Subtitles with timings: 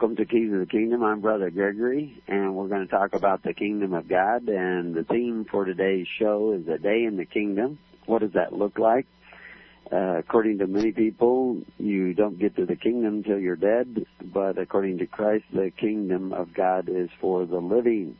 [0.00, 1.02] welcome to Keys of the Kingdom.
[1.02, 4.48] I'm Brother Gregory, and we're going to talk about the Kingdom of God.
[4.48, 7.80] And the theme for today's show is a day in the Kingdom.
[8.06, 9.06] What does that look like?
[9.90, 14.56] Uh, according to many people, you don't get to the kingdom until you're dead, but
[14.56, 18.16] according to Christ, the kingdom of God is for the living.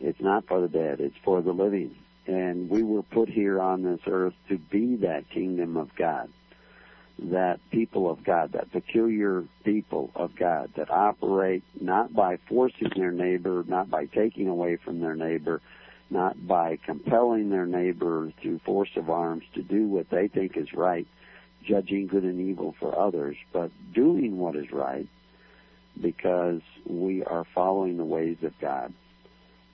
[0.00, 1.94] It's not for the dead, it's for the living.
[2.26, 6.30] And we were put here on this earth to be that kingdom of God
[7.24, 13.12] that people of God, that peculiar people of God that operate not by forcing their
[13.12, 15.60] neighbor, not by taking away from their neighbor,
[16.08, 20.72] not by compelling their neighbor through force of arms to do what they think is
[20.72, 21.06] right,
[21.62, 25.06] judging good and evil for others, but doing what is right
[26.00, 28.94] because we are following the ways of God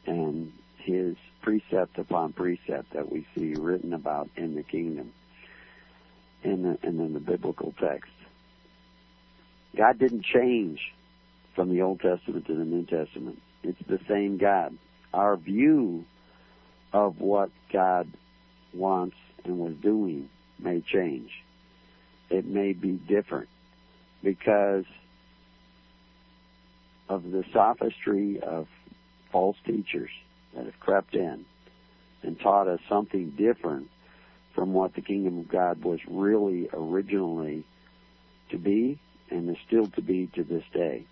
[0.04, 5.12] and His precept upon precept that we see written about in the kingdom
[6.46, 8.10] in the, and in the biblical text.
[9.76, 10.80] God didn't change
[11.54, 13.42] from the Old Testament to the New Testament.
[13.62, 14.78] It's the same God.
[15.12, 16.04] Our view
[16.92, 18.08] of what God
[18.72, 21.30] wants and was doing may change.
[22.30, 23.48] It may be different
[24.22, 24.84] because
[27.08, 28.66] of the sophistry of
[29.30, 30.10] false teachers
[30.54, 31.44] that have crept in
[32.22, 33.88] and taught us something different
[34.56, 37.64] from what the kingdom of God was really originally
[38.50, 38.98] to be
[39.30, 41.04] and is still to be to this day.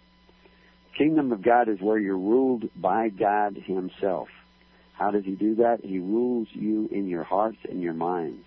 [0.97, 4.29] Kingdom of God is where you're ruled by God Himself.
[4.95, 5.85] How does He do that?
[5.85, 8.45] He rules you in your hearts and your minds.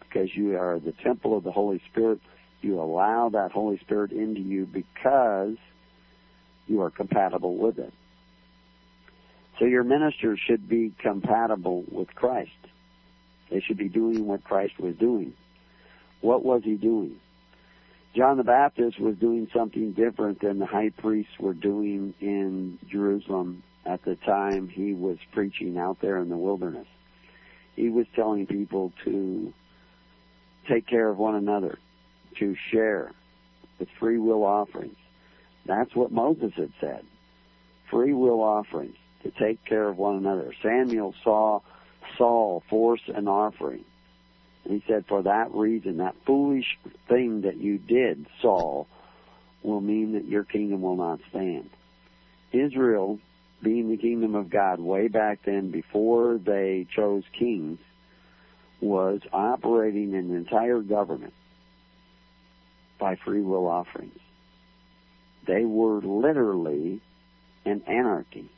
[0.00, 2.20] Because you are the temple of the Holy Spirit,
[2.62, 5.56] you allow that Holy Spirit into you because
[6.66, 7.92] you are compatible with it.
[9.58, 12.50] So your ministers should be compatible with Christ.
[13.52, 15.34] They should be doing what Christ was doing.
[16.22, 17.20] What was he doing?
[18.16, 23.62] John the Baptist was doing something different than the high priests were doing in Jerusalem
[23.84, 26.86] at the time he was preaching out there in the wilderness.
[27.76, 29.52] He was telling people to
[30.68, 31.78] take care of one another,
[32.38, 33.12] to share
[33.78, 34.96] with free will offerings.
[35.66, 37.04] That's what Moses had said.
[37.90, 40.54] Free will offerings, to take care of one another.
[40.62, 41.60] Samuel saw
[42.18, 43.84] Saul force an offering.
[44.64, 46.78] And he said, For that reason, that foolish
[47.08, 48.86] thing that you did, Saul,
[49.62, 51.70] will mean that your kingdom will not stand.
[52.52, 53.18] Israel,
[53.62, 57.78] being the kingdom of God way back then, before they chose kings,
[58.80, 61.32] was operating an entire government
[62.98, 64.18] by free will offerings.
[65.46, 67.00] They were literally
[67.64, 68.50] an anarchy.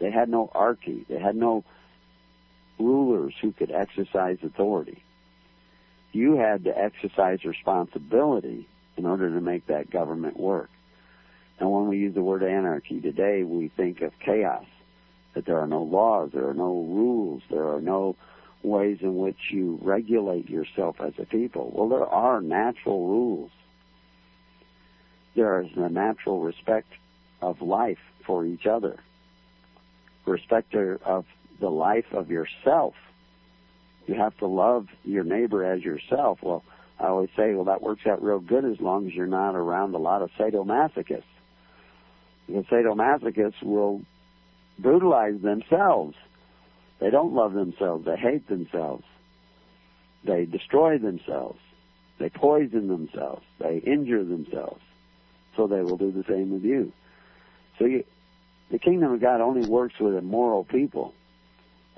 [0.00, 1.04] They had no archy.
[1.08, 1.64] They had no
[2.78, 5.02] rulers who could exercise authority.
[6.12, 10.70] You had to exercise responsibility in order to make that government work.
[11.58, 14.64] And when we use the word anarchy today, we think of chaos,
[15.34, 18.16] that there are no laws, there are no rules, there are no
[18.62, 21.70] ways in which you regulate yourself as a people.
[21.74, 23.50] Well, there are natural rules.
[25.34, 26.88] There is a natural respect
[27.40, 28.98] of life for each other,
[30.26, 31.24] respect of
[31.62, 32.94] the life of yourself.
[34.06, 36.40] You have to love your neighbor as yourself.
[36.42, 36.64] Well,
[36.98, 39.94] I always say, well, that works out real good as long as you're not around
[39.94, 41.22] a lot of sadomasochists.
[42.48, 44.02] Because sadomasochists will
[44.78, 46.16] brutalize themselves.
[46.98, 48.04] They don't love themselves.
[48.04, 49.04] They hate themselves.
[50.24, 51.60] They destroy themselves.
[52.18, 53.44] They poison themselves.
[53.60, 54.82] They injure themselves.
[55.56, 56.92] So they will do the same with you.
[57.78, 58.04] So you,
[58.72, 61.14] the kingdom of God only works with immoral people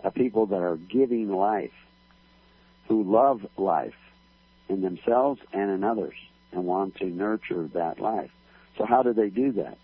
[0.04, 1.72] a people that are giving life,
[2.88, 3.94] who love life
[4.68, 6.14] in themselves and in others
[6.52, 8.30] and want to nurture that life.
[8.78, 9.78] So how do they do that?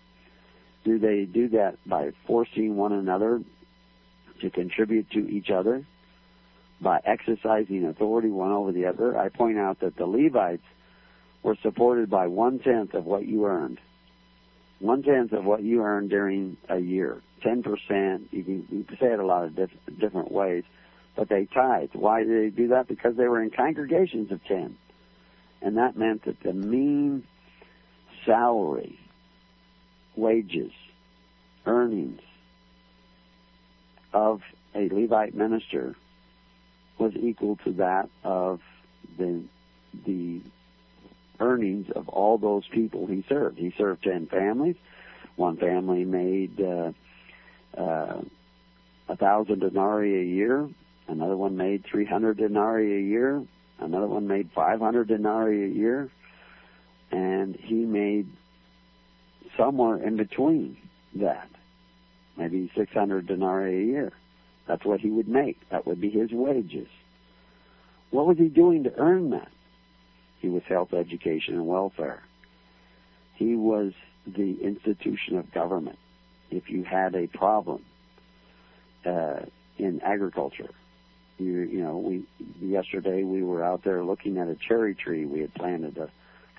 [0.83, 3.41] Do they do that by forcing one another
[4.41, 5.85] to contribute to each other?
[6.79, 9.17] By exercising authority one over the other?
[9.17, 10.63] I point out that the Levites
[11.43, 13.79] were supported by one tenth of what you earned.
[14.79, 17.21] One tenth of what you earned during a year.
[17.41, 18.21] 10%.
[18.31, 20.63] You can, you can say it a lot of diff- different ways,
[21.15, 21.95] but they tithed.
[21.95, 22.87] Why did they do that?
[22.87, 24.77] Because they were in congregations of 10.
[25.61, 27.23] And that meant that the mean
[28.25, 28.97] salary,
[30.15, 30.71] wages,
[31.65, 32.21] earnings
[34.13, 34.41] of
[34.75, 35.95] a Levite minister
[36.97, 38.59] was equal to that of
[39.17, 39.43] the
[40.05, 40.41] the
[41.39, 43.57] earnings of all those people he served.
[43.57, 44.75] He served ten families.
[45.35, 46.91] One family made uh,
[47.77, 48.21] uh,
[49.09, 50.69] a thousand denarii a year.
[51.07, 53.43] Another one made 300 denarii a year.
[53.79, 56.09] Another one made 500 denarii a year.
[57.11, 58.27] And he made
[59.57, 60.77] somewhere in between
[61.15, 61.49] that.
[62.37, 64.11] Maybe 600 denarii a year.
[64.67, 65.57] That's what he would make.
[65.69, 66.87] That would be his wages.
[68.11, 69.49] What was he doing to earn that?
[70.39, 72.23] He was health, education, and welfare.
[73.35, 73.93] He was
[74.25, 75.97] the institution of government.
[76.51, 77.83] If you had a problem
[79.05, 79.39] uh,
[79.77, 80.69] in agriculture,
[81.37, 82.23] you, you know, we
[82.61, 86.09] yesterday we were out there looking at a cherry tree we had planted a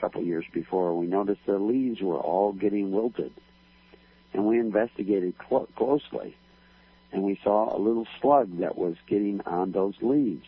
[0.00, 0.99] couple years before.
[0.99, 3.33] We noticed the leaves were all getting wilted,
[4.33, 6.37] and we investigated cl- closely,
[7.12, 10.47] and we saw a little slug that was getting on those leaves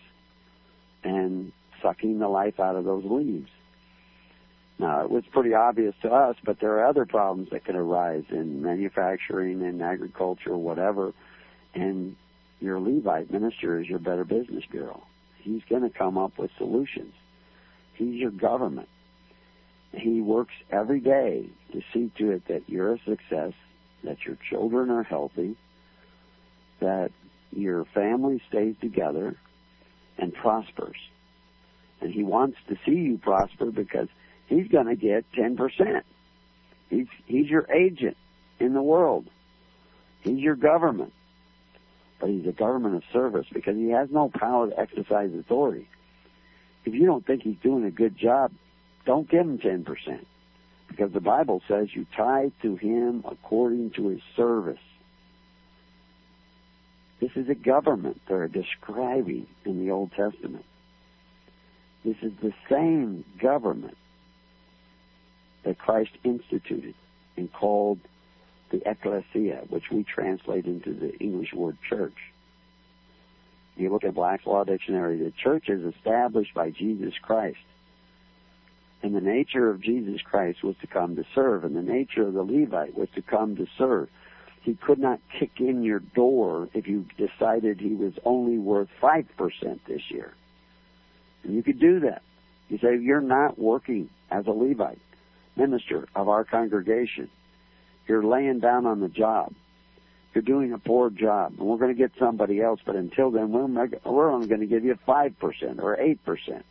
[1.05, 1.53] and
[1.83, 3.51] sucking the life out of those leaves.
[4.79, 8.25] Now, it was pretty obvious to us, but there are other problems that can arise
[8.31, 11.13] in manufacturing and agriculture, whatever.
[11.75, 12.17] And
[12.61, 15.03] your Levite minister is your Better Business Bureau.
[15.39, 17.15] He's going to come up with solutions.
[17.95, 18.89] He's your government.
[19.93, 23.53] He works every day to see to it that you're a success,
[24.03, 25.57] that your children are healthy,
[26.81, 27.13] that
[27.53, 29.37] your family stays together
[30.19, 30.97] and prospers.
[32.01, 34.09] And he wants to see you prosper because
[34.47, 36.03] he's going to get 10%.
[36.91, 38.17] He's, he's your agent
[38.61, 39.27] in the world.
[40.21, 41.13] He's your government.
[42.21, 45.89] But he's a government of service because he has no power to exercise authority.
[46.85, 48.53] If you don't think he's doing a good job,
[49.05, 50.25] don't give him 10%.
[50.89, 54.79] Because the Bible says you tithe to him according to his service.
[57.21, 60.65] This is a government they're describing in the Old Testament.
[62.05, 63.97] This is the same government
[65.65, 66.95] that Christ instituted
[67.37, 67.99] and called
[68.71, 72.17] the ecclesia, which we translate into the English word church.
[73.77, 77.59] You look at Black's Law Dictionary, the church is established by Jesus Christ.
[79.03, 82.35] And the nature of Jesus Christ was to come to serve, and the nature of
[82.35, 84.09] the Levite was to come to serve.
[84.63, 89.27] He could not kick in your door if you decided he was only worth 5%
[89.87, 90.33] this year.
[91.43, 92.23] And you could do that.
[92.71, 95.01] You say, You're not working as a Levite
[95.57, 97.31] minister of our congregation.
[98.07, 99.55] You're laying down on the job.
[100.35, 102.81] You're doing a poor job, and we're going to get somebody else.
[102.85, 106.65] But until then, we're, only going to give you five percent or eight percent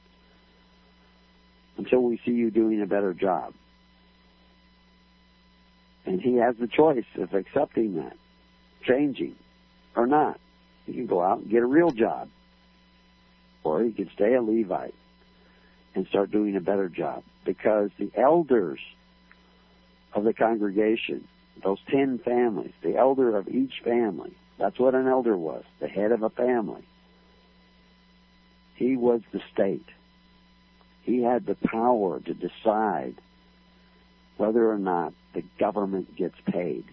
[1.78, 3.54] until we see you doing a better job.
[6.06, 8.18] And he has the choice of accepting that,
[8.86, 9.36] changing,
[9.96, 10.40] or not.
[10.86, 12.28] He can go out and get a real job,
[13.64, 14.94] or he can stay a Levite
[15.96, 18.80] and start doing a better job because the elders
[20.14, 21.28] of the congregation,
[21.64, 26.12] those ten families, the elder of each family, that's what an elder was, the head
[26.12, 26.88] of a family.
[28.76, 29.86] He was the state.
[31.04, 33.16] He had the power to decide
[34.38, 36.86] whether or not the government gets paid.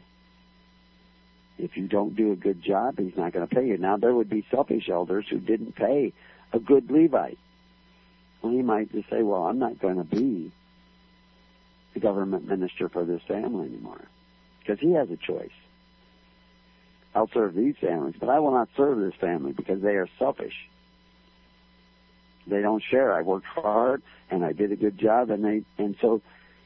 [1.59, 3.77] If you don't do a good job, he's not going to pay you.
[3.77, 6.13] Now, there would be selfish elders who didn't pay
[6.53, 7.39] a good Levite.
[8.43, 10.53] Well, he might just say, well, I'm not going to be
[11.95, 14.01] the government minister for this family anymore
[14.61, 15.51] because he has a choice.
[17.15, 20.55] I'll serve these families, but I will not serve this family because they are selfish.
[22.47, 23.13] They don't share.
[23.13, 26.23] I worked hard and I did a good job and they, and so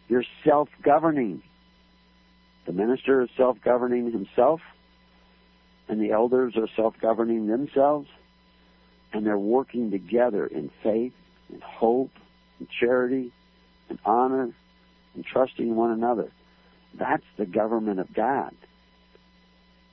[0.08, 1.42] you're self-governing.
[2.66, 4.60] The minister is self-governing himself
[5.88, 8.08] and the elders are self-governing themselves
[9.12, 11.12] and they're working together in faith
[11.50, 12.10] and hope
[12.58, 13.32] and charity
[13.88, 14.50] and honor
[15.14, 16.30] and trusting one another.
[16.94, 18.54] That's the government of God.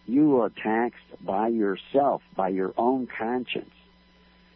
[0.08, 3.74] You are taxed by yourself, by your own conscience.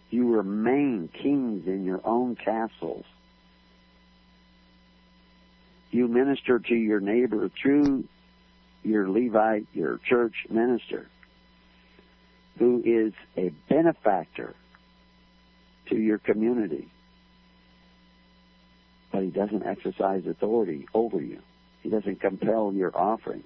[0.09, 3.05] You remain kings in your own castles.
[5.91, 8.05] You minister to your neighbor through
[8.83, 11.07] your Levite, your church minister,
[12.59, 14.55] who is a benefactor
[15.89, 16.87] to your community.
[19.11, 21.39] But he doesn't exercise authority over you.
[21.81, 23.45] He doesn't compel your offerings.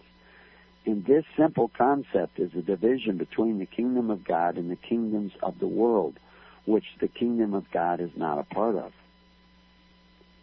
[0.86, 5.34] And this simple concept is a division between the kingdom of God and the kingdoms
[5.44, 6.18] of the world,
[6.66, 8.92] which the kingdom of God is not a part of.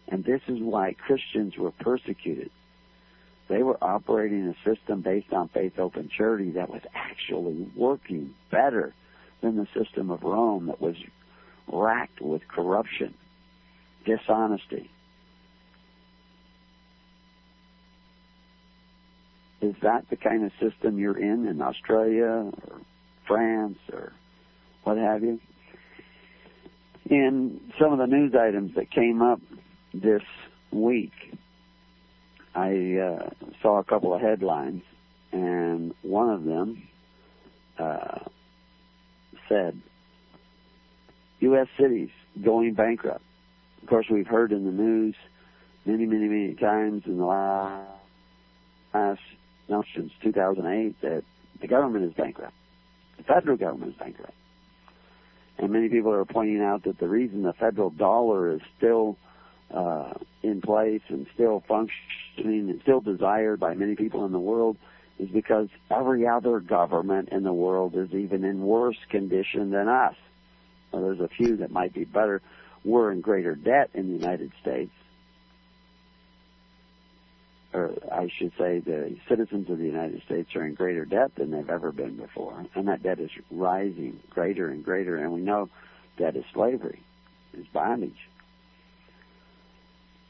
[0.07, 2.51] And this is why Christians were persecuted.
[3.49, 8.93] They were operating a system based on faith, open charity that was actually working better
[9.41, 10.95] than the system of Rome that was
[11.67, 13.13] racked with corruption,
[14.05, 14.89] dishonesty.
[19.61, 22.81] Is that the kind of system you're in in Australia or
[23.27, 24.13] France or
[24.83, 25.39] what have you?
[27.09, 29.41] In some of the news items that came up
[29.93, 30.21] this
[30.71, 31.13] week,
[32.53, 33.29] I uh,
[33.61, 34.83] saw a couple of headlines,
[35.31, 36.87] and one of them
[37.77, 38.19] uh,
[39.47, 39.79] said,
[41.39, 41.67] U.S.
[41.79, 42.09] cities
[42.43, 43.23] going bankrupt.
[43.81, 45.15] Of course, we've heard in the news
[45.85, 47.87] many, many, many times in the last,
[48.93, 49.21] last
[49.69, 51.23] no, since 2008 that
[51.61, 52.53] the government is bankrupt.
[53.17, 54.33] The federal government is bankrupt.
[55.57, 59.17] And many people are pointing out that the reason the federal dollar is still
[59.73, 60.13] uh,
[60.43, 64.77] in place and still functioning and still desired by many people in the world
[65.19, 70.15] is because every other government in the world is even in worse condition than us.
[70.91, 72.41] There's a few that might be better.
[72.83, 74.91] We're in greater debt in the United States.
[77.73, 81.51] Or I should say the citizens of the United States are in greater debt than
[81.51, 82.65] they've ever been before.
[82.73, 85.17] And that debt is rising greater and greater.
[85.17, 85.69] And we know
[86.17, 87.01] debt is slavery,
[87.53, 88.27] is bondage.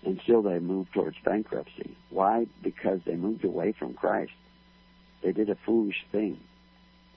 [0.03, 1.95] And still they moved towards bankruptcy.
[2.09, 2.47] Why?
[2.63, 4.33] Because they moved away from Christ.
[5.21, 6.39] They did a foolish thing.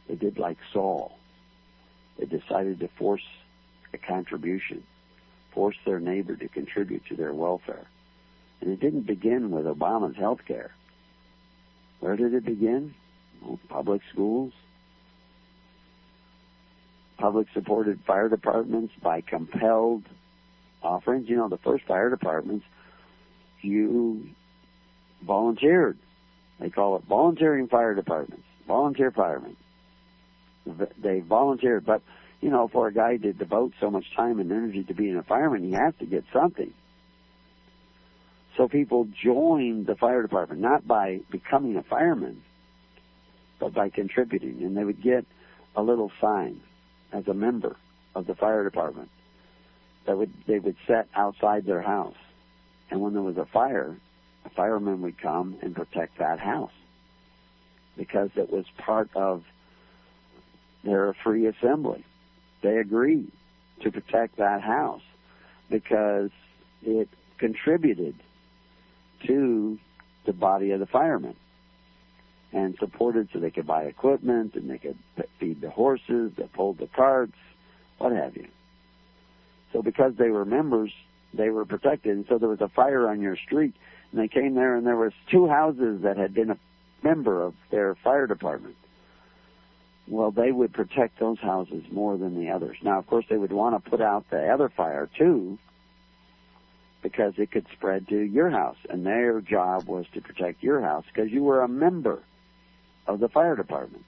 [0.09, 1.17] They did like Saul.
[2.21, 3.25] They decided to force
[3.95, 4.85] a contribution,
[5.53, 7.87] force their neighbor to contribute to their welfare.
[8.61, 10.71] And it didn't begin with Obama's health care.
[12.01, 12.95] Where did it begin?
[13.41, 14.53] Well, public schools,
[17.17, 20.05] public supported fire departments by compelled
[20.83, 21.27] offerings.
[21.27, 22.67] You know, the first fire departments,
[23.63, 24.29] you
[25.23, 25.97] volunteered.
[26.59, 29.57] They call it volunteering fire departments, volunteer firemen.
[31.03, 32.03] They volunteered, but
[32.41, 35.23] you know, for a guy to devote so much time and energy to being a
[35.23, 36.73] fireman, he has to get something.
[38.57, 42.43] So people joined the fire department not by becoming a fireman,
[43.59, 45.25] but by contributing, and they would get
[45.77, 46.61] a little sign
[47.13, 47.77] as a member
[48.15, 49.11] of the fire department
[50.07, 52.17] that would they would set outside their house,
[52.91, 53.97] and when there was a fire,
[54.45, 56.73] a fireman would come and protect that house
[57.97, 59.45] because it was part of
[60.85, 62.05] their free assembly.
[62.63, 63.31] They agreed
[63.83, 65.03] to protect that house
[65.71, 66.31] because
[66.83, 67.09] it
[67.39, 68.15] contributed
[69.27, 69.79] to
[70.27, 71.35] the body of the firemen
[72.53, 74.99] and supported so they could buy equipment and they could
[75.39, 77.37] feed the horses that pulled the carts,
[77.99, 78.49] what have you.
[79.73, 80.93] So because they were members,
[81.33, 82.17] they were protected.
[82.17, 83.75] And so there was a fire on your street
[84.11, 86.59] and they came there and there was two houses that had been a
[87.03, 88.77] member of their fire department.
[90.11, 92.77] Well, they would protect those houses more than the others.
[92.83, 95.57] Now, of course, they would want to put out the other fire too,
[97.01, 101.05] because it could spread to your house, and their job was to protect your house
[101.07, 102.19] because you were a member
[103.07, 104.05] of the fire department.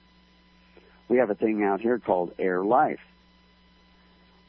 [1.07, 3.01] We have a thing out here called Air Life,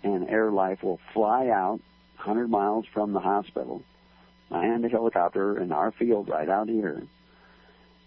[0.03, 1.81] and Air Life will fly out
[2.17, 3.83] 100 miles from the hospital
[4.51, 7.03] land a helicopter in our field right out here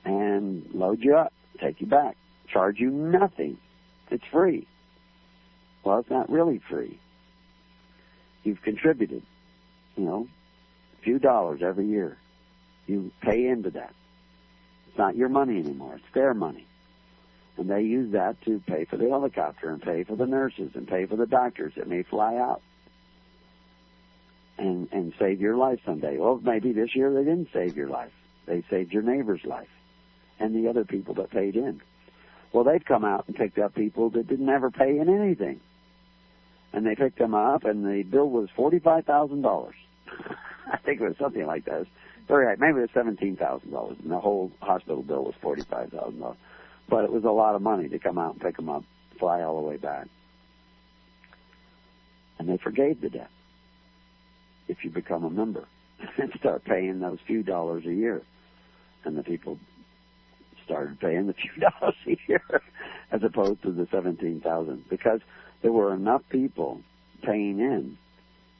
[0.06, 2.16] and load you up, take you back,
[2.51, 3.58] charge you nothing.
[4.10, 4.68] It's free.
[5.84, 7.00] Well, it's not really free.
[8.44, 9.24] You've contributed,
[9.96, 10.27] you know,
[11.00, 12.18] a few dollars every year.
[12.88, 13.94] You pay into that.
[14.88, 15.96] It's not your money anymore.
[15.96, 16.66] It's their money.
[17.58, 20.88] And they use that to pay for the helicopter and pay for the nurses and
[20.88, 22.62] pay for the doctors that may fly out
[24.58, 26.18] and and save your life someday.
[26.18, 28.12] Well, maybe this year they didn't save your life.
[28.46, 29.70] They saved your neighbor's life
[30.39, 31.82] and the other people that paid in.
[32.54, 35.60] Well, they've come out and picked up people that didn't ever pay in anything,
[36.74, 39.75] and they picked them up, and the bill was forty-five thousand dollars.
[40.72, 41.86] I think it was something like that.
[42.27, 42.56] Very high.
[42.60, 46.38] Maybe it was seventeen thousand dollars, and the whole hospital bill was forty-five thousand dollars.
[46.89, 48.84] But it was a lot of money to come out and pick them up,
[49.20, 50.08] fly all the way back,
[52.39, 53.30] and they forgave the debt
[54.68, 55.66] if you become a member
[56.18, 58.22] and start paying those few dollars a year.
[59.04, 59.58] And the people
[60.68, 62.62] started paying the few dollars a year
[63.12, 65.22] as opposed to the seventeen thousand because
[65.64, 66.82] there were enough people
[67.24, 67.98] paying in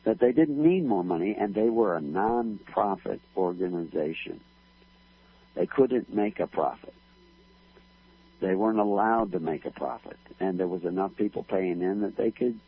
[0.04, 4.40] that they didn't need more money and they were a non-profit organization.
[5.54, 6.94] They couldn't make a profit.
[8.42, 12.16] They weren't allowed to make a profit and there was enough people paying in that
[12.16, 12.60] they could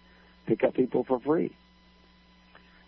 [0.46, 1.56] pick up people for free.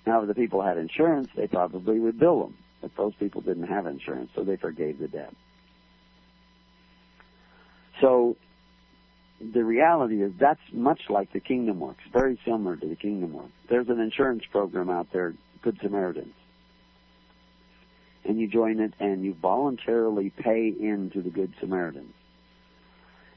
[0.05, 2.58] Now, if the people had insurance, they probably would bill them.
[2.81, 5.34] But those people didn't have insurance, so they forgave the debt.
[8.01, 8.36] So
[9.39, 13.53] the reality is that's much like the kingdom works, very similar to the kingdom works.
[13.70, 16.34] There's an insurance program out there, Good Samaritans.
[18.25, 22.13] And you join it and you voluntarily pay into the Good Samaritans.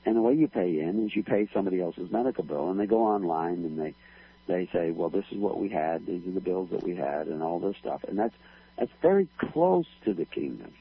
[0.05, 2.87] And the way you pay in is you pay somebody else's medical bill and they
[2.87, 3.95] go online and they
[4.47, 7.29] they say, well, this is what we had, these are the bills that we had,
[7.29, 8.05] and all this stuff.
[8.07, 8.35] And that's
[8.77, 10.73] That's very close to the kingdom.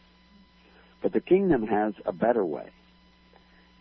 [1.01, 2.69] But the kingdom has a better way.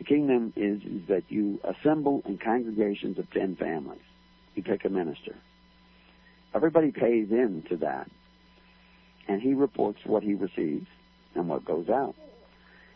[0.02, 4.00] The kingdom is, is that you assemble in congregations of ten families.
[4.56, 5.36] You pick a minister.
[6.52, 8.10] Everybody pays in to that.
[9.28, 10.88] And he reports what he receives
[11.36, 12.16] and what goes out.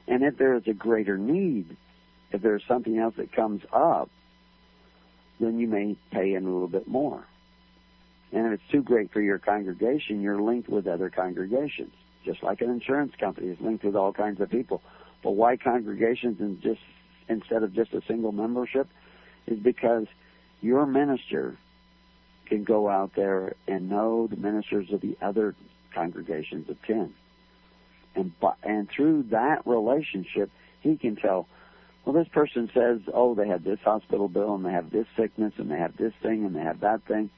[0.09, 1.77] And if there is a greater need,
[2.33, 4.11] if there's something else that comes up,
[5.39, 7.25] then you may pay in a little bit more.
[8.33, 11.93] And if it's too great for your congregation, you're linked with other congregations.
[12.25, 14.83] Just like an insurance company is linked with all kinds of people.
[15.26, 16.80] But why congregations and just
[17.28, 18.87] instead of just a single membership
[19.49, 20.06] is because
[20.61, 21.59] your minister
[22.49, 25.56] can go out there and know the ministers of the other
[25.92, 27.12] congregations of ten.
[28.14, 28.30] And
[28.62, 30.49] and through that relationship,
[30.80, 31.49] he can tell,
[32.04, 35.54] well, this person says, oh, they have this hospital bill and they have this sickness
[35.59, 37.30] and they have this thing and they have that thing,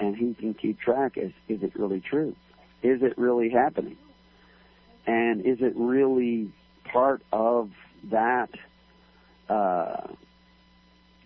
[0.00, 1.16] and he can keep track.
[1.16, 2.34] Is is it really true?
[2.82, 3.96] Is it really happening?
[5.06, 6.50] And is it really
[6.92, 7.70] part of
[8.10, 8.50] that
[9.48, 10.08] uh,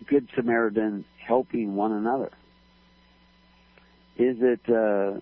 [0.07, 2.31] good Samaritan helping one another?
[4.17, 5.19] Is it uh,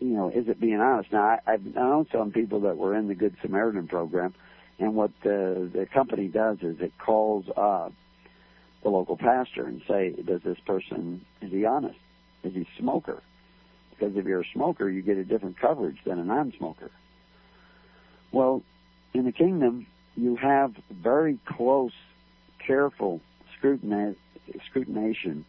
[0.00, 1.12] you know, is it being honest?
[1.12, 4.34] Now, I, I've known some people that were in the Good Samaritan program,
[4.78, 7.92] and what the the company does is it calls up
[8.82, 11.98] the local pastor and say, does this person is he honest?
[12.44, 13.22] Is he a smoker?
[13.90, 16.92] Because if you're a smoker, you get a different coverage than a non-smoker.
[18.32, 18.62] Well,
[19.14, 19.86] in the kingdom,
[20.16, 21.92] you have very close,
[22.58, 23.20] careful
[23.56, 24.16] scrutiny,
[24.70, 25.44] scrutination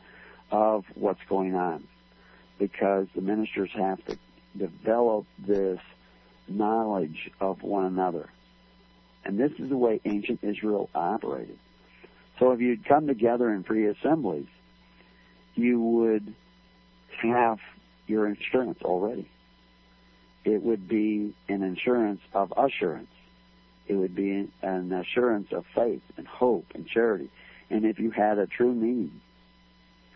[0.52, 1.88] of what's going on
[2.58, 4.18] because the ministers have to
[4.58, 5.80] develop this
[6.48, 8.30] knowledge of one another.
[9.24, 11.58] And this is the way ancient Israel operated.
[12.40, 14.48] So if you'd come together in free assemblies,
[15.56, 16.34] you would
[17.22, 17.60] have
[18.08, 19.30] your insurance already.
[20.46, 23.10] It would be an insurance of assurance.
[23.88, 27.30] It would be an assurance of faith and hope and charity.
[27.70, 29.12] And if you had a true need,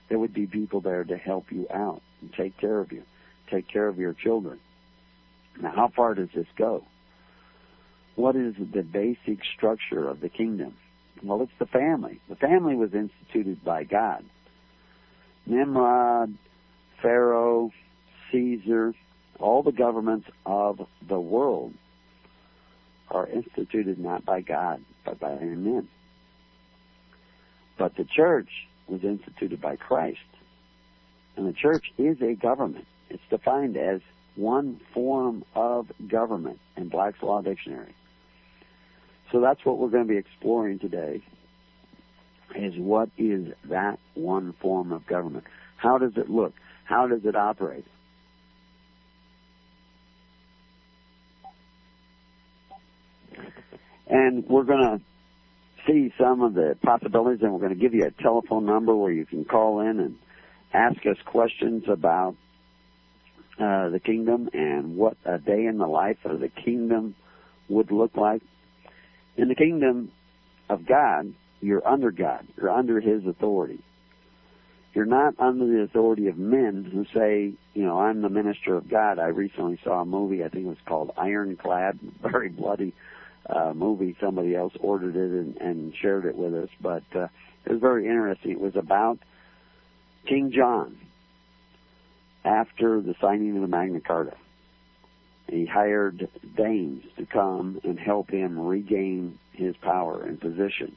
[0.09, 3.03] there would be people there to help you out and take care of you
[3.53, 4.59] take care of your children.
[5.61, 6.83] Now, how far does this go?
[8.15, 10.75] What is the basic structure of the kingdom?
[11.23, 12.19] Well, it's the family.
[12.29, 14.25] The family was instituted by God.
[15.45, 16.35] Nimrod,
[17.01, 17.71] Pharaoh,
[18.31, 18.93] Caesar,
[19.39, 21.73] all the governments of the world
[23.09, 25.87] are instituted not by God, but by men.
[27.77, 28.49] But the church
[28.87, 30.19] was instituted by Christ.
[31.35, 32.85] And the church is a government.
[33.09, 34.01] It's defined as
[34.35, 37.93] one form of government in Black's Law Dictionary.
[39.31, 41.21] So that's what we're going to be exploring today
[42.55, 45.45] is what is that one form of government?
[45.77, 46.53] How does it look?
[46.83, 47.85] How does it operate?
[54.13, 55.01] And we're going to
[55.87, 59.11] see some of the possibilities and we're going to give you a telephone number where
[59.11, 60.15] you can call in and
[60.71, 62.35] ask us questions about
[63.59, 67.15] uh, the kingdom and what a day in the life of the kingdom
[67.67, 68.43] would look like.
[69.35, 70.11] In the kingdom
[70.69, 72.47] of God, you're under God.
[72.55, 73.83] You're under His authority.
[74.93, 78.87] You're not under the authority of men who say, you know, I'm the minister of
[78.87, 79.17] God.
[79.17, 82.93] I recently saw a movie, I think it was called Ironclad, very bloody
[83.49, 84.15] uh, movie.
[84.19, 87.27] Somebody else ordered it and, and shared it with us, but uh,
[87.65, 88.51] it was very interesting.
[88.51, 89.19] It was about
[90.27, 90.97] King John,
[92.45, 94.35] after the signing of the Magna Carta.
[95.49, 100.95] He hired Danes to come and help him regain his power and position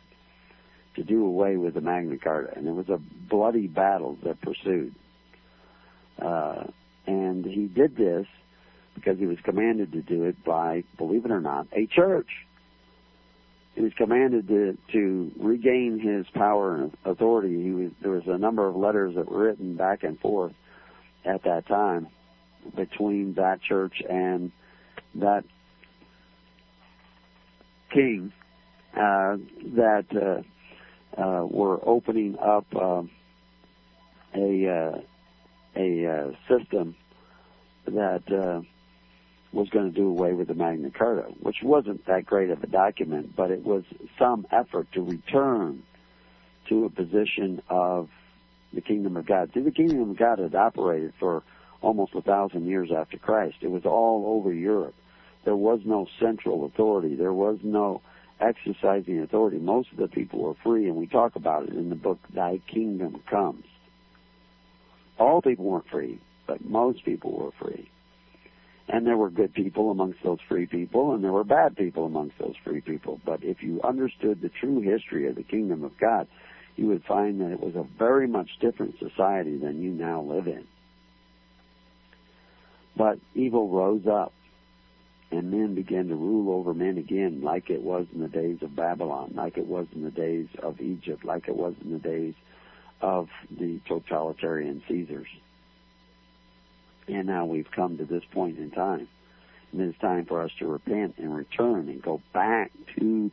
[0.95, 2.53] to do away with the Magna Carta.
[2.57, 4.95] And there was a bloody battle that pursued.
[6.21, 6.65] Uh,
[7.07, 8.27] and he did this
[8.97, 12.29] because he was commanded to do it by, believe it or not, a church.
[13.77, 17.63] He was commanded to, to regain his power and authority.
[17.63, 20.55] He was, there was a number of letters that were written back and forth
[21.25, 22.09] at that time
[22.75, 24.51] between that church and
[25.17, 25.45] that
[27.93, 28.33] king
[28.95, 29.37] uh,
[29.75, 30.07] that
[31.17, 33.03] uh, uh, were opening up uh,
[34.35, 35.01] a uh,
[35.77, 36.97] a uh, system
[37.87, 38.63] that uh,
[39.57, 42.66] was going to do away with the Magna Carta, which wasn't that great of a
[42.66, 43.85] document, but it was
[44.19, 45.83] some effort to return
[46.69, 48.11] to a position of
[48.75, 49.51] the kingdom of God.
[49.55, 51.42] See, the kingdom of God had operated for
[51.81, 53.57] almost a thousand years after Christ.
[53.62, 54.95] It was all over Europe.
[55.45, 57.14] There was no central authority.
[57.14, 58.03] There was no
[58.40, 59.59] exercising authority.
[59.59, 62.61] Most of the people were free, and we talk about it in the book, Thy
[62.66, 63.64] Kingdom Comes.
[65.19, 66.21] All people weren't free.
[66.47, 67.90] but most people were free.
[68.88, 72.38] And there were good people amongst those free people, and there were bad people amongst
[72.38, 73.20] those free people.
[73.25, 76.29] But if you understood the true history of the kingdom of God,
[76.77, 80.46] you would find that it was a very much different society than you now live
[80.46, 80.66] in.
[82.96, 84.33] But evil rose up,
[85.33, 88.77] and men began to rule over men again, like it was in the days of
[88.77, 92.35] Babylon, like it was in the days of Egypt, like it was in the days
[93.01, 95.27] of the totalitarian Caesars.
[97.09, 99.09] And now we've come to this point in time.
[99.73, 103.31] And it's time for us to repent and return and go back to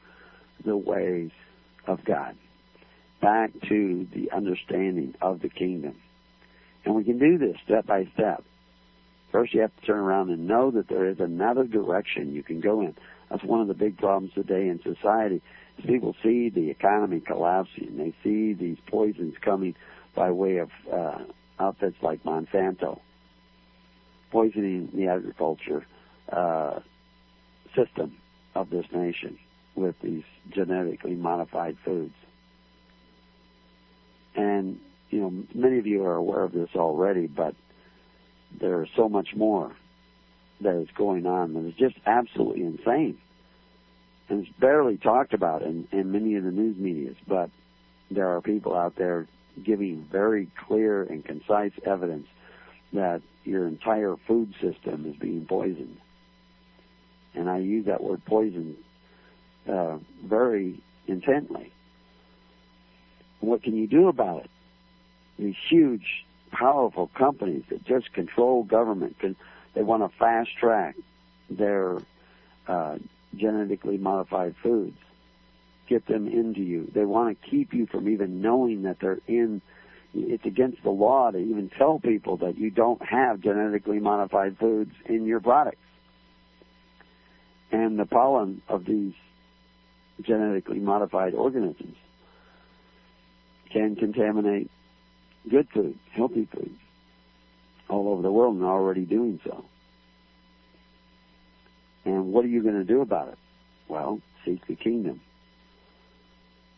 [0.65, 1.31] the ways
[1.88, 2.36] of God,
[3.21, 5.95] back to the understanding of the kingdom.
[6.86, 8.43] And we can do this step by step.
[9.31, 12.59] First, you have to turn around and know that there is another direction you can
[12.59, 12.95] go in.
[13.29, 15.41] That's one of the big problems today in society.
[15.88, 17.97] People see the economy collapsing.
[17.97, 19.75] They see these poisons coming
[20.13, 21.19] by way of uh,
[21.59, 22.99] outfits like Monsanto
[24.34, 25.86] poisoning the agriculture
[26.32, 26.80] uh,
[27.76, 28.17] system
[28.56, 29.38] of this nation
[29.76, 32.15] with these genetically modified foods.
[34.36, 34.80] And,
[35.12, 37.54] you know, many of you are aware of this already, but
[38.60, 39.72] there's so much more
[40.62, 43.19] that is going on that is just absolutely insane.
[44.30, 47.52] And it's barely talked about in, in many of the news medias, but
[48.10, 49.28] there are people out there
[49.63, 52.28] giving very clear and concise evidence
[52.93, 55.97] that your entire food system is being poisoned.
[57.36, 58.77] And I use that word poison
[59.67, 61.71] uh, very intently.
[63.39, 64.49] What can you do about it?
[65.38, 69.36] These huge, powerful companies that just control government, can,
[69.73, 70.95] they want to fast track
[71.49, 71.97] their
[72.67, 72.97] uh,
[73.36, 74.97] genetically modified foods,
[75.88, 76.89] get them into you.
[76.93, 79.62] They want to keep you from even knowing that they're in
[80.13, 84.91] it's against the law to even tell people that you don't have genetically modified foods
[85.08, 85.78] in your products.
[87.71, 89.13] And the pollen of these
[90.21, 91.97] genetically modified organisms
[93.71, 94.69] can contaminate
[95.49, 96.76] good food, healthy food,
[97.89, 99.65] all over the world and already doing so.
[102.06, 103.38] And what are you going to do about it?
[103.88, 105.21] Well, seek the kingdom.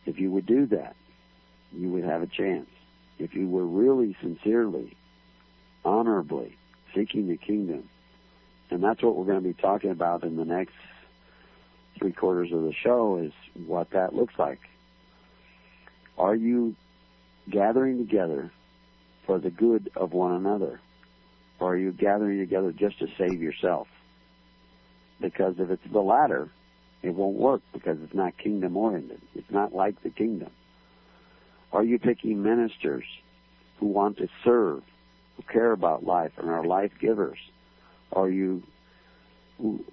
[0.05, 0.95] If you would do that,
[1.73, 2.67] you would have a chance
[3.19, 4.95] if you were really sincerely,
[5.83, 6.57] honorably
[6.93, 7.89] seeking the kingdom,
[8.69, 10.73] and that's what we're going to be talking about in the next
[11.97, 13.31] three quarters of the show is
[13.65, 14.59] what that looks like.
[16.17, 16.75] Are you
[17.49, 18.51] gathering together
[19.25, 20.79] for the good of one another?
[21.59, 23.87] Or are you gathering together just to save yourself?
[25.21, 26.49] Because if it's the latter,
[27.01, 29.21] it won't work because it's not kingdom oriented.
[29.35, 30.49] It's not like the kingdom.
[31.75, 33.03] Are you picking ministers
[33.79, 34.81] who want to serve,
[35.35, 37.37] who care about life and are life givers?
[38.13, 38.63] Are you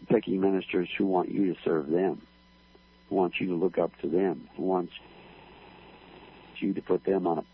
[0.09, 2.23] picking ministers who want you to serve them,
[3.09, 4.93] who want you to look up to them, who wants
[6.61, 7.45] you to put them on a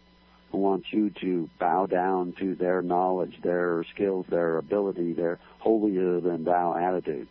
[0.53, 6.21] who wants you to bow down to their knowledge, their skills, their ability, their holier
[6.21, 7.29] than thou attitude.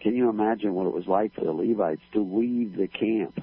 [0.00, 3.42] Can you imagine what it was like for the Levites to leave the camp,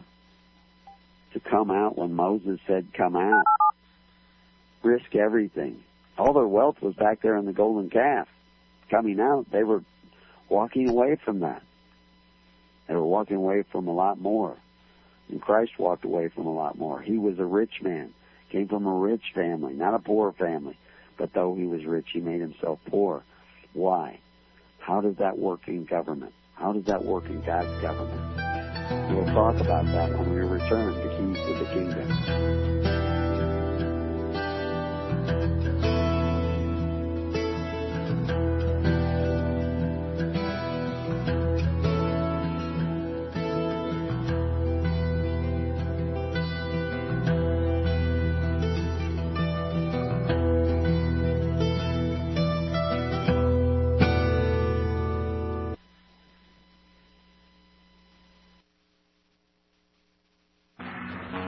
[1.34, 3.44] to come out when Moses said, come out,
[4.82, 5.84] risk everything.
[6.18, 8.28] All their wealth was back there in the golden calf.
[8.90, 9.84] Coming out, they were
[10.50, 11.62] walking away from that.
[12.88, 14.56] They were walking away from a lot more.
[15.30, 17.02] And Christ walked away from a lot more.
[17.02, 18.14] He was a rich man,
[18.50, 20.78] came from a rich family, not a poor family.
[21.18, 23.24] But though he was rich, he made himself poor.
[23.74, 24.20] Why?
[24.80, 26.34] How does that work in government?
[26.60, 28.20] How does that work in God's government?
[29.14, 32.77] We'll talk about that when we return to Keys to the Kingdom.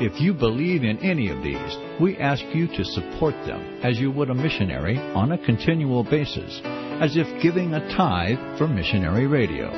[0.00, 4.10] If you believe in any of these, we ask you to support them as you
[4.10, 9.70] would a missionary on a continual basis, as if giving a tithe for missionary radio.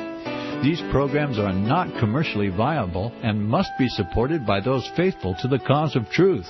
[0.63, 5.59] These programs are not commercially viable and must be supported by those faithful to the
[5.59, 6.49] cause of truth.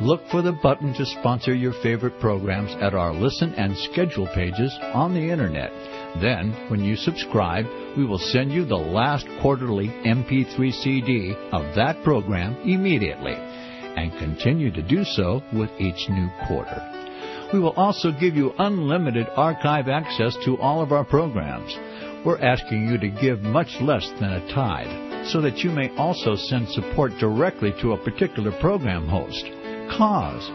[0.00, 4.74] Look for the button to sponsor your favorite programs at our listen and schedule pages
[4.94, 5.97] on the internet.
[6.20, 7.66] Then, when you subscribe,
[7.96, 14.70] we will send you the last quarterly MP3 CD of that program immediately and continue
[14.72, 16.80] to do so with each new quarter.
[17.52, 21.76] We will also give you unlimited archive access to all of our programs.
[22.24, 26.36] We're asking you to give much less than a tithe so that you may also
[26.36, 29.44] send support directly to a particular program host,
[29.96, 30.48] cause,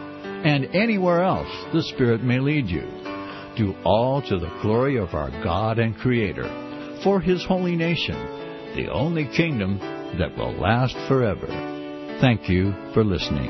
[0.44, 3.13] and anywhere else the Spirit may lead you.
[3.56, 8.16] Do all to the glory of our God and Creator, for His holy nation,
[8.74, 9.78] the only kingdom
[10.18, 11.46] that will last forever.
[12.20, 13.46] Thank you for listening.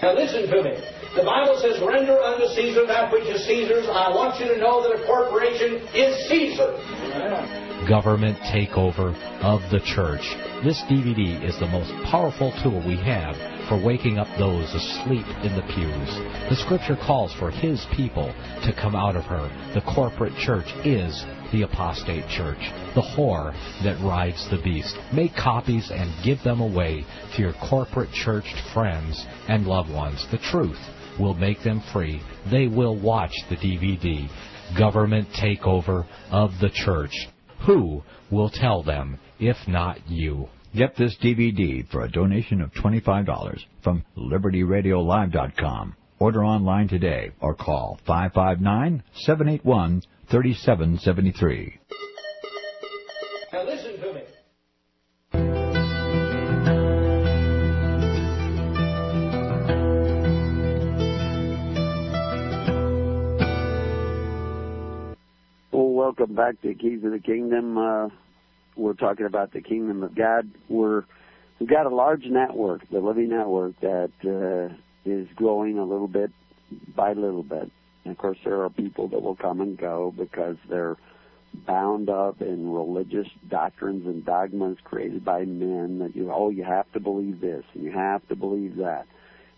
[0.00, 0.92] Now listen to me.
[1.14, 3.86] The Bible says, render unto Caesar that which is Caesar's.
[3.86, 7.71] I want you to know that a corporation is Caesar.
[7.88, 10.22] Government takeover of the church.
[10.62, 13.34] This DVD is the most powerful tool we have
[13.68, 16.48] for waking up those asleep in the pews.
[16.48, 18.32] The scripture calls for his people
[18.64, 19.50] to come out of her.
[19.74, 22.60] The corporate church is the apostate church,
[22.94, 24.96] the whore that rides the beast.
[25.12, 30.24] Make copies and give them away to your corporate churched friends and loved ones.
[30.30, 30.78] The truth
[31.18, 32.22] will make them free.
[32.48, 34.28] They will watch the DVD,
[34.78, 37.12] Government Takeover of the Church.
[37.66, 40.48] Who will tell them if not you?
[40.74, 45.94] Get this DVD for a donation of $25 from LibertyRadioLive.com.
[46.18, 51.78] Order online today or call 559 781 3773.
[53.52, 53.91] Now listen
[66.18, 67.78] welcome back to Keys of the Kingdom.
[67.78, 68.10] Uh,
[68.76, 70.46] we're talking about the Kingdom of God.
[70.68, 71.04] We're
[71.58, 74.74] we've got a large network, the Living Network, that uh,
[75.10, 76.30] is growing a little bit
[76.94, 77.70] by little bit.
[78.04, 80.98] And of course, there are people that will come and go because they're
[81.66, 86.92] bound up in religious doctrines and dogmas created by men that you oh you have
[86.92, 89.06] to believe this and you have to believe that.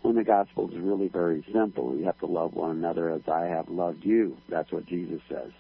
[0.03, 3.47] When the gospel is really very simple, you have to love one another as I
[3.47, 4.37] have loved you.
[4.49, 5.51] That's what Jesus says.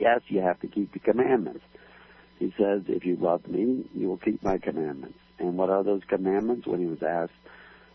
[0.00, 1.62] Yes, you have to keep the commandments.
[2.38, 5.18] He says, if you love me, you will keep my commandments.
[5.38, 6.66] And what are those commandments?
[6.66, 7.34] When he was asked,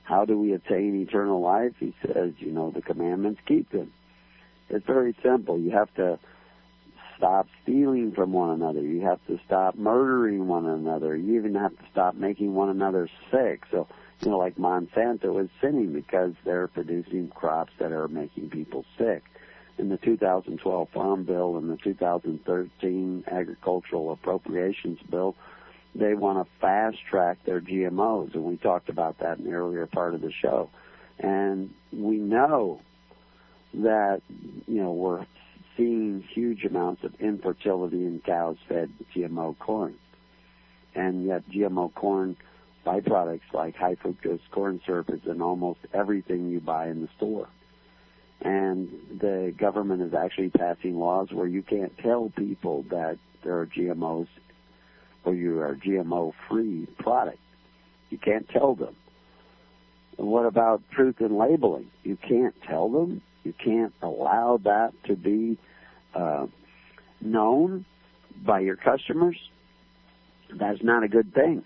[0.03, 1.73] how do we attain eternal life?
[1.79, 3.91] He says, you know, the commandments, keep them.
[4.69, 5.59] It's very simple.
[5.59, 6.19] You have to
[7.17, 8.81] stop stealing from one another.
[8.81, 11.15] You have to stop murdering one another.
[11.15, 13.63] You even have to stop making one another sick.
[13.71, 13.87] So,
[14.21, 19.23] you know, like Monsanto is sinning because they're producing crops that are making people sick
[19.77, 25.35] in the 2012 Farm Bill and the 2013 Agricultural Appropriations Bill,
[25.93, 29.85] they want to fast track their GMOs, and we talked about that in the earlier
[29.85, 30.69] part of the show.
[31.19, 32.81] And we know
[33.73, 34.21] that
[34.67, 35.25] you know we're
[35.77, 39.95] seeing huge amounts of infertility in cows fed GMO corn,
[40.93, 42.35] and yet GMO corn
[42.85, 47.47] byproducts like high fructose corn syrup is in almost everything you buy in the store
[48.41, 53.65] and the government is actually passing laws where you can't tell people that there are
[53.65, 54.28] GMOs
[55.24, 57.39] or you are GMO free product.
[58.10, 58.95] You can't tell them.
[60.17, 61.89] And what about truth in labeling?
[62.04, 63.21] You can't tell them.
[63.43, 65.58] You can't allow that to be
[66.13, 66.48] uh,
[67.21, 67.86] known
[68.45, 69.38] by your customers.
[70.54, 71.63] That's not a good thing.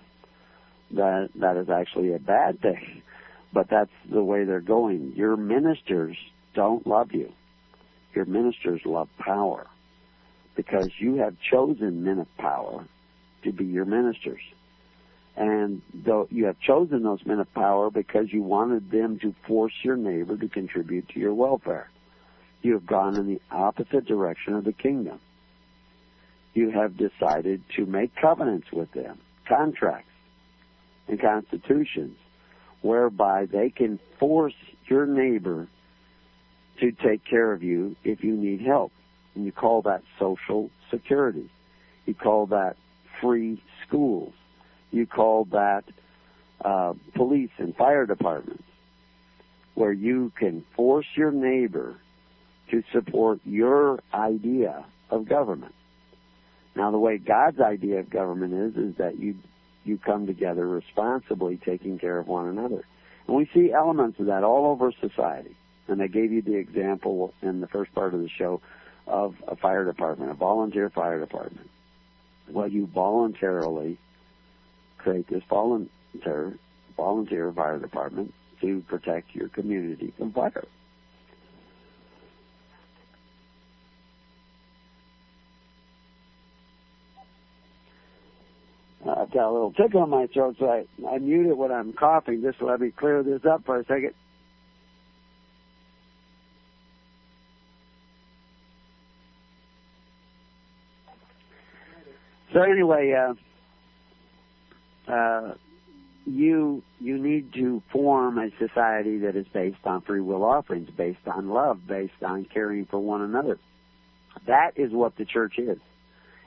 [0.92, 3.04] That that is actually a bad thing.
[3.54, 5.14] But that's the way they're going.
[5.16, 6.18] Your ministers
[6.60, 7.32] don't love you.
[8.13, 9.65] Your ministers love power
[10.58, 12.84] because you have chosen men of power
[13.43, 14.41] to be your ministers.
[15.38, 19.72] And though you have chosen those men of power because you wanted them to force
[19.84, 21.89] your neighbor to contribute to your welfare.
[22.62, 25.22] You have gone in the opposite direction of the kingdom.
[26.54, 29.17] You have decided to make covenants with them,
[29.48, 30.12] contracts
[31.08, 32.17] and constitutions,
[32.82, 35.69] whereby they can force your neighbor
[36.80, 38.92] to take care of you if you need help.
[39.36, 41.50] And you call that social security.
[42.06, 42.76] You call that
[43.22, 44.34] free schools.
[44.92, 45.84] You call that
[46.63, 48.63] uh, police and fire departments,
[49.76, 51.96] where you can force your neighbor
[52.72, 55.74] to support your idea of government.
[56.76, 59.36] Now, the way God's idea of government is, is that you
[59.86, 62.84] you come together responsibly, taking care of one another,
[63.28, 65.56] and we see elements of that all over society.
[65.89, 68.62] And I gave you the example in the first part of the show
[69.08, 71.67] of a fire department, a volunteer fire department.
[72.47, 73.97] Well, you voluntarily
[74.99, 76.58] create this volunteer
[76.95, 80.65] volunteer fire department to protect your community from fire.
[89.08, 91.93] I've got a little tickle in my throat, so I, I mute it when I'm
[91.93, 94.13] coughing just let me clear this up for a second.
[102.60, 103.36] So anyway, uh,
[105.10, 105.54] uh,
[106.26, 111.26] you you need to form a society that is based on free will offerings, based
[111.26, 113.60] on love, based on caring for one another.
[114.45, 115.80] That is what the church is.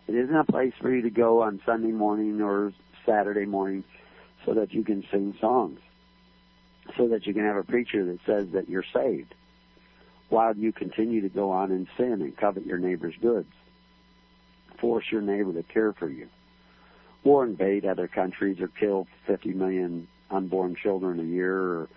[0.06, 2.74] It isn't a place for you to go on Sunday morning or
[3.06, 3.82] Saturday morning
[4.44, 5.80] so that you can sing songs,
[6.94, 9.34] so that you can have a preacher that says that you're saved,
[10.28, 13.48] while you continue to go on in sin and covet your neighbor's goods,
[14.82, 16.28] force your neighbor to care for you
[17.24, 21.88] or invade other countries or kill 50 million unborn children a year or,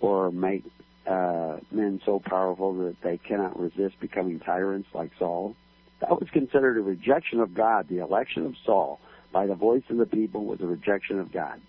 [0.00, 0.64] or make
[1.06, 5.54] uh, men so powerful that they cannot resist becoming tyrants like Saul.
[6.00, 7.88] That was considered a rejection of God.
[7.88, 8.98] The election of Saul
[9.30, 11.60] by the voice of the people was a rejection of God.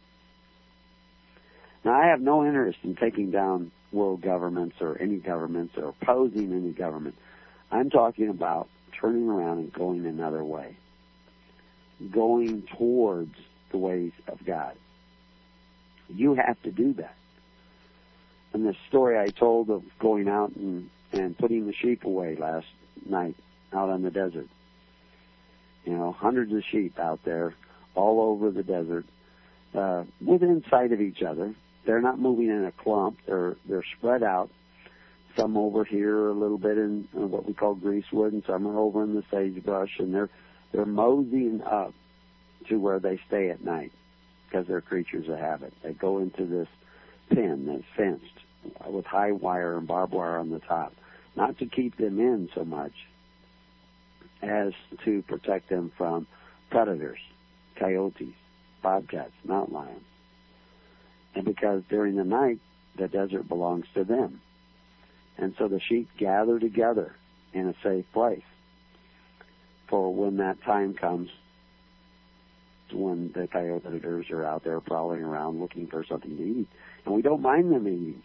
[1.84, 6.54] Now, I have no interest in taking down world governments or any governments or opposing
[6.54, 7.15] any government.
[7.69, 10.75] I'm talking about turning around and going another way
[12.12, 13.36] going towards
[13.71, 14.75] the ways of God.
[16.10, 17.15] You have to do that.
[18.53, 22.67] And the story I told of going out and, and putting the sheep away last
[23.06, 23.36] night
[23.71, 24.47] out on the desert.
[25.86, 27.56] You know, hundreds of sheep out there
[27.95, 29.06] all over the desert,
[29.73, 31.53] uh, within sight of each other.
[31.86, 33.17] They're not moving in a clump.
[33.25, 34.49] They're they're spread out.
[35.36, 38.78] Some over here a little bit in, in what we call greasewood, and some are
[38.78, 40.30] over in the sagebrush, and they're
[40.72, 41.93] they're moseying up
[42.67, 43.91] to where they stay at night
[44.48, 45.74] because they're creatures of habit.
[45.84, 46.67] They go into this
[47.30, 48.39] pen that's fenced
[48.88, 50.93] with high wire and barbed wire on the top,
[51.36, 52.93] not to keep them in so much
[54.41, 54.74] as
[55.06, 56.28] to protect them from
[56.69, 57.19] predators,
[57.76, 58.34] coyotes,
[58.82, 60.04] bobcats, mountain lions.
[61.36, 62.60] And because during the night,
[62.98, 64.41] the desert belongs to them.
[65.38, 67.15] And so the sheep gather together
[67.54, 68.43] in a safe place
[69.89, 71.30] for when that time comes
[72.91, 76.67] when the coyote coyotes are out there prowling around looking for something to eat.
[77.06, 78.22] And we don't mind them eating.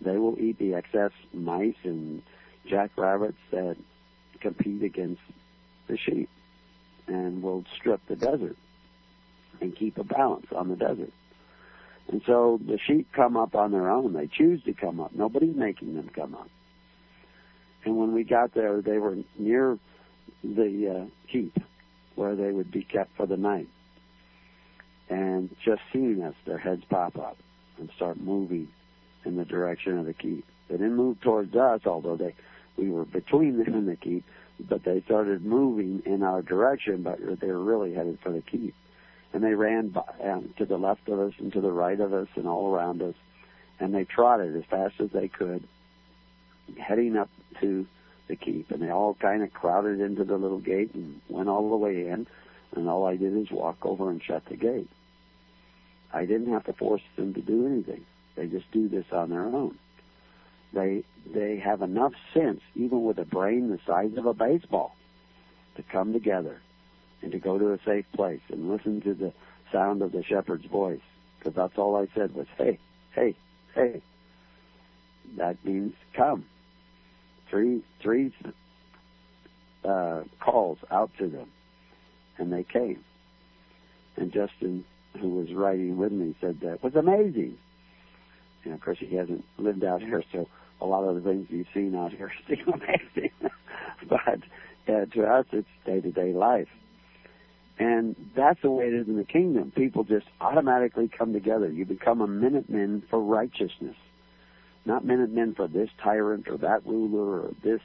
[0.00, 2.22] They will eat the excess mice and
[2.68, 3.76] jackrabbits that
[4.40, 5.22] compete against
[5.88, 6.28] the sheep
[7.06, 8.56] and will strip the desert
[9.60, 11.12] and keep a balance on the desert.
[12.08, 14.12] And so the sheep come up on their own.
[14.12, 15.12] They choose to come up.
[15.14, 16.48] Nobody's making them come up.
[17.84, 19.78] And when we got there, they were near
[20.42, 21.56] the uh, keep
[22.14, 23.68] where they would be kept for the night.
[25.08, 27.36] And just seeing us, their heads pop up
[27.78, 28.68] and start moving
[29.24, 30.44] in the direction of the keep.
[30.68, 32.34] They didn't move towards us, although they
[32.76, 34.24] we were between them and the keep,
[34.60, 38.74] but they started moving in our direction, but they were really headed for the keep.
[39.36, 42.14] And they ran by, um, to the left of us and to the right of
[42.14, 43.14] us and all around us,
[43.78, 45.62] and they trotted as fast as they could,
[46.78, 47.28] heading up
[47.60, 47.86] to
[48.28, 51.68] the keep, and they all kind of crowded into the little gate and went all
[51.68, 52.26] the way in,
[52.74, 54.88] and all I did is walk over and shut the gate.
[56.14, 58.06] I didn't have to force them to do anything.
[58.36, 59.76] They just do this on their own.
[60.72, 64.96] They they have enough sense, even with a brain the size of a baseball,
[65.74, 66.62] to come together
[67.22, 69.32] and to go to a safe place and listen to the
[69.72, 71.00] sound of the shepherd's voice.
[71.38, 72.78] Because that's all I said was, "Hey,
[73.12, 73.34] hey,
[73.74, 74.02] hey."
[75.36, 76.44] That means come.
[77.50, 78.32] Three three
[79.84, 81.50] uh, calls out to them,
[82.38, 83.04] and they came.
[84.16, 84.84] And Justin
[85.20, 87.58] who was writing with me said that was amazing.
[88.64, 90.48] And of course, he hasn't lived out here, so
[90.80, 93.30] a lot of the things you've seen out here seem amazing,
[94.08, 94.38] but
[94.88, 96.68] uh, to us, it's day to day life.
[97.78, 99.70] And that's the way it is in the kingdom.
[99.70, 101.70] People just automatically come together.
[101.70, 103.96] You become a Minuteman for righteousness.
[104.86, 107.82] Not Minutemen for this tyrant or that ruler or this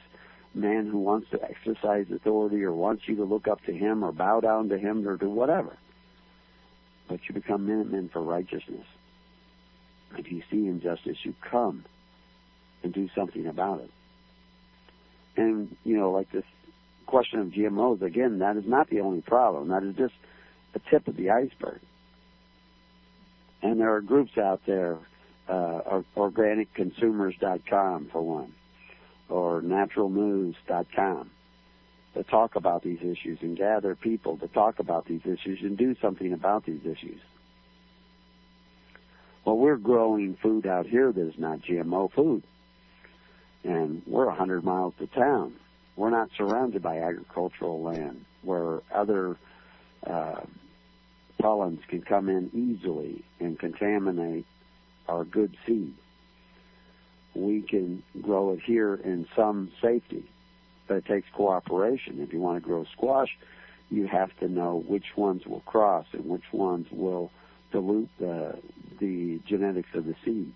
[0.54, 4.12] man who wants to exercise authority or wants you to look up to him or
[4.12, 5.76] bow down to him or do whatever.
[7.08, 8.86] But you become Minutemen for righteousness.
[10.16, 11.84] If you see injustice, you come
[12.82, 13.90] and do something about it.
[15.36, 16.44] And, you know, like this
[17.12, 19.68] question of GMOs, again, that is not the only problem.
[19.68, 20.14] That is just
[20.72, 21.78] the tip of the iceberg.
[23.60, 24.96] And there are groups out there,
[25.46, 28.54] uh, organicconsumers.com for one,
[29.28, 31.30] or naturalnews.com,
[32.14, 35.94] that talk about these issues and gather people to talk about these issues and do
[36.00, 37.20] something about these issues.
[39.44, 42.42] Well, we're growing food out here that is not GMO food.
[43.64, 45.56] And we're a 100 miles to town.
[45.96, 49.36] We're not surrounded by agricultural land where other
[50.06, 50.40] uh,
[51.38, 54.46] pollens can come in easily and contaminate
[55.08, 55.94] our good seed.
[57.34, 60.24] We can grow it here in some safety,
[60.86, 62.20] but it takes cooperation.
[62.20, 63.36] If you want to grow squash,
[63.90, 67.30] you have to know which ones will cross and which ones will
[67.70, 68.58] dilute the,
[68.98, 70.52] the genetics of the seed.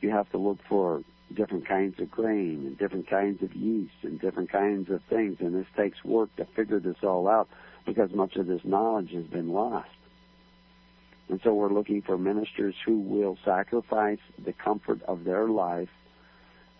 [0.00, 1.02] You have to look for
[1.34, 5.38] different kinds of grain and different kinds of yeast and different kinds of things.
[5.40, 7.48] And this takes work to figure this all out
[7.84, 9.88] because much of this knowledge has been lost.
[11.28, 15.90] And so we're looking for ministers who will sacrifice the comfort of their life,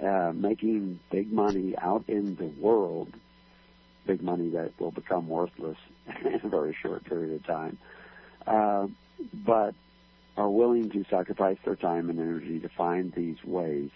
[0.02, 3.12] uh, making big money out in the world,
[4.06, 5.76] big money that will become worthless
[6.24, 7.78] in a very short period of time,
[8.46, 8.86] uh,
[9.34, 9.74] but
[10.38, 13.90] are willing to sacrifice their time and energy to find these ways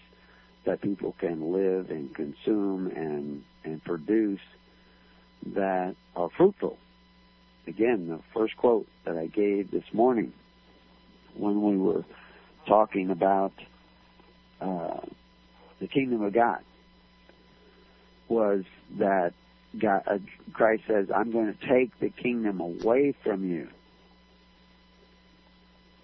[0.65, 4.39] that people can live and consume and and produce
[5.45, 6.77] that are fruitful.
[7.67, 10.33] Again, the first quote that I gave this morning
[11.35, 12.03] when we were
[12.67, 13.53] talking about
[14.61, 14.99] uh,
[15.79, 16.59] the kingdom of God
[18.27, 18.63] was
[18.97, 19.33] that
[19.77, 20.17] God, uh,
[20.53, 23.69] Christ says, "I'm going to take the kingdom away from you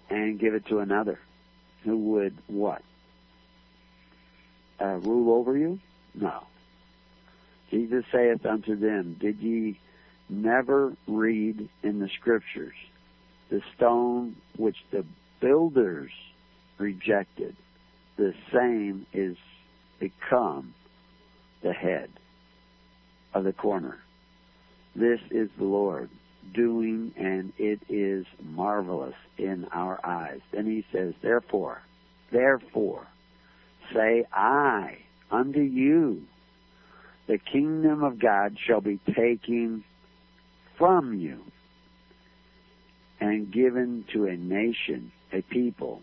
[0.08, 1.18] and give it to another
[1.84, 2.82] who would what
[4.80, 5.78] uh, rule over you?
[6.14, 6.44] No.
[7.70, 9.78] Jesus saith unto them, Did ye
[10.28, 12.74] never read in the scriptures
[13.50, 15.04] the stone which the
[15.40, 16.12] builders
[16.78, 17.56] rejected,
[18.16, 19.36] the same is
[19.98, 20.74] become
[21.62, 22.10] the head
[23.34, 23.98] of the corner.
[24.94, 26.08] This is the Lord
[26.54, 30.40] doing, and it is marvelous in our eyes.
[30.52, 31.82] Then he says, Therefore,
[32.32, 33.06] therefore,
[33.94, 34.98] say, I
[35.30, 36.22] unto you,
[37.26, 39.84] the kingdom of God shall be taken
[40.76, 41.40] from you
[43.20, 46.02] and given to a nation, a people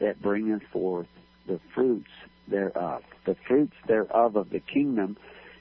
[0.00, 1.08] that bringeth forth
[1.46, 2.10] the fruits
[2.46, 3.02] thereof.
[3.26, 5.16] The fruits thereof of the kingdom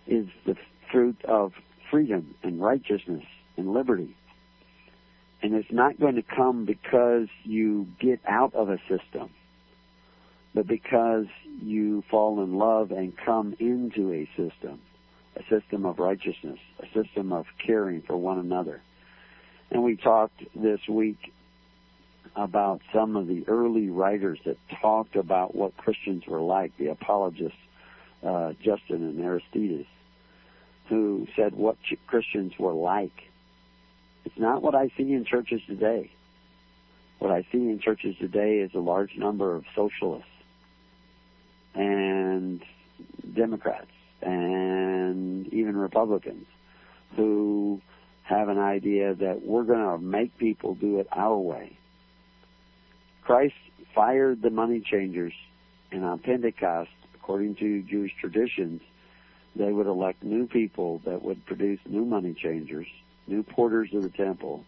[0.06, 0.56] is the
[0.92, 1.54] fruit of
[1.90, 3.26] freedom and righteousness
[3.58, 4.16] and liberty.
[5.42, 9.30] And it's not going to come because you get out of a system
[10.58, 11.28] but because
[11.62, 14.82] you fall in love and come into a system,
[15.36, 18.82] a system of righteousness, a system of caring for one another.
[19.70, 21.32] And we talked this week
[22.36, 27.60] about some of the early writers that talked about what Christians were like, the apologists,
[28.26, 29.86] uh, Justin and Aristides,
[30.90, 31.78] who said what
[32.08, 33.14] Christians were like.
[34.26, 36.10] It's not what I see in churches today.
[37.20, 40.32] What I see in churches today is a large number of socialists
[41.78, 42.64] and
[43.34, 46.48] Democrats and even Republicans
[47.16, 47.82] who
[48.24, 51.78] have an idea that we're going to make people do it our way.
[53.22, 53.56] Christ
[53.94, 55.34] fired the money changers,
[55.92, 58.82] and on Pentecost, according to Jewish traditions,
[59.56, 62.88] they would elect new people that would produce new money changers,
[63.28, 64.66] new porters of the temple,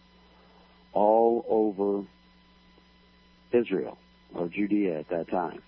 [0.93, 2.05] all over
[3.51, 3.97] Israel
[4.33, 5.61] or Judea at that time.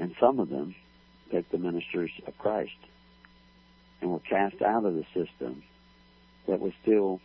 [0.00, 0.74] And some of them
[1.30, 2.72] picked the ministers of Christ
[4.00, 5.62] and were cast out of the system
[6.48, 7.20] that was still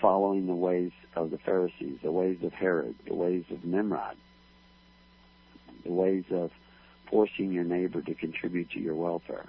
[0.00, 4.16] following the ways of the Pharisees, the ways of Herod, the ways of Nimrod,
[5.84, 6.50] the ways of
[7.10, 9.46] forcing your neighbor to contribute to your welfare,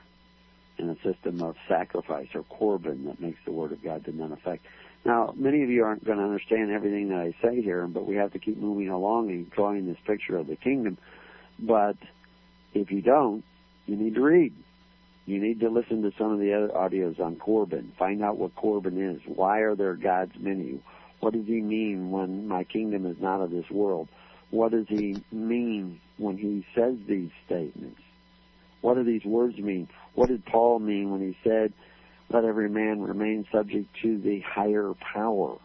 [0.78, 4.34] and a system of sacrifice or korban that makes the word of God to none
[4.34, 4.66] effect.
[5.06, 8.16] Now, many of you aren't going to understand everything that I say here, but we
[8.16, 10.98] have to keep moving along and drawing this picture of the kingdom
[11.62, 11.98] But
[12.74, 13.44] if you don't,
[13.86, 14.54] you need to read.
[15.26, 17.94] You need to listen to some of the other audios on Corban.
[18.00, 19.22] Find out what Corban is.
[19.26, 20.82] Why are there God's many?
[21.20, 24.08] What does he mean when my kingdom is not of this world?
[24.52, 28.02] What does he mean when he says these statements?
[28.82, 29.90] What do these words mean?
[30.16, 31.74] What did Paul mean when he said,
[32.30, 35.58] let every man remain subject to the higher power?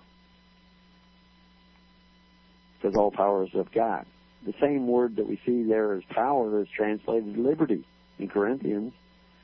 [2.77, 4.05] Because all power is of God.
[4.45, 7.85] The same word that we see there as power is translated liberty
[8.19, 8.93] in Corinthians.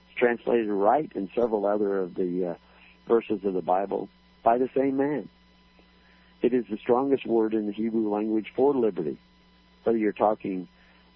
[0.08, 2.54] It's translated right in several other of the uh,
[3.08, 4.08] verses of the Bible
[4.42, 5.28] by the same man.
[6.42, 9.18] It is the strongest word in the Hebrew language for liberty,
[9.84, 10.68] whether you're talking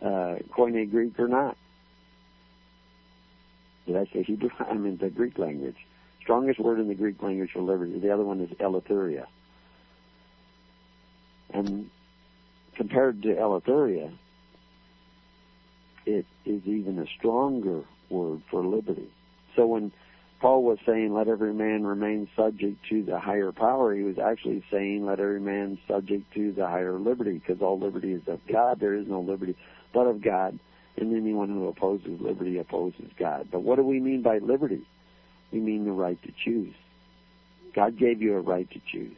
[0.03, 1.57] uh, Koine Greek or not.
[3.87, 4.51] Did I say Hebrew?
[4.59, 5.77] I mean the Greek language.
[6.23, 7.99] Strongest word in the Greek language for liberty.
[7.99, 9.27] The other one is eleutheria.
[11.53, 11.91] And
[12.77, 14.13] compared to eleutheria,
[16.07, 19.09] it is even a stronger word for liberty.
[19.57, 19.93] So when
[20.41, 24.63] Paul was saying, let every man remain subject to the higher power, he was actually
[24.71, 28.81] saying, let every man subject to the higher liberty, because all liberty is of God.
[28.81, 29.57] There is no liberty
[29.95, 30.59] but of God,
[30.97, 33.49] and anyone who opposes liberty opposes God.
[33.51, 34.87] But what do we mean by liberty?
[35.51, 36.75] We mean the right to choose.
[37.75, 39.17] God gave you a right to choose.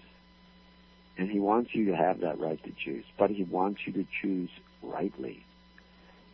[1.18, 4.06] And he wants you to have that right to choose, but he wants you to
[4.20, 4.50] choose
[4.82, 5.44] rightly.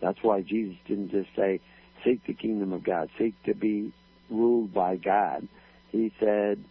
[0.01, 1.61] That's why Jesus didn't just say,
[2.05, 3.93] seek the kingdom of God, seek to be
[4.29, 5.47] ruled by God.
[5.91, 6.65] He said,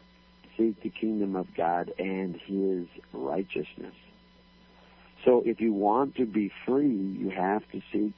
[0.57, 3.95] seek the kingdom of God and his righteousness.
[5.23, 8.13] So if you want to be free, you have to seek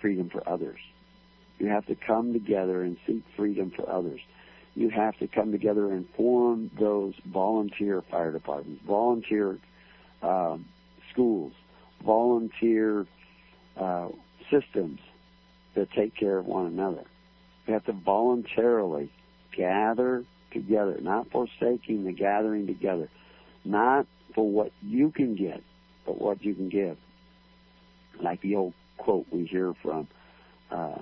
[0.00, 0.78] freedom for others.
[1.58, 4.20] You have to come together and seek freedom for others.
[4.74, 9.58] You have to come together and form those volunteer fire departments, volunteer
[10.22, 10.58] uh,
[11.12, 11.52] schools,
[12.04, 13.06] volunteer
[13.76, 14.08] uh,
[14.50, 15.00] systems
[15.74, 17.04] that take care of one another.
[17.66, 19.12] We have to voluntarily
[19.56, 23.08] gather together, not forsaking the gathering together,
[23.64, 25.62] not for what you can get,
[26.06, 26.96] but what you can give.
[28.22, 30.08] Like the old quote we hear from
[30.70, 30.98] uh,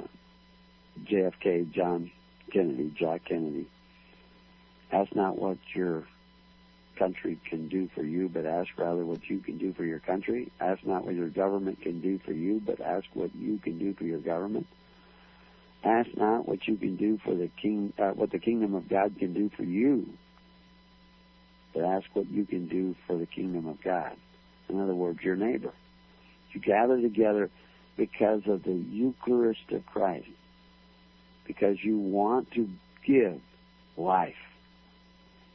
[1.05, 2.11] JFK, John
[2.51, 3.67] Kennedy, Jack Kennedy.
[4.93, 6.05] Ask not what your
[6.99, 10.51] country can do for you, but ask rather what you can do for your country.
[10.61, 13.95] Ask not what your government can do for you, but ask what you can do
[13.95, 14.67] for your government.
[15.85, 19.17] Ask not what you can do for the king, uh, what the kingdom of God
[19.19, 20.09] can do for you,
[21.73, 24.17] but ask what you can do for the kingdom of God.
[24.69, 25.73] In other words, your neighbor.
[26.53, 27.51] You gather together
[27.97, 30.27] because of the Eucharist of Christ,
[31.49, 32.69] because you want to
[33.05, 33.41] give
[33.97, 34.37] life.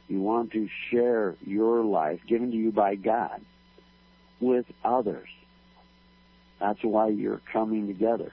[0.08, 3.40] You want to share your life given to you by God
[4.40, 5.28] with others.
[6.60, 8.32] That's why you're coming together.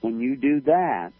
[0.00, 1.12] When you do that,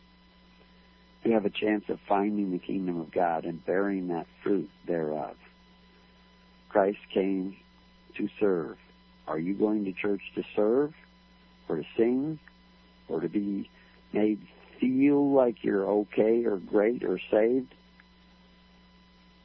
[1.25, 5.37] you have a chance of finding the kingdom of God and bearing that fruit thereof.
[6.71, 7.57] Christ came
[8.17, 8.79] to serve.
[9.27, 10.95] Are you going to church to serve
[11.69, 12.39] or to sing
[13.09, 13.69] or to be
[14.13, 14.41] made
[14.81, 17.75] feel like you're okay or great or saved?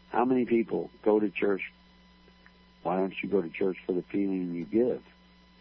[0.09, 1.61] How many people go to church?
[2.83, 5.01] Why don't you go to church for the feeling you give?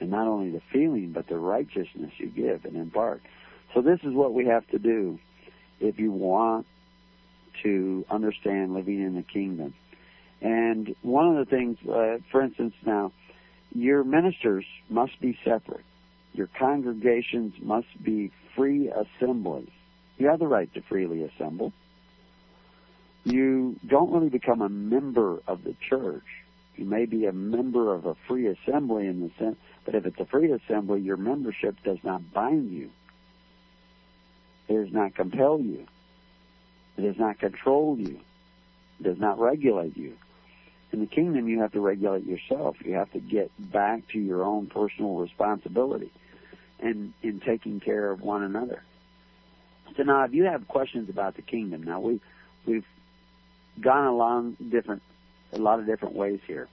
[0.01, 3.23] And not only the feeling, but the righteousness you give and impart.
[3.75, 5.19] So this is what we have to do
[5.81, 6.67] if you want
[7.63, 9.75] to understand living in the kingdom.
[10.41, 13.13] And one of the things, uh, for instance, now,
[13.75, 15.85] your ministers must be separate.
[16.35, 19.71] Your congregations must be free assemblies.
[20.19, 21.73] You have the right to freely assemble.
[23.25, 26.25] You don't really become a member of the church.
[26.77, 30.19] You may be a member of a free assembly in the sense, but if it's
[30.19, 32.91] a free assembly, your membership does not bind you.
[34.69, 35.87] It does not compel you.
[36.99, 38.21] It does not control you.
[38.99, 40.17] It does not regulate you.
[40.93, 42.77] In the kingdom, you have to regulate yourself.
[42.85, 46.11] You have to get back to your own personal responsibility
[46.81, 48.83] and in taking care of one another.
[49.97, 52.21] So now, if you have questions about the kingdom, now we
[52.67, 52.87] we've
[53.81, 55.03] gone along different
[55.53, 56.69] a lot of different ways here.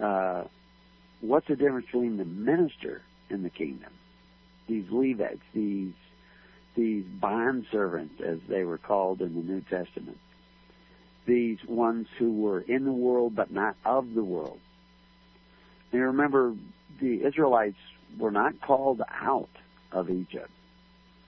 [0.00, 0.44] Uh,
[1.20, 3.92] what's the difference between the minister and the kingdom?
[4.66, 5.92] These Levites, these
[6.74, 10.18] these bond servants, as they were called in the New Testament,
[11.24, 14.58] these ones who were in the world but not of the world.
[15.92, 16.54] Now remember,
[17.00, 17.78] the Israelites
[18.18, 19.48] were not called out
[19.92, 20.50] of Egypt.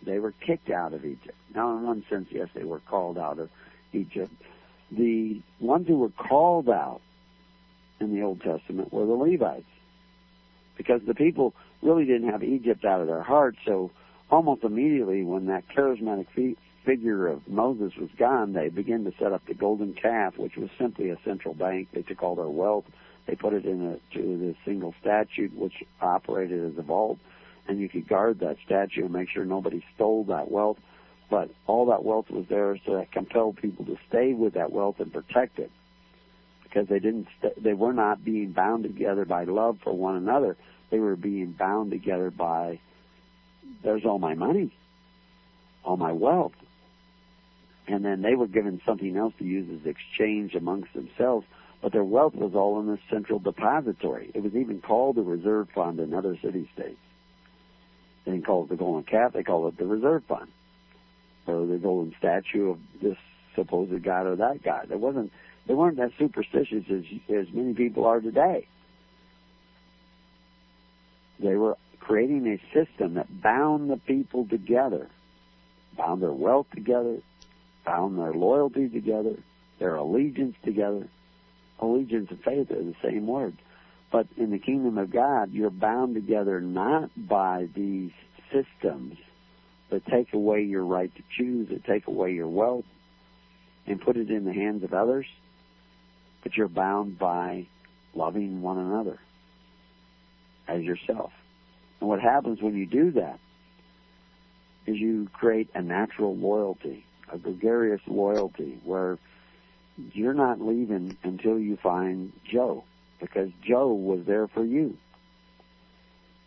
[0.04, 1.36] They were kicked out of Egypt.
[1.54, 3.50] Now, in one sense, yes, they were called out of
[3.92, 4.32] Egypt.
[4.90, 7.00] The ones who were called out
[7.98, 9.64] in the Old Testament were the Levites.
[10.76, 13.56] because the people really didn't have Egypt out of their heart.
[13.64, 13.90] So
[14.30, 19.32] almost immediately, when that charismatic fi- figure of Moses was gone, they began to set
[19.32, 21.88] up the golden calf, which was simply a central bank.
[21.92, 22.84] They took all their wealth,
[23.26, 27.18] they put it in a, to this single statute, which operated as a vault,
[27.68, 30.78] and you could guard that statue and make sure nobody stole that wealth.
[31.28, 34.96] But all that wealth was there, so that compelled people to stay with that wealth
[35.00, 35.72] and protect it,
[36.62, 40.56] because they didn't, st- they were not being bound together by love for one another.
[40.90, 42.78] They were being bound together by,
[43.82, 44.72] there's all my money,
[45.84, 46.52] all my wealth,
[47.88, 51.44] and then they were given something else to use as exchange amongst themselves.
[51.82, 54.30] But their wealth was all in this central depository.
[54.34, 56.98] It was even called the reserve fund in other city states.
[58.24, 60.50] They didn't call it the golden calf; they called it the reserve fund,
[61.46, 63.16] or the golden statue of this
[63.54, 64.90] supposed god or that god.
[64.90, 65.32] It wasn't.
[65.66, 68.66] They weren't as superstitious as as many people are today.
[71.38, 75.08] They were creating a system that bound the people together,
[75.96, 77.18] bound their wealth together,
[77.84, 79.36] bound their loyalty together,
[79.78, 81.08] their allegiance together.
[81.80, 83.56] Allegiance and faith are the same word.
[84.10, 88.12] But in the kingdom of God, you're bound together not by these
[88.52, 89.16] systems
[89.90, 92.84] that take away your right to choose, that take away your wealth,
[93.86, 95.26] and put it in the hands of others,
[96.42, 97.66] but you're bound by
[98.14, 99.18] loving one another
[100.66, 101.32] as yourself.
[102.00, 103.38] And what happens when you do that
[104.86, 109.18] is you create a natural loyalty, a gregarious loyalty, where
[110.12, 112.84] you're not leaving until you find Joe,
[113.20, 114.96] because Joe was there for you.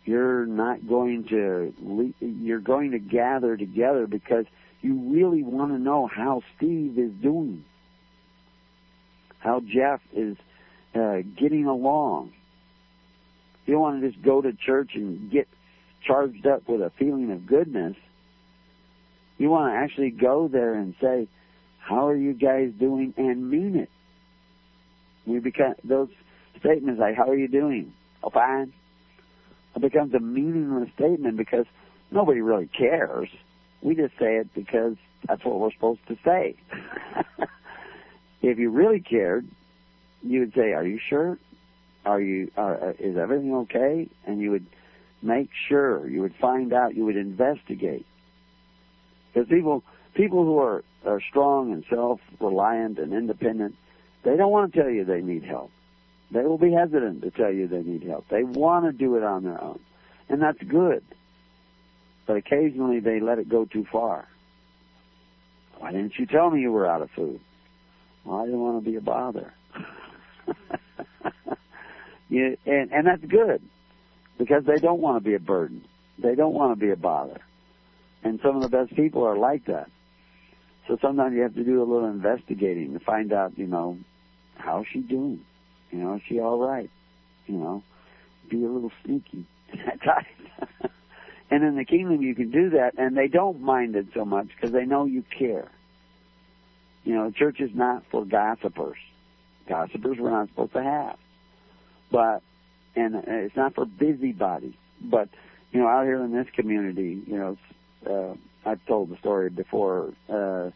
[0.04, 1.74] You're not going to,
[2.20, 4.46] you're going to gather together because
[4.80, 7.64] you really want to know how Steve is doing,
[9.38, 10.36] how Jeff is
[10.94, 12.32] uh, getting along.
[13.66, 15.46] You don't want to just go to church and get
[16.02, 17.96] charged up with a feeling of goodness.
[19.38, 21.28] You want to actually go there and say,
[21.80, 23.90] "How are you guys doing?" and mean it.
[25.26, 26.08] We become those
[26.58, 28.72] statements like, "How are you doing?" "Oh, fine."
[29.76, 31.66] It becomes a meaningless statement because
[32.10, 33.28] nobody really cares.
[33.82, 36.56] We just say it because that's what we're supposed to say.
[38.42, 39.46] if you really cared,
[40.22, 41.38] you would say, "Are you sure?
[42.04, 42.50] Are you?
[42.56, 44.66] Uh, is everything okay?" And you would
[45.22, 46.08] make sure.
[46.08, 46.94] You would find out.
[46.94, 48.06] You would investigate.
[49.32, 53.74] Because people, people who are are strong and self-reliant and independent,
[54.24, 55.70] they don't want to tell you they need help.
[56.32, 58.26] They will be hesitant to tell you they need help.
[58.28, 59.80] They want to do it on their own,
[60.28, 61.02] and that's good.
[62.26, 64.28] But occasionally they let it go too far.
[65.78, 67.40] Why didn't you tell me you were out of food?
[68.24, 69.54] Well, I didn't want to be a bother.
[72.28, 73.62] you, and, and that's good
[74.38, 75.84] because they don't want to be a burden.
[76.18, 77.40] They don't want to be a bother.
[78.22, 79.90] And some of the best people are like that.
[80.90, 83.96] So sometimes you have to do a little investigating to find out, you know,
[84.56, 85.40] how's she doing?
[85.92, 86.90] You know, is she all right?
[87.46, 87.84] You know,
[88.48, 89.46] be a little sneaky
[91.50, 94.48] and in the kingdom you can do that, and they don't mind it so much
[94.48, 95.70] because they know you care.
[97.04, 98.98] You know, church is not for gossipers.
[99.68, 101.16] Gossipers we're not supposed to have.
[102.10, 102.42] But,
[102.96, 104.74] and it's not for busybodies.
[105.00, 105.28] But,
[105.70, 107.58] you know, out here in this community, you know,
[108.04, 108.34] uh,
[108.64, 110.12] I've told the story before.
[110.28, 110.70] Uh,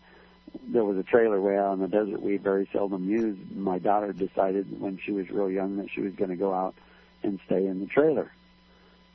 [0.69, 3.55] there was a trailer way out in the desert we very seldom used.
[3.55, 6.75] My daughter decided when she was real young that she was going to go out
[7.23, 8.31] and stay in the trailer,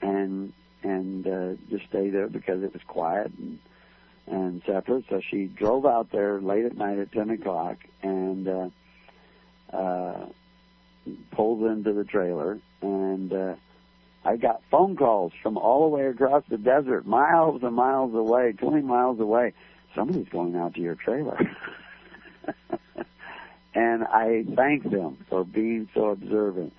[0.01, 0.53] and
[0.83, 3.59] and uh, just stay there because it was quiet and
[4.27, 5.05] and separate.
[5.09, 8.69] So she drove out there late at night at ten o'clock and uh,
[9.73, 10.25] uh,
[11.31, 13.33] pulled into the trailer and.
[13.33, 13.55] Uh,
[14.25, 18.53] I got phone calls from all the way across the desert, miles and miles away,
[18.53, 19.53] 20 miles away.
[19.95, 21.39] Somebody's going out to your trailer.
[23.73, 26.73] and I thanked them for being so observant.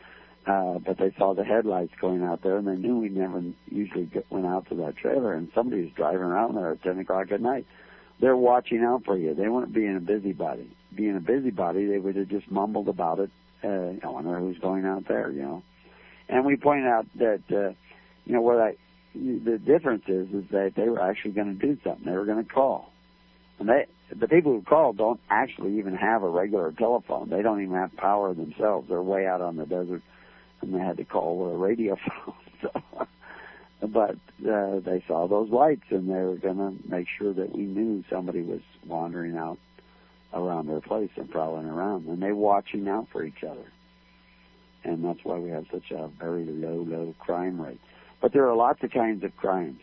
[0.47, 4.07] Uh, but they saw the headlights going out there and they knew we never usually
[4.07, 7.41] get, went out to that trailer and somebody's driving around there at 10 o'clock at
[7.41, 7.67] night.
[8.21, 9.35] They're watching out for you.
[9.35, 10.71] They weren't being a busybody.
[10.95, 13.31] Being a busybody, they would have just mumbled about it.
[13.63, 15.63] Uh, I wonder who's going out there, you know
[16.31, 17.75] and we pointed out that uh,
[18.25, 18.77] you know what I
[19.15, 22.05] the difference is is that they were actually going to do something.
[22.05, 22.93] They were going to call,
[23.59, 27.29] and they the people who call don't actually even have a regular telephone.
[27.29, 28.89] They don't even have power themselves.
[28.89, 30.03] They're way out on the desert,
[30.63, 32.35] and they had to call with a radio phone.
[32.63, 33.07] So,
[33.87, 34.17] but
[34.49, 38.05] uh, they saw those lights, and they were going to make sure that we knew
[38.11, 39.59] somebody was wandering out
[40.33, 43.65] around their place and prowling around, and they watching out for each other.
[44.85, 47.81] And that's why we have such a very low, low crime rate.
[48.21, 49.81] But there are lots of kinds of crimes.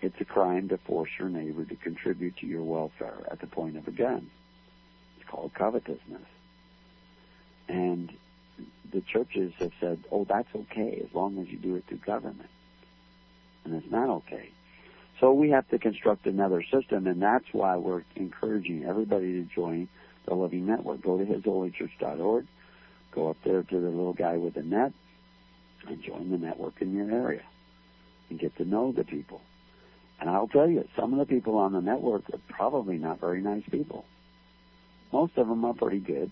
[0.00, 3.76] It's a crime to force your neighbor to contribute to your welfare at the point
[3.76, 4.30] of a gun.
[5.18, 6.22] It's called covetousness.
[7.68, 8.12] And
[8.92, 12.48] the churches have said, oh, that's okay as long as you do it through government.
[13.64, 14.50] And it's not okay.
[15.20, 19.88] So we have to construct another system, and that's why we're encouraging everybody to join
[20.26, 21.02] the Living Network.
[21.02, 22.46] Go to hisholychurch.org,
[23.14, 24.92] go up there to the little guy with the net,
[25.86, 27.44] and join the network in your area
[28.30, 29.40] and get to know the people.
[30.20, 33.40] And I'll tell you, some of the people on the network are probably not very
[33.40, 34.04] nice people.
[35.12, 36.30] Most of them are pretty good.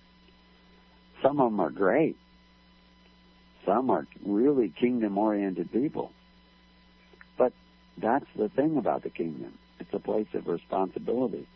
[1.23, 2.17] Some of them are great.
[3.65, 6.13] Some are really kingdom oriented people.
[7.39, 7.53] But
[7.97, 9.55] that's the thing about the kingdom.
[9.81, 11.47] It's a place of responsibility.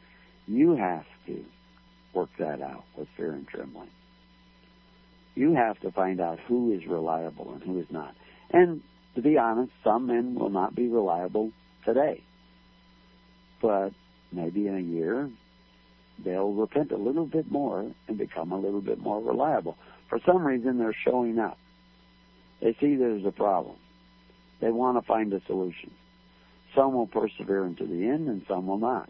[0.47, 1.45] You have to
[2.15, 3.91] work that out with fear and trembling.
[5.41, 8.15] You have to find out who is reliable and who is not.
[8.51, 8.83] And
[9.15, 11.51] to be honest, some men will not be reliable
[11.83, 12.23] today.
[13.63, 13.93] But
[14.31, 15.31] maybe in a year,
[16.23, 19.79] they'll repent a little bit more and become a little bit more reliable.
[20.11, 21.57] For some reason, they're showing up.
[22.61, 23.77] They see there's a problem.
[24.61, 25.91] They want to find a solution.
[26.77, 29.09] Some will persevere into the end and some will not.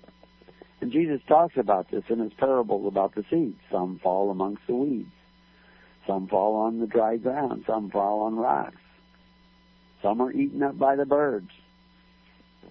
[0.80, 3.58] And Jesus talks about this in his parables about the seeds.
[3.72, 5.10] Some fall amongst the weeds.
[6.06, 7.64] Some fall on the dry ground.
[7.66, 8.76] Some fall on rocks.
[10.02, 11.50] Some are eaten up by the birds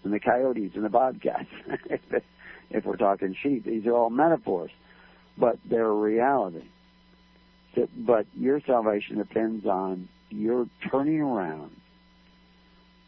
[0.03, 1.49] and the coyotes and the bobcats.
[2.69, 4.71] if we're talking sheep, these are all metaphors,
[5.37, 6.63] but they're reality.
[7.95, 11.71] But your salvation depends on your turning around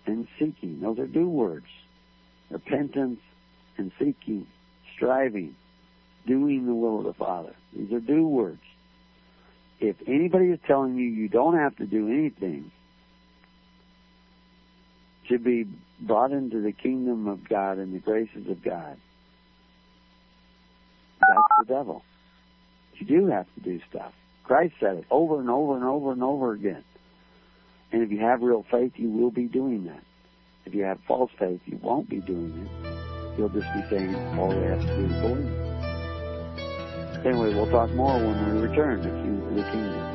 [0.06, 0.80] and seeking.
[0.82, 1.66] Those are do words.
[2.50, 3.20] Repentance
[3.78, 4.48] and seeking,
[4.96, 5.56] striving,
[6.28, 7.56] doing the will of the Father.
[7.76, 8.62] These are do words.
[9.82, 12.72] If anybody is telling you you don't have to do anything
[15.28, 15.66] to be
[16.00, 18.96] brought into the kingdom of God and the graces of God,
[21.20, 22.04] that's the devil.
[22.96, 24.14] You do have to do stuff.
[24.44, 26.84] Christ said it over and over and over and over again.
[27.92, 30.04] And if you have real faith, you will be doing that.
[30.66, 33.38] If you have false faith, you won't be doing it.
[33.38, 35.61] You'll just be saying all we have to do is believe.
[37.24, 39.10] Anyway, we'll talk more when we return to
[39.56, 40.12] the kingdom.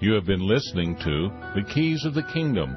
[0.00, 2.76] You have been listening to The Keys of the Kingdom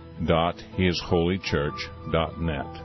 [0.25, 2.81] www.hisholychurch.net.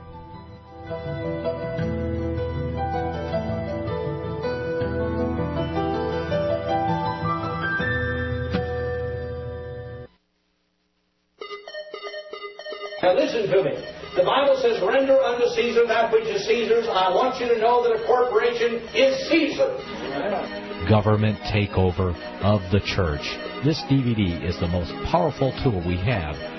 [13.03, 13.73] Now listen to me.
[14.17, 16.87] The Bible says, render unto Caesar that which is Caesar's.
[16.89, 19.77] I want you to know that a corporation is Caesar.
[20.89, 23.21] Government takeover of the church.
[23.63, 26.56] This DVD is the most powerful tool we have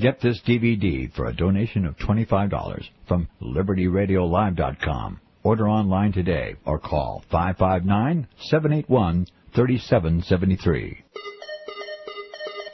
[0.00, 5.20] Get this DVD for a donation of $25 from LibertyRadioLive.com.
[5.42, 11.04] Order online today or call 559 781 3773.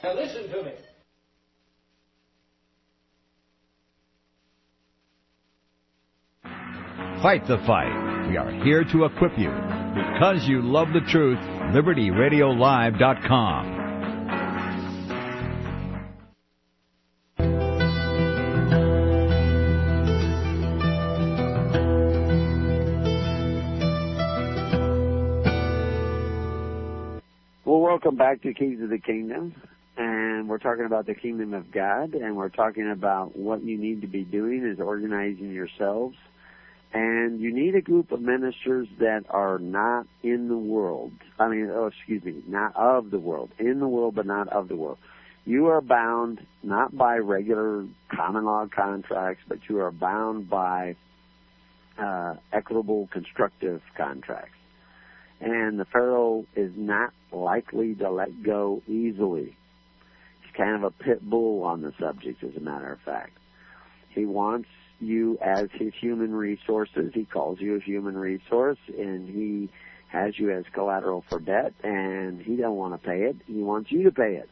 [0.05, 0.71] Now listen to me.
[7.23, 8.29] Fight the fight.
[8.29, 9.51] We are here to equip you.
[9.51, 11.41] Because you love the truth,
[11.75, 13.76] LibertyRadioLive.com.
[28.07, 29.53] welcome back to Keys of the Kingdom.
[29.97, 34.03] And we're talking about the kingdom of God, and we're talking about what you need
[34.03, 36.17] to be doing is organizing yourselves.
[36.93, 41.15] And you need a group of ministers that are not in the world.
[41.41, 43.51] I mean, oh, excuse me, not of the world.
[43.59, 44.99] In the world, but not of the world.
[45.45, 50.95] You are bound not by regular common law contracts, but you are bound by
[51.99, 54.56] uh, equitable constructive contracts
[55.41, 59.57] and the Pharaoh is not likely to let go easily.
[60.43, 63.33] He's kind of a pit bull on the subject, as a matter of fact.
[64.11, 64.69] He wants
[64.99, 67.13] you as his human resources.
[67.13, 69.69] He calls you a human resource, and he
[70.09, 73.37] has you as collateral for debt, and he don't want to pay it.
[73.47, 74.49] He wants you to pay it,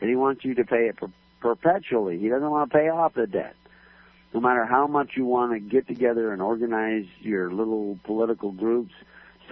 [0.00, 2.18] and he wants you to pay it per- perpetually.
[2.18, 3.54] He doesn't want to pay off the debt.
[4.32, 8.92] No matter how much you want to get together and organize your little political groups,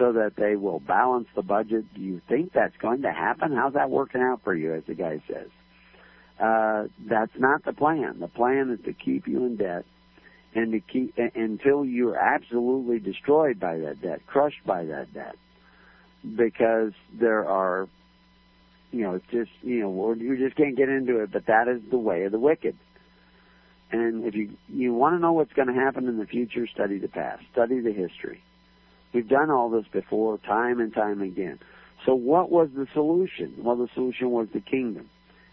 [0.01, 1.85] so that they will balance the budget.
[1.95, 3.53] Do you think that's going to happen?
[3.53, 5.49] How's that working out for you, as the guy says?
[6.41, 8.19] Uh, that's not the plan.
[8.19, 9.85] The plan is to keep you in debt
[10.55, 15.37] and to keep until you're absolutely destroyed by that debt, crushed by that debt,
[16.25, 17.87] because there are,
[18.91, 21.31] you know, just you know, you just can't get into it.
[21.31, 22.77] But that is the way of the wicked.
[23.93, 26.99] And if you you want to know what's going to happen in the future, study
[26.99, 28.43] the past, study the history.
[29.13, 31.59] We've done all this before, time and time again.
[32.07, 33.55] So what was the solution?
[33.59, 35.11] Well, the solution was the kingdom.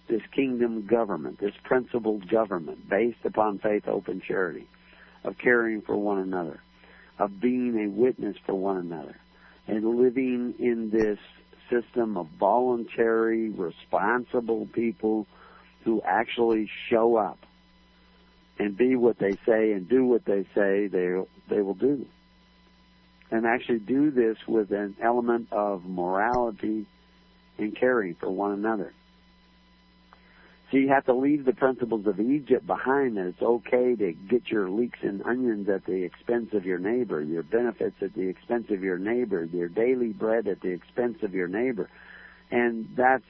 [0.07, 4.67] This kingdom government, this principled government based upon faith, hope, and charity,
[5.23, 6.61] of caring for one another,
[7.19, 9.17] of being a witness for one another,
[9.67, 11.19] and living in this
[11.69, 15.27] system of voluntary, responsible people
[15.83, 17.39] who actually show up
[18.59, 22.05] and be what they say and do what they say they they will do
[23.31, 26.85] and actually do this with an element of morality
[27.57, 28.93] and caring for one another.
[30.71, 34.49] So you have to leave the principles of Egypt behind that it's okay to get
[34.49, 38.65] your leeks and onions at the expense of your neighbor, your benefits at the expense
[38.69, 41.89] of your neighbor, your daily bread at the expense of your neighbor.
[42.51, 43.23] And that's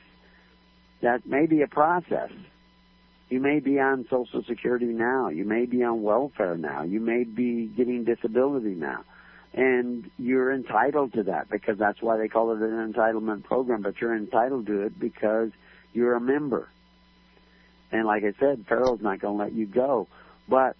[1.01, 2.31] that may be a process.
[3.29, 5.29] You may be on Social Security now.
[5.29, 6.83] You may be on welfare now.
[6.83, 9.03] You may be getting disability now
[9.53, 13.81] and you're entitled to that because that's why they call it an entitlement program.
[13.81, 15.51] But you're entitled to it because
[15.93, 16.69] you're a member.
[17.91, 20.07] And like I said, Pharaoh's not going to let you go,
[20.47, 20.75] but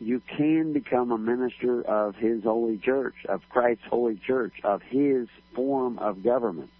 [0.00, 5.28] you can become a minister of His holy church, of Christ's holy church, of His
[5.54, 6.70] form of government.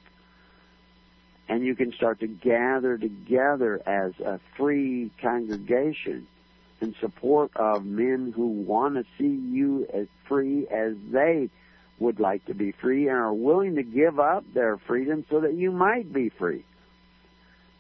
[1.49, 6.27] And you can start to gather together as a free congregation
[6.83, 11.49] in support of men who want to see you as free as they
[11.99, 15.55] would like to be free and are willing to give up their freedom so that
[15.55, 16.65] you might be free.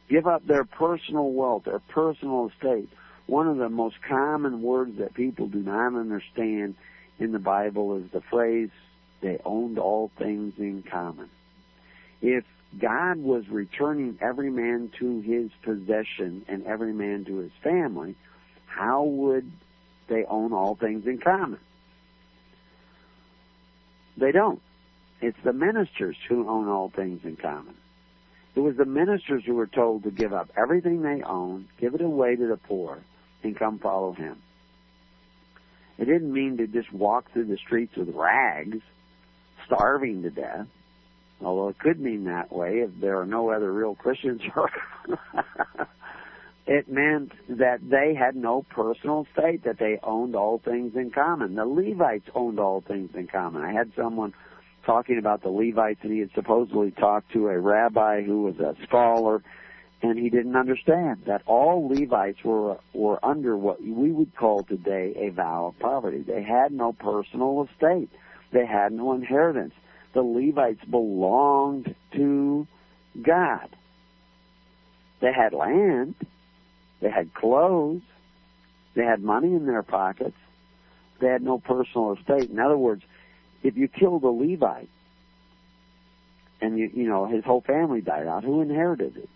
[0.08, 2.88] Give up their personal wealth, their personal estate.
[3.26, 6.76] One of the most common words that people do not understand
[7.18, 8.70] in the Bible is the phrase,
[9.20, 11.30] they owned all things in common.
[12.20, 12.44] If
[12.78, 18.16] God was returning every man to his possession and every man to his family,
[18.74, 19.50] how would
[20.08, 21.58] they own all things in common?
[24.16, 24.60] They don't.
[25.20, 27.74] It's the ministers who own all things in common.
[28.54, 32.02] It was the ministers who were told to give up everything they own, give it
[32.02, 32.98] away to the poor,
[33.42, 34.36] and come follow him.
[35.98, 38.78] It didn't mean to just walk through the streets with rags,
[39.66, 40.66] starving to death.
[41.40, 44.42] Although it could mean that way if there are no other real Christians
[46.66, 51.54] it meant that they had no personal estate, that they owned all things in common.
[51.56, 53.62] The Levites owned all things in common.
[53.62, 54.32] I had someone
[54.84, 58.76] talking about the Levites, and he had supposedly talked to a rabbi who was a
[58.84, 59.42] scholar,
[60.02, 65.14] and he didn't understand that all Levites were were under what we would call today
[65.16, 66.22] a vow of poverty.
[66.22, 68.10] They had no personal estate.
[68.52, 69.74] They had no inheritance.
[70.12, 72.66] The Levites belonged to
[73.20, 73.68] God.
[75.20, 76.16] They had land,
[77.02, 78.00] they had clothes.
[78.94, 80.36] They had money in their pockets.
[81.20, 82.48] They had no personal estate.
[82.48, 83.02] In other words,
[83.62, 84.88] if you killed a Levite
[86.60, 89.28] and you you know his whole family died out, who inherited it?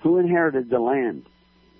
[0.00, 1.24] Who inherited the land?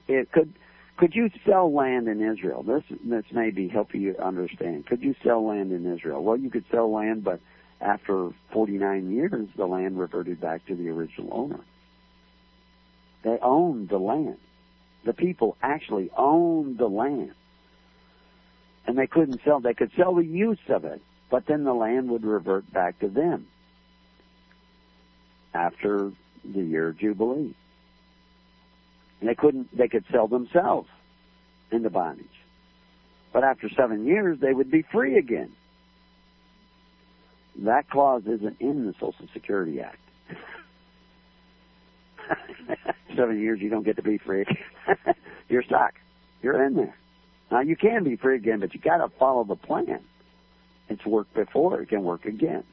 [0.09, 0.55] It could
[0.97, 2.63] could you sell land in Israel?
[2.63, 4.87] This this may be help you understand.
[4.87, 6.23] Could you sell land in Israel?
[6.23, 7.41] Well, you could sell land, but
[7.85, 11.61] after 49 years, the land reverted back to the original owner.
[13.23, 14.39] They owned the land.
[15.05, 17.35] The people actually owned the land.
[18.87, 22.11] And they couldn't sell, they could sell the use of it, but then the land
[22.11, 23.47] would revert back to them
[25.53, 26.11] after
[26.45, 27.55] the year of Jubilee.
[29.21, 30.89] And they couldn't, they could sell themselves
[31.71, 32.27] into bondage.
[33.33, 35.53] But after seven years, they would be free again.
[37.57, 39.99] That clause isn't in the Social Security Act.
[43.17, 44.45] seven years, you don't get to be free.
[45.49, 45.95] You're stuck.
[46.43, 46.97] You're in there.
[47.51, 50.01] Now you can be free again, but you got to follow the plan.
[50.89, 52.65] It's worked before; it can work again.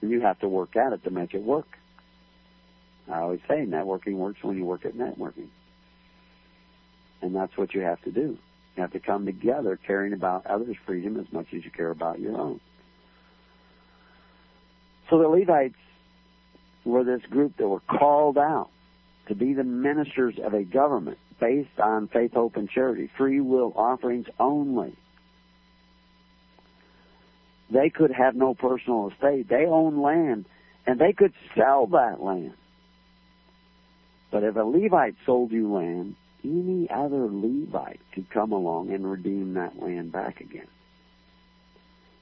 [0.00, 1.78] And you have to work at it to make it work.
[3.10, 5.48] I always say networking works when you work at networking.
[7.20, 8.38] And that's what you have to do.
[8.76, 12.20] You have to come together caring about others' freedom as much as you care about
[12.20, 12.60] your own.
[15.12, 15.74] So the Levites
[16.86, 18.70] were this group that were called out
[19.28, 23.74] to be the ministers of a government based on faith, hope, and charity, free will
[23.76, 24.96] offerings only.
[27.70, 29.50] They could have no personal estate.
[29.50, 30.46] They own land,
[30.86, 32.54] and they could sell that land.
[34.30, 39.52] But if a Levite sold you land, any other Levite could come along and redeem
[39.54, 40.68] that land back again.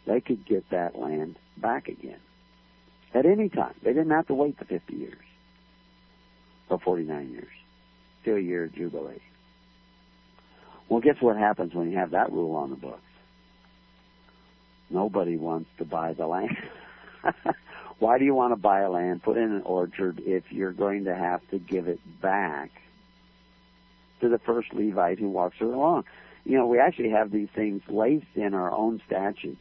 [0.09, 2.19] They could get that land back again
[3.15, 3.75] at any time.
[3.83, 5.25] They didn't have to wait the 50 years
[6.69, 7.49] or 49 years
[8.25, 9.21] to a year of Jubilee.
[10.89, 13.01] Well, guess what happens when you have that rule on the books?
[14.91, 16.57] Nobody wants to buy the land.
[18.01, 21.05] Why do you want to buy a land, put in an orchard, if you're going
[21.05, 22.71] to have to give it back
[24.21, 26.05] to the first Levite who walks her along?
[26.45, 29.61] You know, we actually have these things laced in our own statutes.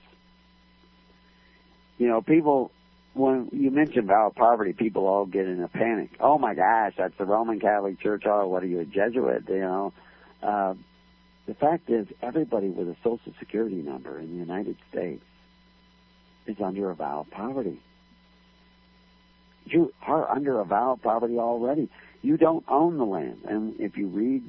[1.97, 2.71] You know, people,
[3.13, 6.11] when you mention vow poverty, people all get in a panic.
[6.19, 8.23] Oh my gosh, that's the Roman Catholic Church.
[8.25, 9.43] Oh, what are you, a Jesuit?
[9.49, 9.93] You know,
[10.41, 10.73] uh,
[11.47, 15.23] the fact is, everybody with a Social Security number in the United States
[16.45, 17.79] is under a vow of poverty.
[19.65, 21.89] You are under a vow of poverty already.
[22.21, 23.41] You don't own the land.
[23.47, 24.43] And if you read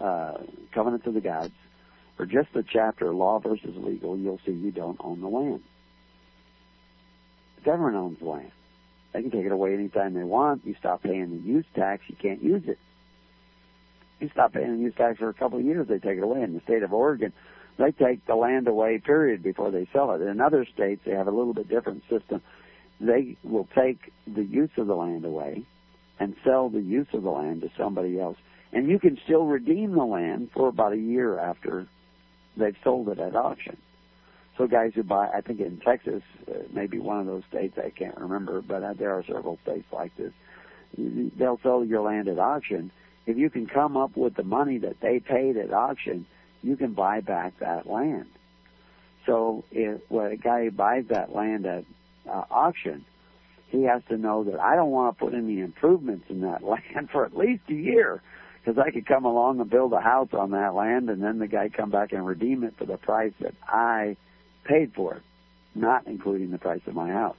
[0.00, 0.38] uh,
[0.72, 1.52] Covenants of the Gods,
[2.18, 5.62] or just the chapter Law versus Legal, you'll see you don't own the land.
[7.64, 8.50] Government owns land.
[9.12, 10.62] They can take it away anytime they want.
[10.64, 12.78] You stop paying the use tax, you can't use it.
[14.20, 16.42] You stop paying the use tax for a couple of years, they take it away.
[16.42, 17.32] In the state of Oregon,
[17.78, 20.20] they take the land away, period, before they sell it.
[20.22, 22.40] In other states, they have a little bit different system
[23.02, 25.64] they will take the use of the land away
[26.20, 28.36] and sell the use of the land to somebody else.
[28.72, 31.86] And you can still redeem the land for about a year after
[32.56, 33.76] they've sold it at auction.
[34.58, 37.90] So guys who buy, I think in Texas, uh, maybe one of those states, I
[37.90, 40.32] can't remember, but uh, there are several states like this.
[40.96, 42.90] They'll sell your land at auction.
[43.26, 46.26] If you can come up with the money that they paid at auction,
[46.62, 48.26] you can buy back that land.
[49.26, 51.84] So if well, a guy buys that land at
[52.28, 53.04] uh, auction,
[53.68, 57.08] he has to know that I don't want to put any improvements in that land
[57.10, 58.20] for at least a year
[58.62, 61.48] because I could come along and build a house on that land and then the
[61.48, 64.16] guy come back and redeem it for the price that I
[64.64, 65.22] paid for it,
[65.74, 67.36] not including the price of my house.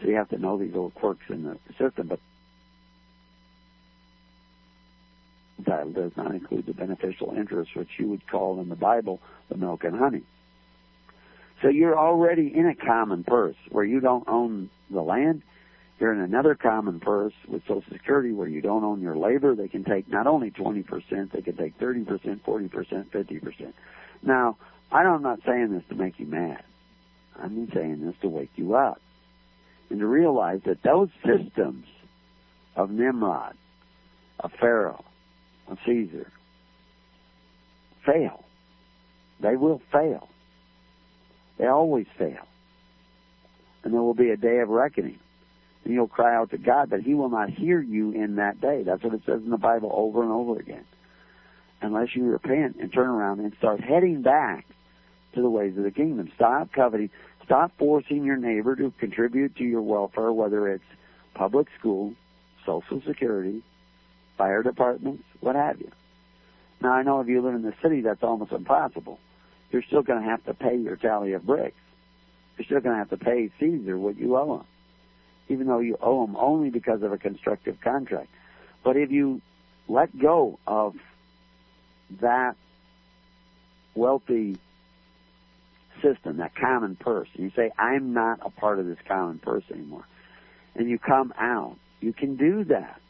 [0.00, 2.20] So you have to know these little quirks in the system, but
[5.64, 9.56] that does not include the beneficial interest, which you would call in the Bible the
[9.56, 10.22] milk and honey.
[11.62, 15.42] So you're already in a common purse where you don't own the land.
[15.98, 19.54] You're in another common purse with Social Security where you don't own your labor.
[19.54, 22.04] They can take not only 20%, they can take 30%,
[22.42, 23.72] 40%, 50%.
[24.22, 24.58] Now,
[24.90, 26.62] I'm not saying this to make you mad.
[27.38, 29.00] I'm saying this to wake you up
[29.90, 31.86] and to realize that those systems
[32.74, 33.54] of Nimrod,
[34.40, 35.04] of Pharaoh,
[35.68, 36.30] of Caesar
[38.04, 38.44] fail.
[39.40, 40.28] They will fail.
[41.58, 42.46] They always fail.
[43.84, 45.18] And there will be a day of reckoning.
[45.84, 48.82] And you'll cry out to God, but He will not hear you in that day.
[48.84, 50.84] That's what it says in the Bible over and over again.
[51.82, 54.66] Unless you repent and turn around and start heading back
[55.34, 56.30] to the ways of the kingdom.
[56.34, 57.10] Stop coveting.
[57.44, 60.84] Stop forcing your neighbor to contribute to your welfare, whether it's
[61.34, 62.14] public school,
[62.64, 63.62] social security,
[64.38, 65.90] fire departments, what have you.
[66.80, 69.18] Now I know if you live in the city, that's almost impossible
[69.70, 71.76] you're still going to have to pay your tally of bricks.
[72.56, 74.66] You're still going to have to pay Caesar what you owe him,
[75.48, 78.30] even though you owe him only because of a constructive contract.
[78.82, 79.42] But if you
[79.88, 80.94] let go of
[82.20, 82.56] that
[83.94, 84.58] wealthy
[86.02, 90.04] system, that common purse, you say, I'm not a part of this common purse anymore,
[90.74, 93.00] and you come out, you can do that.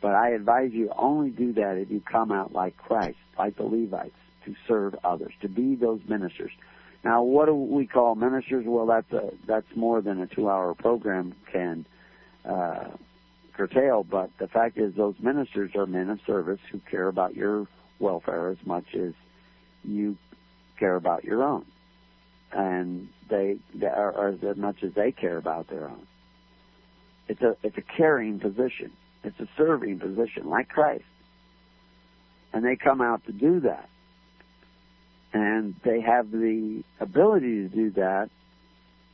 [0.00, 3.64] But I advise you only do that if you come out like Christ, like the
[3.64, 6.52] Levites to serve others, to be those ministers.
[7.04, 8.64] Now, what do we call ministers?
[8.66, 11.86] Well, that's a, that's more than a two-hour program can
[12.44, 12.88] uh,
[13.56, 14.04] curtail.
[14.04, 17.66] But the fact is, those ministers are men of service who care about your
[17.98, 19.12] welfare as much as
[19.82, 20.16] you
[20.78, 21.64] care about your own,
[22.52, 26.06] and they, they are as much as they care about their own.
[27.28, 28.92] It's a it's a caring position.
[29.24, 31.04] It's a serving position, like Christ,
[32.52, 33.88] and they come out to do that,
[35.32, 38.30] and they have the ability to do that,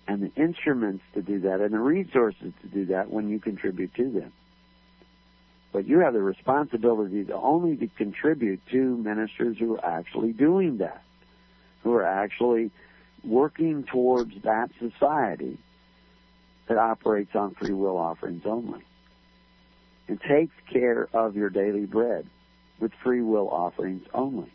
[0.07, 3.95] and the instruments to do that, and the resources to do that when you contribute
[3.95, 4.33] to them.
[5.73, 10.79] But you have the responsibility to only to contribute to ministers who are actually doing
[10.79, 11.03] that,
[11.83, 12.71] who are actually
[13.25, 15.57] working towards that society
[16.67, 18.83] that operates on free will offerings only
[20.09, 22.27] and takes care of your daily bread
[22.81, 24.51] with free will offerings only.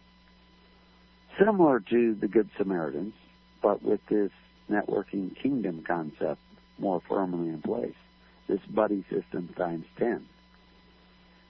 [1.39, 3.13] Similar to the Good Samaritans,
[3.61, 4.31] but with this
[4.69, 6.39] networking kingdom concept
[6.77, 7.95] more firmly in place.
[8.47, 10.25] This buddy system times 10.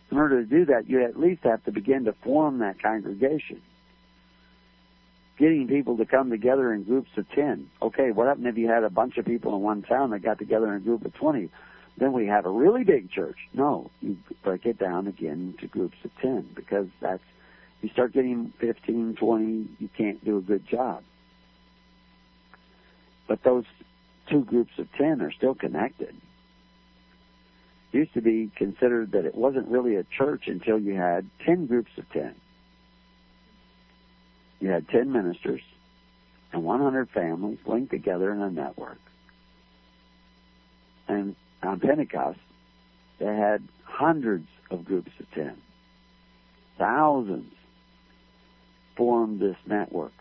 [0.10, 3.62] In order to do that, you at least have to begin to form that congregation.
[5.38, 7.70] Getting people to come together in groups of 10.
[7.82, 10.40] Okay, what happened if you had a bunch of people in one town that got
[10.40, 11.50] together in a group of 20?
[11.98, 13.38] Then we have a really big church.
[13.54, 17.24] No, you break it down again to groups of 10 because that's,
[17.82, 21.04] you start getting 15, 20, you can't do a good job.
[23.28, 23.66] But those
[24.30, 26.16] two groups of 10 are still connected
[27.92, 31.92] used to be considered that it wasn't really a church until you had 10 groups
[31.98, 32.36] of 10.
[34.60, 35.62] You had 10 ministers
[36.52, 39.00] and 100 families linked together in a network.
[41.08, 42.40] And on Pentecost,
[43.20, 45.58] they had hundreds of groups of 10.
[46.78, 47.54] Thousands
[48.96, 50.14] formed this network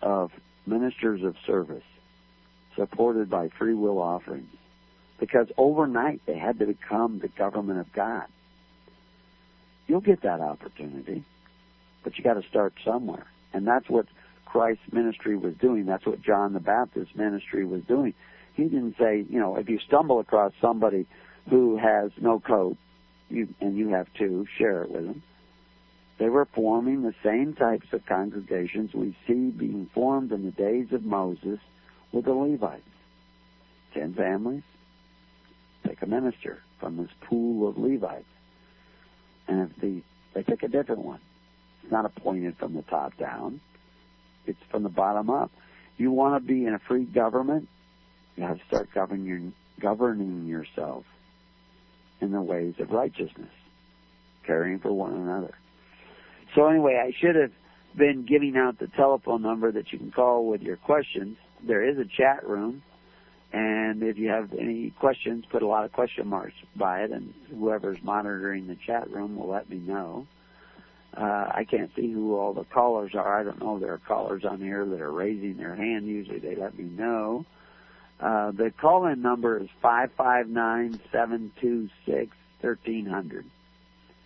[0.00, 0.30] of
[0.66, 1.82] ministers of service
[2.80, 4.48] supported by free will offerings
[5.18, 8.24] because overnight they had to become the government of God.
[9.86, 11.22] You'll get that opportunity,
[12.02, 13.26] but you got to start somewhere.
[13.52, 14.06] And that's what
[14.46, 15.84] Christ's ministry was doing.
[15.84, 18.14] That's what John the Baptist's ministry was doing.
[18.54, 21.06] He didn't say, you know, if you stumble across somebody
[21.50, 22.78] who has no coat,
[23.28, 25.22] you, and you have two, share it with them.
[26.18, 30.92] They were forming the same types of congregations we see being formed in the days
[30.92, 31.58] of Moses
[32.12, 32.82] with the Levites.
[33.94, 34.62] Ten families,
[35.84, 38.24] pick a minister from this pool of Levites.
[39.48, 40.02] And if the,
[40.34, 41.20] they pick a different one.
[41.82, 43.60] It's not appointed from the top down.
[44.46, 45.50] It's from the bottom up.
[45.96, 47.68] You want to be in a free government,
[48.36, 51.04] you have to start governing, governing yourself
[52.20, 53.50] in the ways of righteousness,
[54.46, 55.54] caring for one another.
[56.54, 57.52] So anyway, I should have
[57.96, 61.36] been giving out the telephone number that you can call with your questions.
[61.66, 62.82] There is a chat room
[63.52, 67.34] and if you have any questions, put a lot of question marks by it, and
[67.50, 70.26] whoever's monitoring the chat room will let me know.
[71.16, 71.22] Uh,
[71.52, 73.40] I can't see who all the callers are.
[73.40, 73.80] I don't know.
[73.80, 76.06] There are callers on here that are raising their hand.
[76.06, 77.44] Usually they let me know.
[78.20, 83.46] Uh, the call-in number is five five nine seven two six thirteen hundred.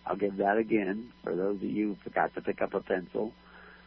[0.05, 3.31] I'll give that again for those of you who forgot to pick up a pencil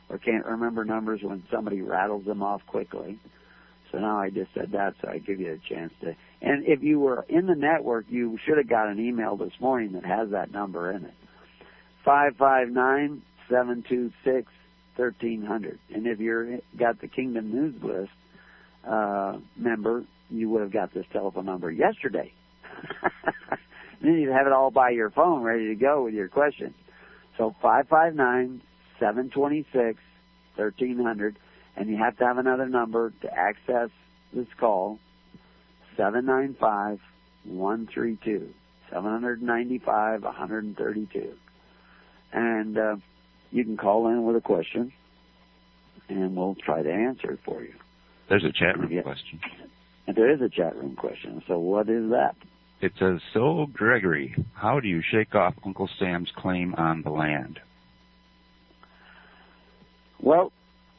[0.08, 3.18] or can't remember numbers when somebody rattles them off quickly.
[3.90, 6.14] So now I just said that, so I give you a chance to.
[6.42, 9.92] And if you were in the network, you should have got an email this morning
[9.92, 11.14] that has that number in it.
[12.04, 14.50] Five five nine seven two six
[14.96, 15.78] thirteen hundred.
[15.92, 18.10] And if you're got the Kingdom News List
[18.86, 22.32] uh, member, you would have got this telephone number yesterday.
[24.02, 26.74] then you'd have it all by your phone, ready to go with your questions.
[27.36, 28.60] So five five nine
[29.00, 29.98] seven twenty six
[30.56, 31.36] thirteen hundred
[31.78, 33.90] and you have to have another number to access
[34.32, 34.98] this call,
[35.96, 36.98] 795
[37.44, 38.52] 132.
[38.90, 41.32] 795 132.
[42.32, 42.96] And uh,
[43.50, 44.92] you can call in with a question,
[46.08, 47.74] and we'll try to answer it for you.
[48.28, 49.02] There's a chat room yeah.
[49.02, 49.40] question.
[50.06, 51.42] And there is a chat room question.
[51.46, 52.34] So what is that?
[52.80, 57.60] It says, So, Gregory, how do you shake off Uncle Sam's claim on the land?
[60.20, 60.52] Well,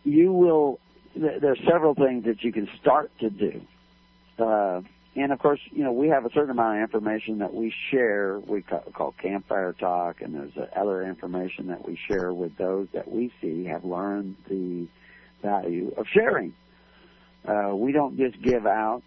[0.04, 0.80] you will.
[1.16, 3.62] There are several things that you can start to do,
[4.38, 4.82] uh,
[5.16, 8.40] and of course, you know we have a certain amount of information that we share.
[8.40, 13.34] We call, campfire talk, and there's other information that we share with those that we
[13.42, 14.88] see have learned the
[15.42, 16.54] value of sharing.
[17.46, 19.02] Uh, we don't just give out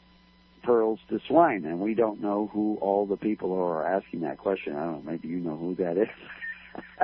[0.62, 4.74] pearls to swine, and we don't know who all the people are asking that question.
[4.76, 5.10] I don't know.
[5.12, 6.09] Maybe you know who that is,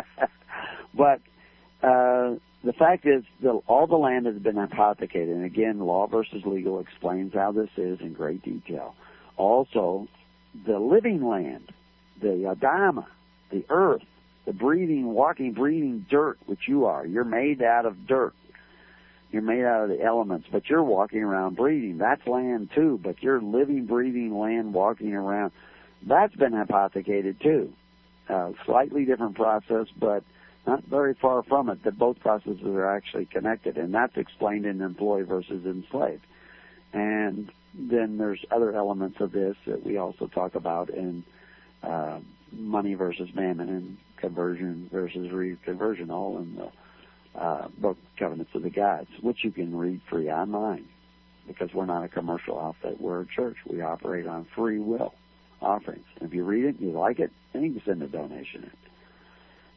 [0.94, 1.20] but
[1.86, 6.42] uh, the fact is, the, all the land has been hypothecated, and again, law versus
[6.44, 8.94] legal explains how this is in great detail.
[9.36, 10.08] Also,
[10.66, 11.72] the living land,
[12.20, 13.06] the Adama,
[13.50, 14.02] the earth,
[14.44, 17.06] the breathing, walking, breathing dirt, which you are.
[17.06, 18.34] You're made out of dirt.
[19.30, 21.98] You're made out of the elements, but you're walking around breathing.
[21.98, 25.52] That's land too, but you're living, breathing land walking around.
[26.02, 27.72] That's been hypothecated too.
[28.28, 30.24] Uh, slightly different process, but
[30.68, 34.80] not very far from it, that both processes are actually connected, and that's explained in
[34.80, 36.24] employee versus enslaved.
[36.92, 41.24] And then there's other elements of this that we also talk about in
[41.82, 42.20] uh,
[42.52, 48.70] money versus mammon and conversion versus reconversion, all in the uh, book Covenants of the
[48.70, 50.86] Gods, which you can read free online
[51.46, 53.00] because we're not a commercial outfit.
[53.00, 53.56] We're a church.
[53.66, 55.14] We operate on free will
[55.62, 56.04] offerings.
[56.20, 58.87] If you read it, you like it, then you can send a donation in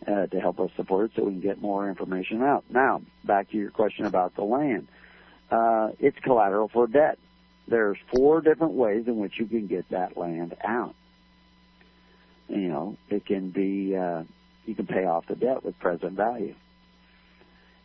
[0.08, 2.64] uh, to help us support it so we can get more information out.
[2.70, 4.88] Now, back to your question about the land.
[5.50, 7.20] Uh, it's collateral for debt.
[7.68, 10.96] There's four different ways in which you can get that land out.
[12.48, 14.24] You know, it can be, uh,
[14.66, 16.56] you can pay off the debt with present value.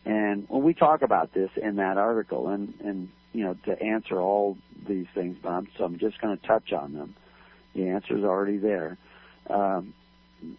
[0.05, 4.19] And when we talk about this in that article, and, and you know, to answer
[4.19, 4.57] all
[4.87, 7.15] these things, I'm, so I'm just going to touch on them.
[7.75, 8.97] The answer is already there.
[9.49, 9.93] Um,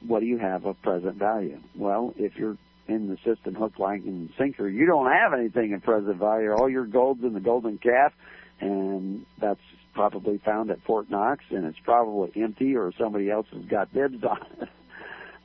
[0.07, 1.59] what do you have of present value?
[1.77, 2.57] Well, if you're
[2.87, 6.53] in the system hook, line, and sinker, you don't have anything in present value.
[6.53, 8.13] All your gold's in the golden calf,
[8.61, 9.61] and that's
[9.95, 14.23] probably found at Fort Knox, and it's probably empty, or somebody else has got dibs
[14.25, 14.69] on it.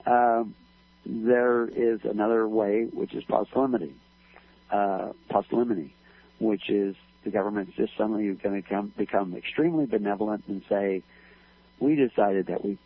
[0.06, 0.54] Um,
[1.06, 3.94] there is another way, which is pusillanimity,
[4.70, 5.14] uh,
[6.40, 11.04] which is the government's just suddenly going to come, become extremely benevolent and say,
[11.80, 12.80] we decided that we've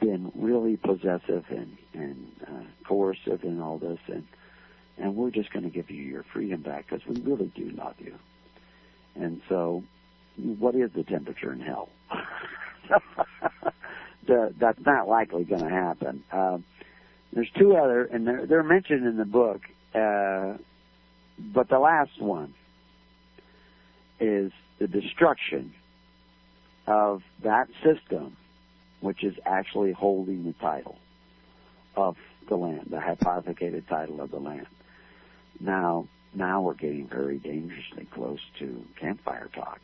[0.00, 4.24] been really possessive and, and uh, coercive in all this, and
[5.00, 7.94] and we're just going to give you your freedom back because we really do love
[7.98, 8.14] you.
[9.14, 9.84] And so,
[10.36, 11.88] what is the temperature in hell?
[14.26, 16.24] the, that's not likely going to happen.
[16.32, 16.64] Um,
[17.32, 19.60] there's two other, and they're, they're mentioned in the book,
[19.94, 20.54] uh,
[21.38, 22.54] but the last one
[24.18, 25.72] is the destruction
[26.86, 28.36] of that system,
[29.00, 30.96] which is actually holding the title
[31.96, 32.16] of
[32.48, 34.66] the land, the hypothecated title of the land.
[35.60, 39.80] Now, now we're getting very dangerously close to campfire talk.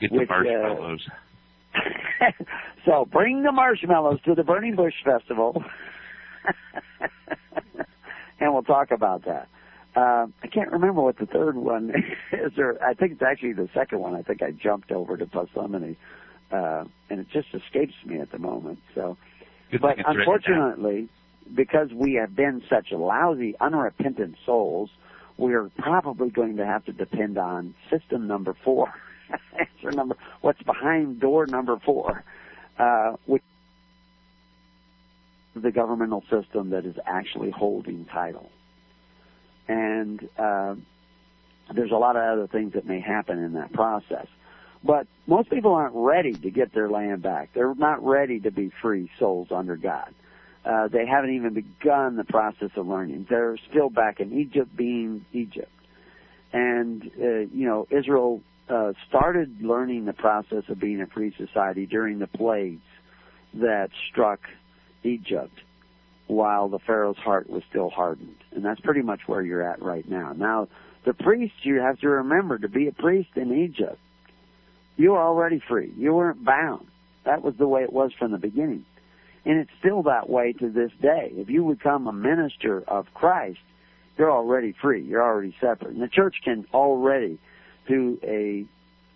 [0.00, 1.08] Get the Which, uh, marshmallows.
[2.84, 5.62] so bring the marshmallows to the Burning Bush Festival,
[8.40, 9.48] and we'll talk about that.
[9.96, 11.90] Uh, I can't remember what the third one
[12.32, 12.52] is.
[12.58, 14.14] Or I think it's actually the second one.
[14.14, 15.96] I think I jumped over to Pusillanimity,
[16.50, 18.78] uh, and it just escapes me at the moment.
[18.94, 19.16] So,
[19.70, 20.70] Good but thing it's written down.
[20.70, 21.08] unfortunately,
[21.54, 24.90] because we have been such lousy, unrepentant souls,
[25.36, 28.92] we are probably going to have to depend on system number four.
[29.58, 32.24] Answer number, what's behind door number four,
[32.78, 33.42] uh, which
[35.54, 38.50] is the governmental system that is actually holding title.
[39.68, 40.74] And uh,
[41.74, 44.26] there's a lot of other things that may happen in that process.
[44.82, 47.50] But most people aren't ready to get their land back.
[47.54, 50.14] They're not ready to be free souls under God.
[50.64, 53.26] Uh, they haven't even begun the process of learning.
[53.28, 55.72] They're still back in Egypt being Egypt.
[56.52, 61.86] And, uh, you know, Israel uh, started learning the process of being a free society
[61.86, 62.82] during the plagues
[63.54, 64.40] that struck
[65.02, 65.52] Egypt
[66.26, 68.36] while the Pharaoh's heart was still hardened.
[68.52, 70.32] And that's pretty much where you're at right now.
[70.32, 70.68] Now,
[71.04, 73.98] the priest, you have to remember to be a priest in Egypt,
[75.00, 75.92] you were already free.
[75.96, 76.86] You weren't bound.
[77.24, 78.84] That was the way it was from the beginning.
[79.46, 81.32] And it's still that way to this day.
[81.32, 83.60] If you become a minister of Christ,
[84.18, 85.02] you're already free.
[85.02, 85.92] You're already separate.
[85.92, 87.38] And the church can already,
[87.86, 88.66] through a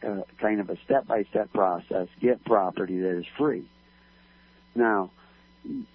[0.07, 3.69] uh, kind of a step-by-step process, get property that is free.
[4.75, 5.11] Now,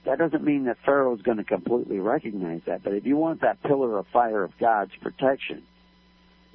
[0.06, 3.41] that doesn't mean that Pharaoh is going to completely recognize that, but if you want
[3.41, 5.64] that pillar of fire of God's protection,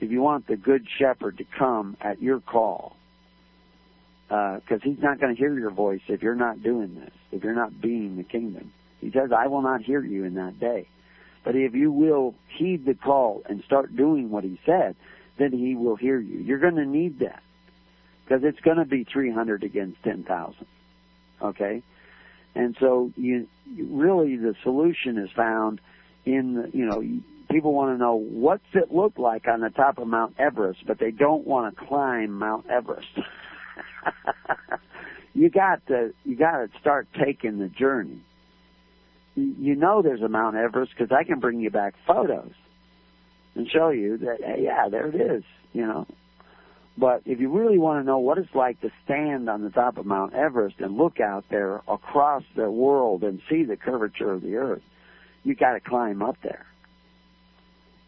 [0.00, 2.96] if you want the good shepherd to come at your call,
[4.30, 7.44] Uh, because he's not going to hear your voice if you're not doing this, if
[7.44, 8.72] you're not being the kingdom.
[9.00, 10.88] He says, I will not hear you in that day.
[11.44, 14.96] But if you will heed the call and start doing what he said,
[15.38, 16.38] then he will hear you.
[16.38, 17.42] You're going to need that
[18.24, 20.66] because it's going to be 300 against 10,000.
[21.42, 21.82] Okay?
[22.54, 23.46] And so you,
[23.76, 25.80] really the solution is found
[26.24, 27.02] in you know
[27.50, 30.98] people want to know what's it look like on the top of Mount Everest, but
[30.98, 33.08] they don't want to climb Mount Everest.
[35.34, 38.20] you got to you got to start taking the journey.
[39.34, 42.52] you know there's a Mount Everest because I can bring you back photos
[43.54, 46.06] and show you that, hey, yeah, there it is, you know.
[46.96, 49.98] But if you really want to know what it's like to stand on the top
[49.98, 54.42] of Mount Everest and look out there across the world and see the curvature of
[54.42, 54.82] the earth,
[55.42, 56.66] you got to climb up there.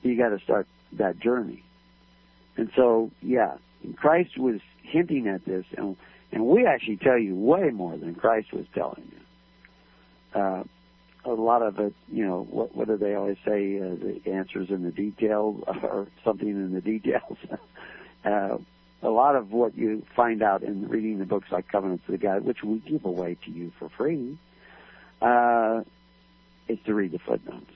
[0.03, 1.65] You got to start that journey.
[2.57, 3.57] And so, yeah,
[3.97, 5.97] Christ was hinting at this, and
[6.33, 10.41] and we actually tell you way more than Christ was telling you.
[10.41, 10.65] Uh,
[11.25, 13.81] a lot of it, you know, what, what do they always say?
[13.81, 17.39] Uh, the answers in the details, or something in the details.
[18.25, 18.59] uh,
[19.03, 22.19] a lot of what you find out in reading the books like Covenants of the
[22.19, 24.39] God, which we give away to you for free,
[25.21, 25.83] uh,
[26.69, 27.71] is to read the footnotes.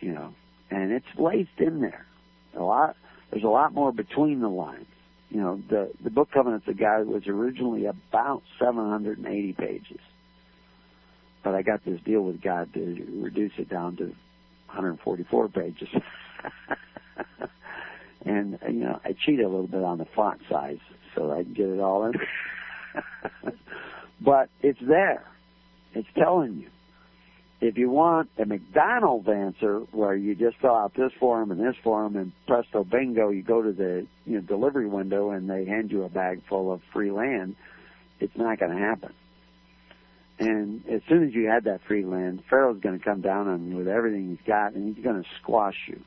[0.00, 0.34] You know,
[0.70, 2.06] and it's laced in there.
[2.56, 2.96] A lot.
[3.30, 4.86] There's a lot more between the lines.
[5.32, 9.98] You know, the the book Covenants of God was originally about 780 pages
[11.42, 15.88] but I got this deal with God to reduce it down to 144 pages.
[18.24, 20.78] and you know, I cheated a little bit on the font size
[21.14, 22.12] so I can get it all in.
[24.20, 25.24] but it's there.
[25.94, 26.68] It's telling you.
[27.62, 31.76] If you want a McDonald's answer where you just fill out this form and this
[31.84, 35.92] form and presto bingo, you go to the you know delivery window and they hand
[35.92, 37.54] you a bag full of free land,
[38.18, 39.14] it's not going to happen.
[40.40, 43.68] And as soon as you had that free land, Pharaoh's going to come down on
[43.68, 46.00] you with everything he's got, and he's going to squash you.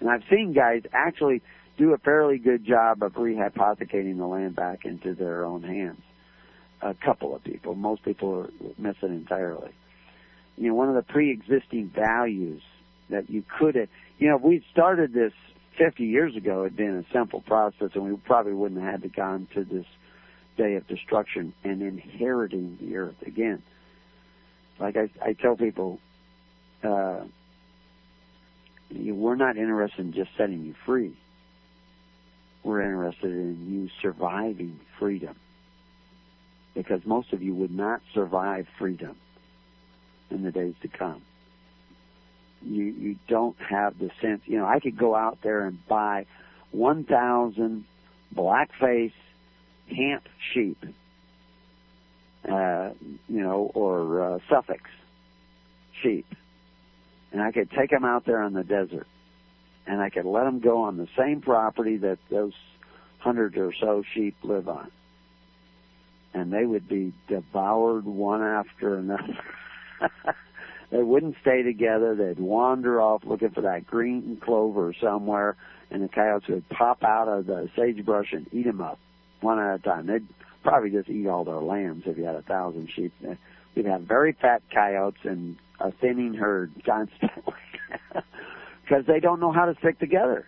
[0.00, 1.40] And I've seen guys actually
[1.76, 6.02] do a fairly good job of rehypothecating the land back into their own hands.
[6.82, 7.76] A couple of people.
[7.76, 9.70] Most people miss it entirely.
[10.58, 12.62] You know, one of the pre-existing values
[13.10, 15.32] that you could have, you know, if we started this
[15.78, 19.08] 50 years ago, it'd been a simple process, and we probably wouldn't have had to
[19.08, 19.86] gone to this
[20.56, 23.62] day of destruction and inheriting the earth again.
[24.80, 26.00] Like I, I tell people,
[26.82, 27.20] uh,
[28.90, 31.16] you, we're not interested in just setting you free.
[32.64, 35.36] We're interested in you surviving freedom.
[36.74, 39.16] Because most of you would not survive freedom
[40.30, 41.22] in the days to come.
[42.62, 44.42] You you don't have the sense.
[44.46, 46.26] You know, I could go out there and buy
[46.72, 47.84] 1,000
[48.32, 49.14] black-faced
[49.94, 50.22] Camp
[50.52, 50.76] sheep,
[52.46, 52.90] uh,
[53.26, 54.82] you know, or uh, Suffolk
[56.02, 56.26] sheep,
[57.32, 59.06] and I could take them out there in the desert,
[59.86, 62.52] and I could let them go on the same property that those
[63.18, 64.90] hundred or so sheep live on,
[66.34, 69.38] and they would be devoured one after another.
[70.90, 72.14] they wouldn't stay together.
[72.14, 75.56] They'd wander off looking for that green clover somewhere,
[75.90, 78.98] and the coyotes would pop out of the sagebrush and eat them up
[79.40, 80.06] one at a time.
[80.06, 80.26] They'd
[80.62, 83.12] probably just eat all their lambs if you had a thousand sheep.
[83.74, 87.54] We'd have very fat coyotes and a thinning herd constantly
[88.82, 90.46] because they don't know how to stick together.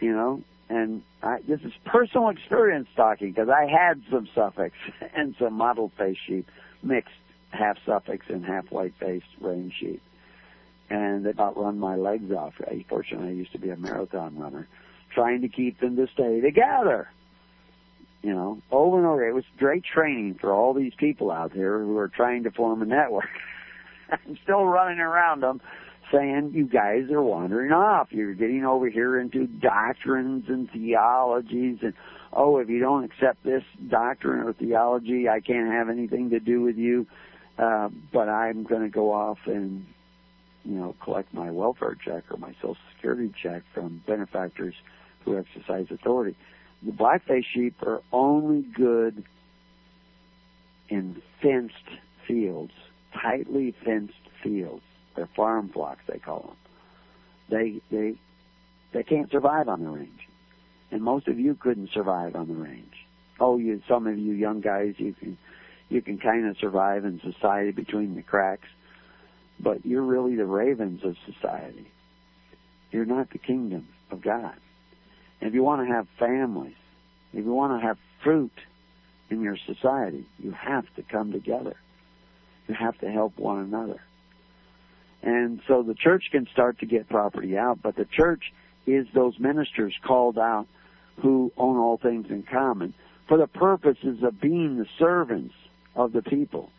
[0.00, 4.76] You know, and I, this is personal experience talking because I had some Suffolks
[5.14, 6.48] and some mottled face sheep,
[6.82, 7.14] mixed
[7.50, 10.02] half Suffolks and half white faced range sheep,
[10.88, 12.54] and they about run my legs off.
[12.88, 14.68] Fortunately, I used to be a marathon runner,
[15.14, 17.08] trying to keep them to stay together
[18.22, 19.26] you know, over and over.
[19.26, 22.82] It was great training for all these people out there who are trying to form
[22.82, 23.28] a network.
[24.10, 25.60] I'm still running around them
[26.12, 28.08] saying, you guys are wandering off.
[28.10, 31.94] You're getting over here into doctrines and theologies and,
[32.32, 36.62] oh, if you don't accept this doctrine or theology, I can't have anything to do
[36.62, 37.06] with you.
[37.60, 39.86] Uh, but I'm going to go off and,
[40.64, 44.74] you know, collect my welfare check or my social security check from benefactors
[45.24, 46.36] who exercise authority
[46.82, 49.24] the black-faced sheep are only good
[50.88, 51.74] in fenced
[52.26, 52.72] fields,
[53.12, 54.82] tightly fenced fields.
[55.14, 56.56] They're farm flocks, they call them.
[57.50, 58.14] They they
[58.92, 60.28] they can't survive on the range,
[60.90, 63.06] and most of you couldn't survive on the range.
[63.40, 65.36] Oh, you some of you young guys, you can
[65.90, 68.68] you can kind of survive in society between the cracks,
[69.58, 71.86] but you're really the ravens of society.
[72.92, 74.54] You're not the kingdom of God.
[75.40, 76.76] If you want to have families,
[77.32, 78.52] if you want to have fruit
[79.30, 81.76] in your society, you have to come together.
[82.68, 84.00] You have to help one another.
[85.22, 88.52] And so the church can start to get property out, but the church
[88.86, 90.66] is those ministers called out
[91.20, 92.94] who own all things in common
[93.28, 95.54] for the purposes of being the servants
[95.94, 96.70] of the people.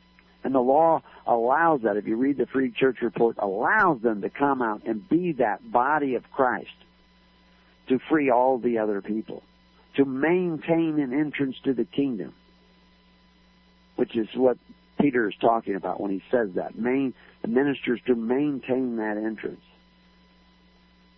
[0.43, 4.29] And the law allows that, if you read the Free Church Report, allows them to
[4.29, 6.69] come out and be that body of Christ
[7.87, 9.43] to free all the other people,
[9.95, 12.33] to maintain an entrance to the kingdom,
[13.97, 14.57] which is what
[14.99, 16.77] Peter is talking about when he says that.
[16.77, 19.61] Main, the ministers to maintain that entrance.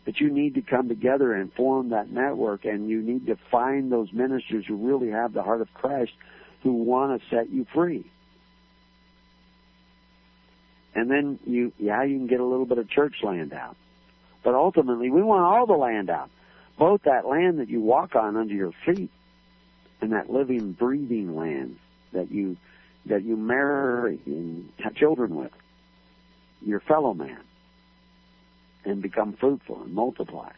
[0.05, 3.89] But you need to come together and form that network, and you need to find
[3.89, 6.11] those ministers who really have the heart of Christ
[6.63, 8.05] who want to set you free.
[10.95, 13.75] And then you, yeah, you can get a little bit of church land out.
[14.43, 16.29] But ultimately, we want all the land out.
[16.77, 19.11] Both that land that you walk on under your feet
[20.01, 21.77] and that living, breathing land
[22.11, 22.57] that you,
[23.05, 25.51] that you marry and have children with,
[26.65, 27.39] your fellow man
[28.85, 30.51] and become fruitful and multiply.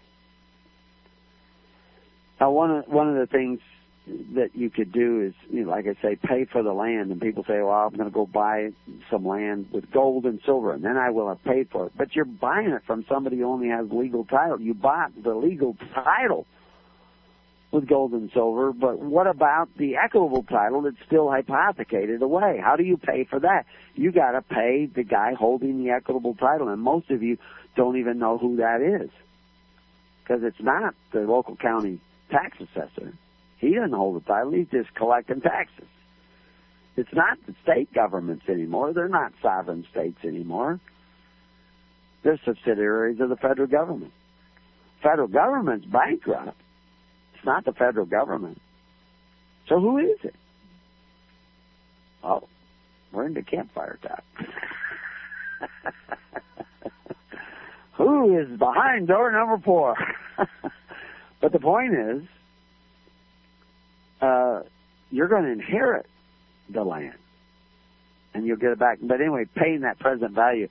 [2.40, 3.60] Now, one of one of the things
[4.36, 7.20] that you could do is, you know, like I say, pay for the land, and
[7.20, 8.72] people say, "Well, I'm going to go buy
[9.10, 12.16] some land with gold and silver, and then I will have paid for it." But
[12.16, 14.62] you're buying it from somebody who only has legal title.
[14.62, 16.46] You bought the legal title
[17.72, 22.60] with gold and silver, but what about the equitable title that's still hypothecated away?
[22.64, 23.66] How do you pay for that?
[23.96, 27.38] You got to pay the guy holding the equitable title, and most of you
[27.76, 29.10] don't even know who that is
[30.24, 32.00] because it's not the local county
[32.30, 33.14] tax assessor.
[33.66, 35.88] He doesn't hold the title; he's just collecting taxes.
[36.98, 38.94] It's not the state governments anymore.
[38.94, 40.80] They're not sovereign states anymore.
[42.24, 44.12] They're subsidiaries of the federal government.
[45.02, 46.58] Federal government's bankrupt
[47.36, 48.60] it's not the federal government.
[49.68, 50.36] So who is it?
[52.24, 52.48] Oh,
[53.12, 54.24] we're into campfire talk.
[57.98, 59.96] who is behind door number four?
[61.42, 62.24] but the point is,
[64.26, 64.64] uh,
[65.12, 66.08] you're going to inherit
[66.70, 67.18] the land,
[68.34, 69.00] and you'll get it back.
[69.02, 70.68] But anyway, paying that present value.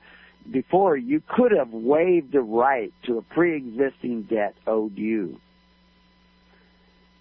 [0.50, 5.40] Before, you could have waived the right to a pre-existing debt owed you.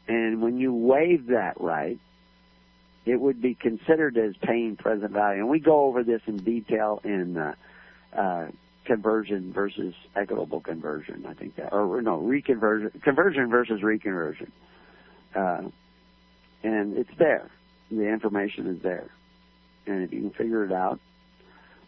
[0.07, 1.99] And when you waive that right,
[3.05, 5.39] it would be considered as paying present value.
[5.39, 7.53] And we go over this in detail in uh,
[8.13, 8.47] uh,
[8.85, 11.25] conversion versus equitable conversion.
[11.25, 14.51] I think that, or no, reconversion, conversion versus reconversion.
[15.33, 15.69] Uh,
[16.63, 17.49] and it's there.
[17.91, 19.09] The information is there.
[19.85, 20.99] And if you can figure it out,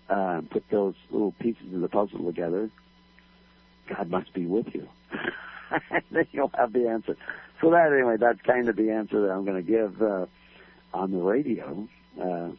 [0.10, 2.70] uh, put those little pieces of the puzzle together,
[3.88, 4.88] God must be with you.
[6.12, 7.16] then you'll have the answer.
[7.62, 10.26] So that anyway, that's kind of the answer that I'm going to give uh,
[10.94, 11.88] on the radio.
[12.20, 12.50] Uh,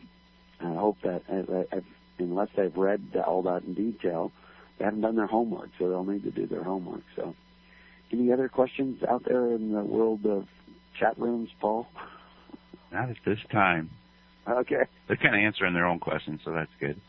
[0.60, 1.80] I hope that uh,
[2.18, 4.32] unless they've read all that in detail,
[4.78, 7.02] they haven't done their homework, so they'll need to do their homework.
[7.14, 7.34] So,
[8.12, 10.46] any other questions out there in the world of
[10.98, 11.86] chat rooms, Paul?
[12.92, 13.90] Not at this time.
[14.48, 14.84] Okay.
[15.08, 17.00] They're kind of answering their own questions, so that's good.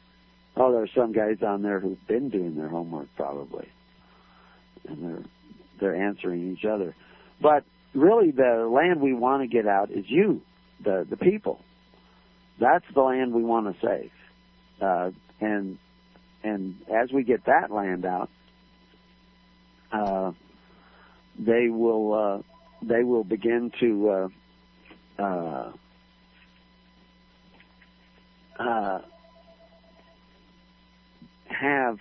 [0.55, 3.67] Oh, there are some guys on there who've been doing their homework probably,
[4.87, 5.23] and they're
[5.79, 6.95] they're answering each other.
[7.39, 10.41] But really, the land we want to get out is you,
[10.83, 11.59] the the people.
[12.59, 14.11] That's the land we want to save,
[14.81, 15.77] uh, and
[16.43, 18.31] and as we get that land out,
[19.91, 20.31] uh,
[21.37, 25.71] they will uh, they will begin to uh, uh,
[28.59, 28.99] uh,
[31.45, 31.99] have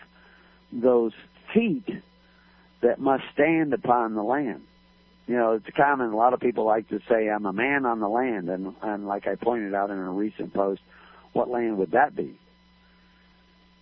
[0.73, 1.12] those
[1.55, 1.89] feet
[2.82, 4.62] that must stand upon the land.
[5.27, 6.11] You know, it's common.
[6.11, 9.09] A lot of people like to say, "I'm a man on the land," and and
[9.09, 10.82] like I pointed out in a recent post,
[11.32, 12.39] what land would that be?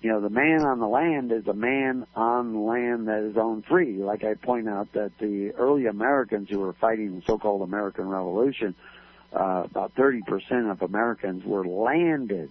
[0.05, 3.65] You know, the man on the land is a man on land that is owned
[3.65, 3.97] free.
[3.97, 8.75] Like I point out that the early Americans who were fighting the so-called American Revolution,
[9.33, 12.51] uh, about 30% of Americans were landed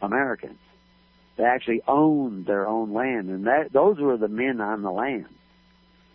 [0.00, 0.58] Americans.
[1.36, 5.26] They actually owned their own land, and that those were the men on the land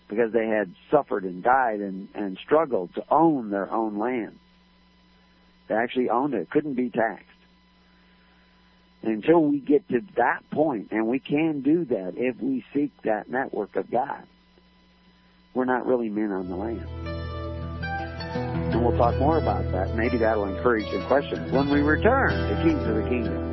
[0.09, 4.39] because they had suffered and died and, and struggled to own their own land.
[5.67, 7.28] They actually owned it; couldn't be taxed.
[9.01, 13.29] Until we get to that point, and we can do that if we seek that
[13.29, 14.23] network of God,
[15.53, 16.85] we're not really men on the land.
[18.73, 19.95] And we'll talk more about that.
[19.95, 23.49] Maybe that'll encourage some questions when we return to Keys of the Kingdom.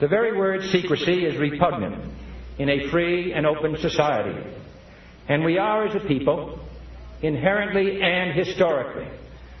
[0.00, 2.12] The very word secrecy is repugnant
[2.58, 4.36] in a free and open society.
[5.28, 6.58] And we are, as a people,
[7.22, 9.06] inherently and historically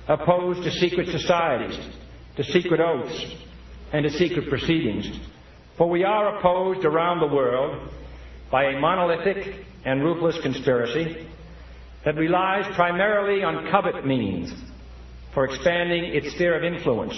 [0.08, 1.78] opposed to secret societies,
[2.34, 3.36] to secret oaths,
[3.92, 5.08] and to secret proceedings.
[5.76, 7.88] For we are opposed around the world
[8.50, 11.28] by a monolithic and ruthless conspiracy
[12.04, 14.52] that relies primarily on covert means
[15.34, 17.14] for expanding its sphere of influence,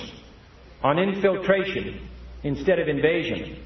[0.83, 2.09] on infiltration
[2.43, 3.63] instead of invasion,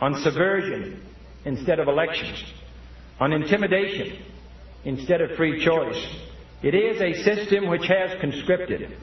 [0.00, 1.04] on subversion
[1.44, 2.42] instead of elections,
[3.20, 4.24] on intimidation
[4.84, 6.06] instead of free choice.
[6.62, 8.96] It is a system which has conscripted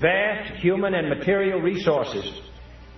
[0.00, 2.40] vast human and material resources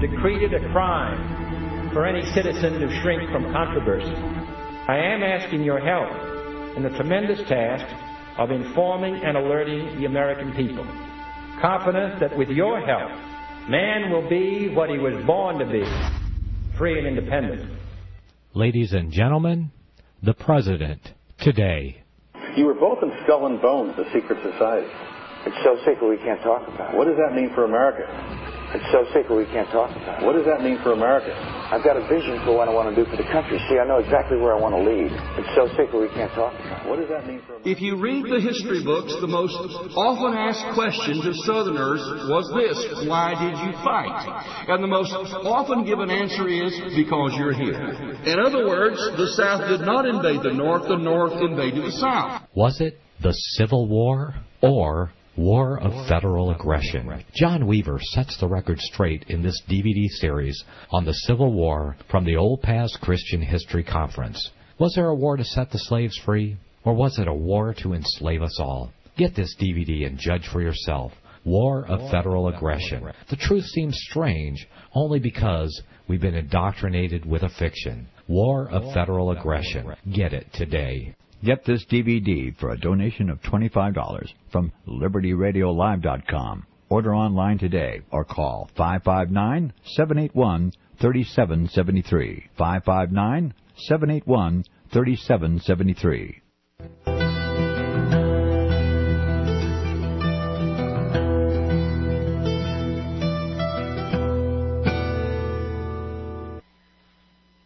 [0.00, 4.14] decreed it a crime for any citizen to shrink from controversy.
[4.88, 7.86] I am asking your help in the tremendous task
[8.38, 10.84] of informing and alerting the American people,
[11.60, 13.10] confident that with your help,
[13.70, 15.84] man will be what he was born to be
[16.76, 17.78] free and independent.
[18.52, 19.70] Ladies and gentlemen,
[20.22, 21.00] the President
[21.40, 22.02] today.
[22.56, 24.88] You were both in Skull and Bones, the secret society.
[25.46, 26.96] It's so secret we can't talk about it.
[26.98, 28.04] What does that mean for America?
[28.76, 30.26] It's so secret we can't talk about it.
[30.28, 31.32] What does that mean for America?
[31.32, 33.56] I've got a vision for what I want to do for the country.
[33.72, 35.08] See, I know exactly where I want to lead.
[35.40, 36.88] It's so secret we can't talk about it.
[36.92, 37.72] What does that mean for America?
[37.72, 39.56] If you read the history books, the most
[39.96, 44.68] often asked questions of Southerners was this Why did you fight?
[44.68, 47.80] And the most often given answer is because you're here.
[48.28, 52.44] In other words, the South did not invade the North, the North invaded the South.
[52.52, 57.22] Was it the Civil War or War of Federal Aggression.
[57.34, 62.24] John Weaver sets the record straight in this DVD series on the Civil War from
[62.24, 64.50] the Old Past Christian History Conference.
[64.78, 67.92] Was there a war to set the slaves free, or was it a war to
[67.92, 68.92] enslave us all?
[69.18, 71.12] Get this DVD and judge for yourself.
[71.44, 73.06] War of Federal Aggression.
[73.28, 78.08] The truth seems strange only because we've been indoctrinated with a fiction.
[78.26, 79.94] War of Federal Aggression.
[80.12, 81.14] Get it today.
[81.46, 86.66] Get this DVD for a donation of $25 from LibertyRadioLive.com.
[86.88, 92.48] Order online today or call 559 781 3773.
[92.58, 96.42] 559 781 3773.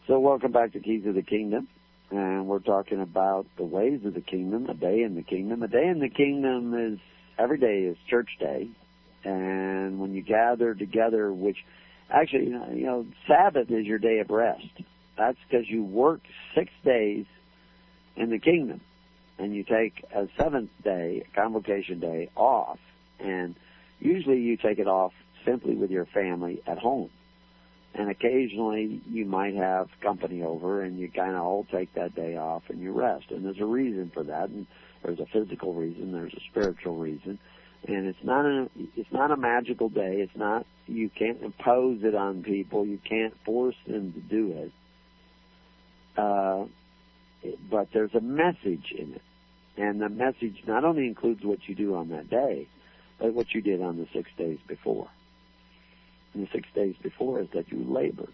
[0.07, 1.67] So, welcome back to Keys of the Kingdom
[2.11, 5.63] and we're talking about the ways of the kingdom, a day in the kingdom.
[5.63, 6.99] A day in the kingdom is
[7.39, 8.69] every day is church day,
[9.25, 11.59] and when you gather together, which
[12.11, 14.67] actually, you know, Sabbath is your day of rest.
[15.17, 16.21] That's because you work
[16.55, 17.27] six days
[18.17, 18.81] in the kingdom,
[19.39, 22.79] and you take a seventh day, a convocation day, off,
[23.21, 23.55] and
[24.01, 25.13] usually you take it off
[25.45, 27.11] simply with your family at home
[27.95, 32.37] and occasionally you might have company over and you kind of all take that day
[32.37, 33.27] off and you rest.
[33.31, 34.67] And there's a reason for that and
[35.03, 37.39] there's a physical reason there's a spiritual reason.
[37.87, 40.21] And it's not a it's not a magical day.
[40.21, 42.87] It's not you can't impose it on people.
[42.87, 44.73] You can't force them to do it.
[46.17, 46.67] Uh
[47.71, 49.23] but there's a message in it.
[49.77, 52.69] And the message not only includes what you do on that day
[53.19, 55.09] but what you did on the six days before
[56.35, 58.29] in the six days before is that you labor.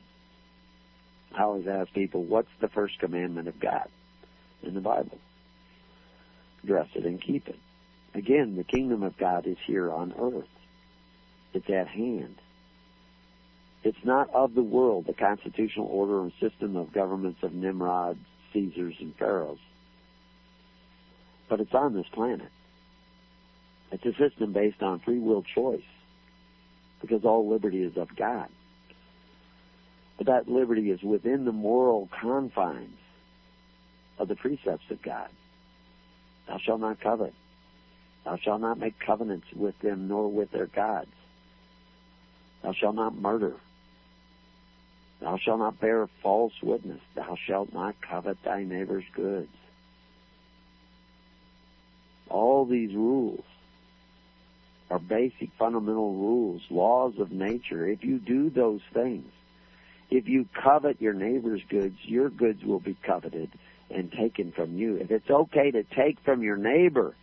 [1.37, 3.89] I always ask people, what's the first commandment of God
[4.63, 5.19] in the Bible?
[6.65, 7.59] Dress it and keep it.
[8.15, 10.49] Again, the kingdom of God is here on earth.
[11.53, 12.37] It's at hand.
[13.85, 18.19] It's not of the world, the constitutional order and system of governments of Nimrod,
[18.53, 19.59] Caesars, and Pharaohs.
[21.49, 22.49] But it's on this planet.
[23.93, 25.85] It's a system based on free will choice
[27.01, 28.49] because all liberty is of God.
[30.17, 32.99] But that liberty is within the moral confines
[34.19, 35.29] of the precepts of God.
[36.49, 37.35] Thou shalt not covet.
[38.25, 41.11] Thou shalt not make covenants with them nor with their gods.
[42.63, 43.55] Thou shalt not murder.
[45.21, 47.01] Thou shalt not bear false witness.
[47.15, 49.53] Thou shalt not covet thy neighbor's goods.
[52.29, 53.45] All these rules
[54.91, 57.87] are basic fundamental rules, laws of nature.
[57.87, 59.31] If you do those things,
[60.11, 63.51] if you covet your neighbor's goods, your goods will be coveted
[63.91, 64.97] and taken from you.
[64.97, 67.15] If it's okay to take from your neighbor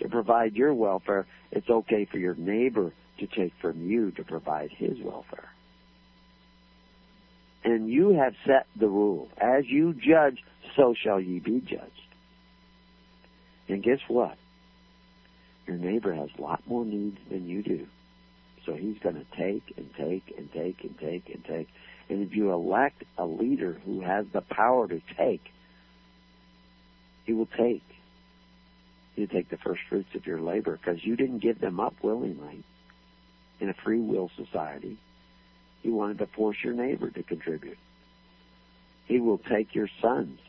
[0.00, 4.70] to provide your welfare, it's okay for your neighbor to take from you to provide
[4.70, 5.50] his welfare.
[7.64, 9.28] And you have set the rule.
[9.38, 10.42] As you judge,
[10.76, 11.90] so shall ye be judged.
[13.68, 14.36] And guess what?
[15.66, 17.86] Your neighbor has a lot more needs than you do.
[18.64, 21.68] So he's going to take and take and take and take and take.
[22.08, 25.44] And if you elect a leader who has the power to take,
[27.24, 27.82] he will take.
[29.16, 32.62] You take the first fruits of your labor because you didn't give them up willingly
[33.60, 34.98] in a free will society.
[35.82, 37.78] You wanted to force your neighbor to contribute.
[39.06, 40.40] He will take your sons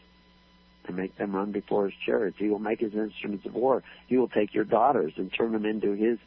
[0.87, 2.37] and make them run before his chariots.
[2.39, 3.83] He will make his instruments of war.
[4.07, 6.17] He will take your daughters and turn them into his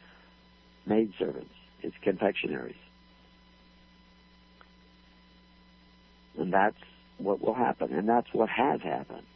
[0.86, 2.76] maidservants, his confectionaries.
[6.38, 6.76] And that's
[7.18, 7.92] what will happen.
[7.92, 9.26] And that's what has happened.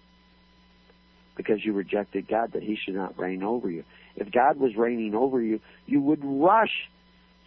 [1.37, 3.85] Because you rejected God that he should not reign over you.
[4.17, 6.89] If God was reigning over you, you would rush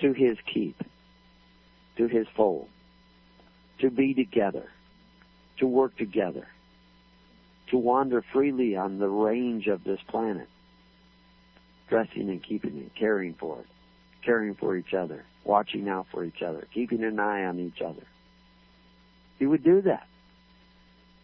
[0.02, 0.82] to his keep,
[1.98, 2.68] to his fold,
[3.80, 4.70] to be together,
[5.60, 6.48] to work together,
[7.70, 10.48] to wander freely on the range of this planet,
[11.90, 13.68] dressing and keeping it, caring for it,
[14.24, 18.04] caring for each other, watching out for each other, keeping an eye on each other.
[19.40, 20.08] You would do that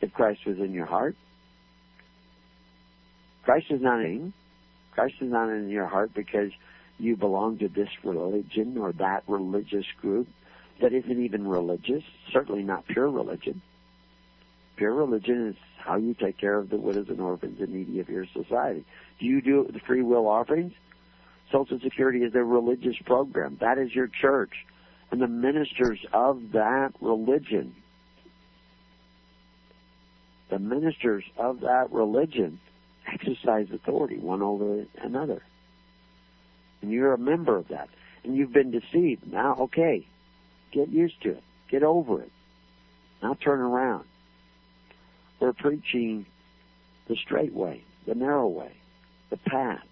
[0.02, 1.15] if Christ was in your heart.
[3.44, 4.34] Christ is not in.
[4.91, 6.52] Christ is not in your heart because
[6.99, 10.28] you belong to this religion or that religious group
[10.82, 13.61] that isn't even religious, certainly not pure religion.
[14.75, 18.09] Pure religion is how you take care of the widows and orphans and needy of
[18.09, 18.85] your society.
[19.19, 20.73] Do you do the free will offerings?
[21.51, 23.57] Social Security is a religious program.
[23.61, 24.65] That is your church.
[25.11, 27.75] And the ministers of that religion,
[30.49, 32.59] the ministers of that religion
[33.05, 35.43] exercise authority one over another.
[36.81, 37.89] And you're a member of that.
[38.23, 39.31] And you've been deceived.
[39.31, 40.07] Now, okay,
[40.71, 41.43] get used to it.
[41.69, 42.31] Get over it.
[43.21, 44.05] Now turn around.
[45.44, 46.26] We're preaching
[47.10, 48.72] the straight way, the narrow way,
[49.30, 49.84] the path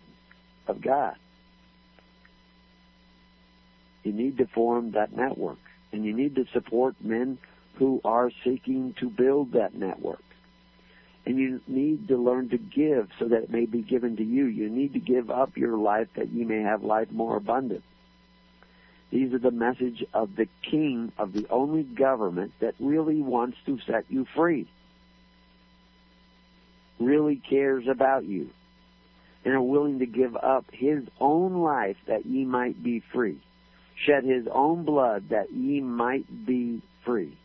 [0.66, 1.18] of God.
[4.06, 5.58] You need to form that network,
[5.92, 7.38] and you need to support men
[7.74, 10.24] who are seeking to build that network.
[11.26, 14.46] And you need to learn to give so that it may be given to you.
[14.46, 17.84] You need to give up your life that you may have life more abundant.
[19.10, 23.80] These are the message of the king of the only government that really wants to
[23.86, 24.70] set you free.
[27.02, 28.50] Really cares about you.
[29.44, 33.42] And are willing to give up his own life that ye might be free.
[34.06, 37.36] Shed his own blood that ye might be free.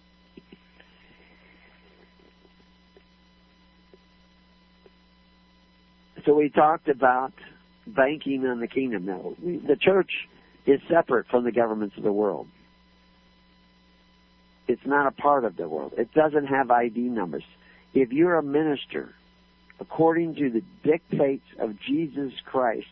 [6.26, 7.32] So we talked about
[7.86, 9.06] banking on the kingdom.
[9.06, 10.10] Now, the church
[10.66, 12.48] is separate from the governments of the world.
[14.68, 15.92] It's not a part of the world.
[15.96, 17.44] It doesn't have ID numbers.
[17.94, 19.14] If you're a minister,
[19.80, 22.86] according to the dictates of Jesus Christ,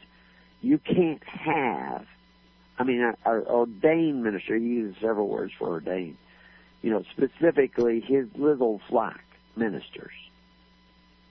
[0.61, 2.07] you can't have,
[2.79, 6.17] I mean, our ordained minister, he uses several words for ordained,
[6.83, 9.21] you know, specifically his little flock
[9.57, 10.13] ministers.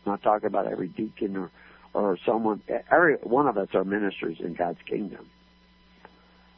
[0.05, 1.51] I'm not talking about every deacon or
[1.93, 2.61] or someone,
[2.91, 5.29] every one of us are ministers in God's kingdom.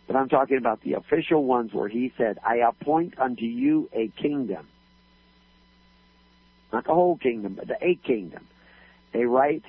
[0.07, 4.07] But I'm talking about the official ones where he said, I appoint unto you a
[4.21, 4.67] kingdom.
[6.71, 8.47] Not the whole kingdom, but the a kingdom.
[9.15, 9.63] A right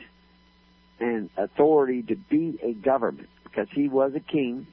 [0.99, 3.29] and authority to be a government.
[3.45, 4.67] Because he was a king.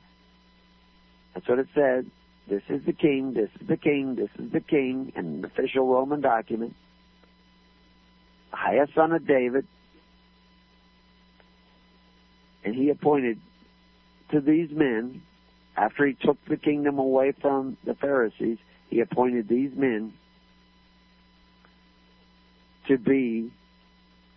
[1.33, 2.09] That's what it said.
[2.47, 6.19] This is the king, this is the king, this is the king, an official Roman
[6.19, 6.75] document.
[8.51, 9.65] The highest son of David,
[12.65, 13.39] and he appointed
[14.31, 15.21] to these men,
[15.77, 18.57] after he took the kingdom away from the Pharisees,
[18.89, 20.13] he appointed these men
[22.87, 23.51] to be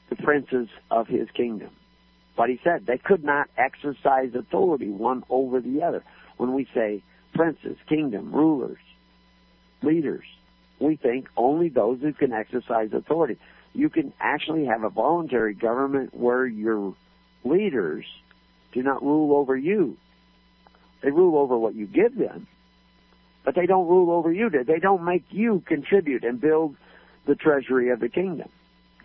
[0.08, 1.70] the princes of his kingdom.
[2.36, 6.04] But he said they could not exercise authority one over the other.
[6.36, 7.02] When we say
[7.34, 8.78] princes, kingdom, rulers,
[9.82, 10.24] leaders,
[10.78, 13.38] we think only those who can exercise authority.
[13.72, 16.94] You can actually have a voluntary government where your
[17.44, 18.04] leaders
[18.72, 19.96] do not rule over you.
[21.02, 22.46] They rule over what you give them,
[23.44, 24.50] but they don't rule over you.
[24.50, 26.76] They don't make you contribute and build
[27.26, 28.48] the treasury of the kingdom.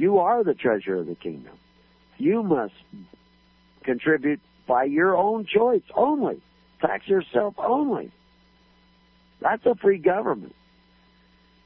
[0.01, 1.53] You are the treasure of the kingdom.
[2.17, 2.73] You must
[3.83, 6.41] contribute by your own choice only.
[6.79, 8.11] Tax yourself only.
[9.41, 10.55] That's a free government.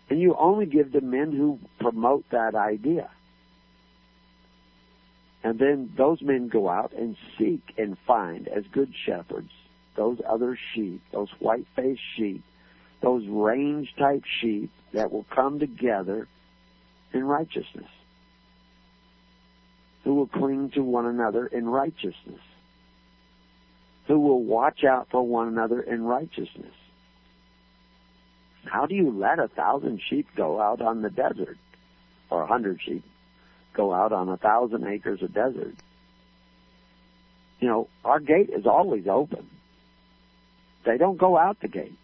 [0.10, 3.10] And you only give to men who promote that idea.
[5.42, 9.52] And then those men go out and seek and find, as good shepherds,
[9.96, 12.44] those other sheep, those white faced sheep,
[13.02, 16.28] those range type sheep that will come together
[17.14, 17.88] in righteousness,
[20.06, 22.40] who will cling to one another in righteousness,
[24.08, 26.74] who will watch out for one another in righteousness.
[28.66, 31.58] How do you let a thousand sheep go out on the desert,
[32.30, 33.04] or a hundred sheep
[33.76, 35.76] go out on a thousand acres of desert?
[37.60, 39.50] You know, our gate is always open.
[40.86, 41.98] They don't go out the gate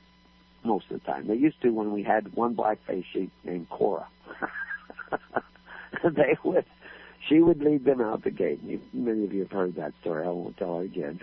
[0.63, 1.27] most of the time.
[1.27, 4.07] They used to when we had one black-faced sheep named Cora.
[6.03, 6.65] they would,
[7.27, 8.61] she would lead them out the gate.
[8.63, 10.25] You, many of you have heard that story.
[10.25, 11.19] I won't tell it again.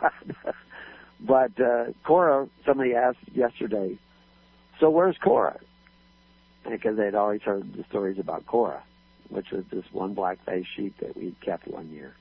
[1.20, 3.98] but uh, Cora, somebody asked yesterday,
[4.80, 5.58] so where's Cora?
[6.68, 8.82] Because they'd always heard the stories about Cora,
[9.30, 12.14] which was this one black-faced sheep that we kept one year.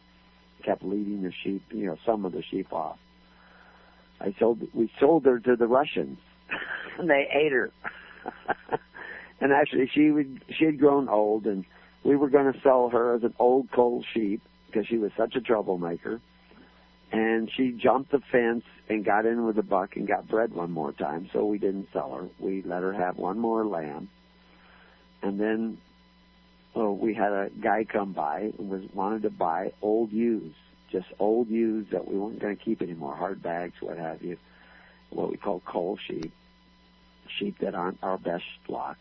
[0.63, 2.97] Kept leading the sheep, you know, some of the sheep off.
[4.19, 6.17] I sold, we sold her to the Russians,
[6.97, 7.71] and they ate her.
[9.41, 11.65] and actually, she would, she had grown old, and
[12.03, 15.35] we were going to sell her as an old cull sheep because she was such
[15.35, 16.21] a troublemaker.
[17.11, 20.71] And she jumped the fence and got in with a buck and got bred one
[20.71, 22.27] more time, so we didn't sell her.
[22.39, 24.09] We let her have one more lamb.
[25.21, 25.77] And then
[26.77, 30.53] oh, we had a guy come by and was wanted to buy old ewes,
[30.91, 34.37] just old ewes that we weren't going to keep anymore, hard bags, what have you,
[35.09, 36.31] what we call cull sheep,
[37.27, 38.97] sheep that aren't our best stock.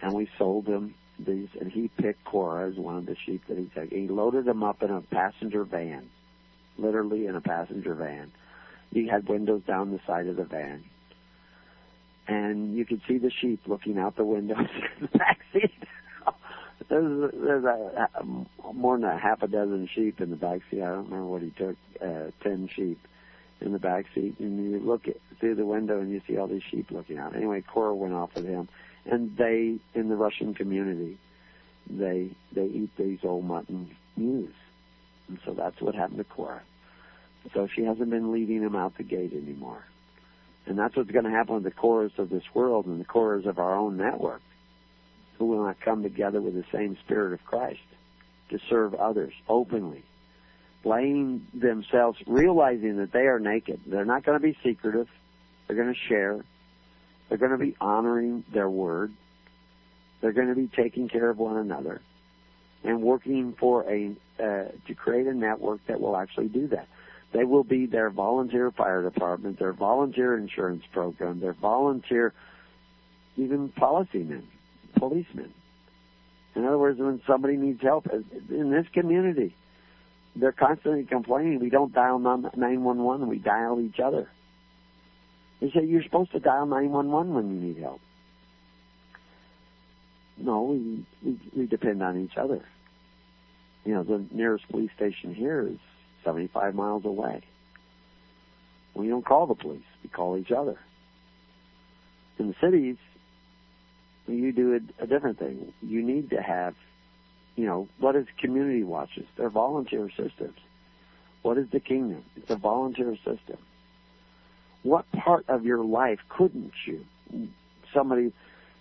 [0.00, 3.58] And we sold him these, and he picked Cora as one of the sheep that
[3.58, 3.90] he took.
[3.90, 6.08] He loaded them up in a passenger van
[6.78, 8.32] literally in a passenger van.
[8.90, 10.84] You had windows down the side of the van.
[12.28, 14.58] And you could see the sheep looking out the windows
[15.00, 15.72] in the back seat.
[16.88, 20.82] there's there's a, a, more than a half a dozen sheep in the back seat.
[20.82, 22.98] I don't remember what he took, uh, ten sheep
[23.60, 24.36] in the back seat.
[24.38, 27.34] And you look at, through the window and you see all these sheep looking out.
[27.34, 28.68] Anyway, Cora went off with him.
[29.04, 31.18] And they, in the Russian community,
[31.88, 34.54] they they eat these old mutton ewes.
[35.28, 36.62] And so that's what happened to Cora.
[37.54, 39.84] So she hasn't been leading him out the gate anymore.
[40.66, 43.46] And that's what's going to happen with the Coras of this world and the Coras
[43.46, 44.42] of our own network,
[45.38, 47.80] who will not come together with the same spirit of Christ
[48.50, 50.04] to serve others openly,
[50.84, 53.80] laying themselves, realizing that they are naked.
[53.86, 55.08] They're not going to be secretive.
[55.66, 56.44] They're going to share.
[57.32, 59.10] They're going to be honoring their word.
[60.20, 62.02] They're going to be taking care of one another
[62.84, 66.88] and working for a uh, to create a network that will actually do that.
[67.32, 72.34] They will be their volunteer fire department, their volunteer insurance program, their volunteer
[73.38, 74.42] even policymen,
[74.98, 75.54] policemen.
[76.54, 78.08] In other words, when somebody needs help
[78.50, 79.56] in this community,
[80.36, 84.28] they're constantly complaining we don't dial 911, we dial each other.
[85.62, 88.00] They say you're supposed to dial 911 when you need help.
[90.36, 92.64] No, we, we, we depend on each other.
[93.84, 95.78] You know, the nearest police station here is
[96.24, 97.42] 75 miles away.
[98.94, 100.80] We don't call the police, we call each other.
[102.40, 102.96] In the cities,
[104.26, 105.72] you do a, a different thing.
[105.80, 106.74] You need to have,
[107.54, 109.26] you know, what is community watches?
[109.36, 110.58] They're volunteer systems.
[111.42, 112.24] What is the kingdom?
[112.36, 113.58] It's a volunteer system.
[114.82, 117.04] What part of your life couldn't you?
[117.94, 118.32] Somebody,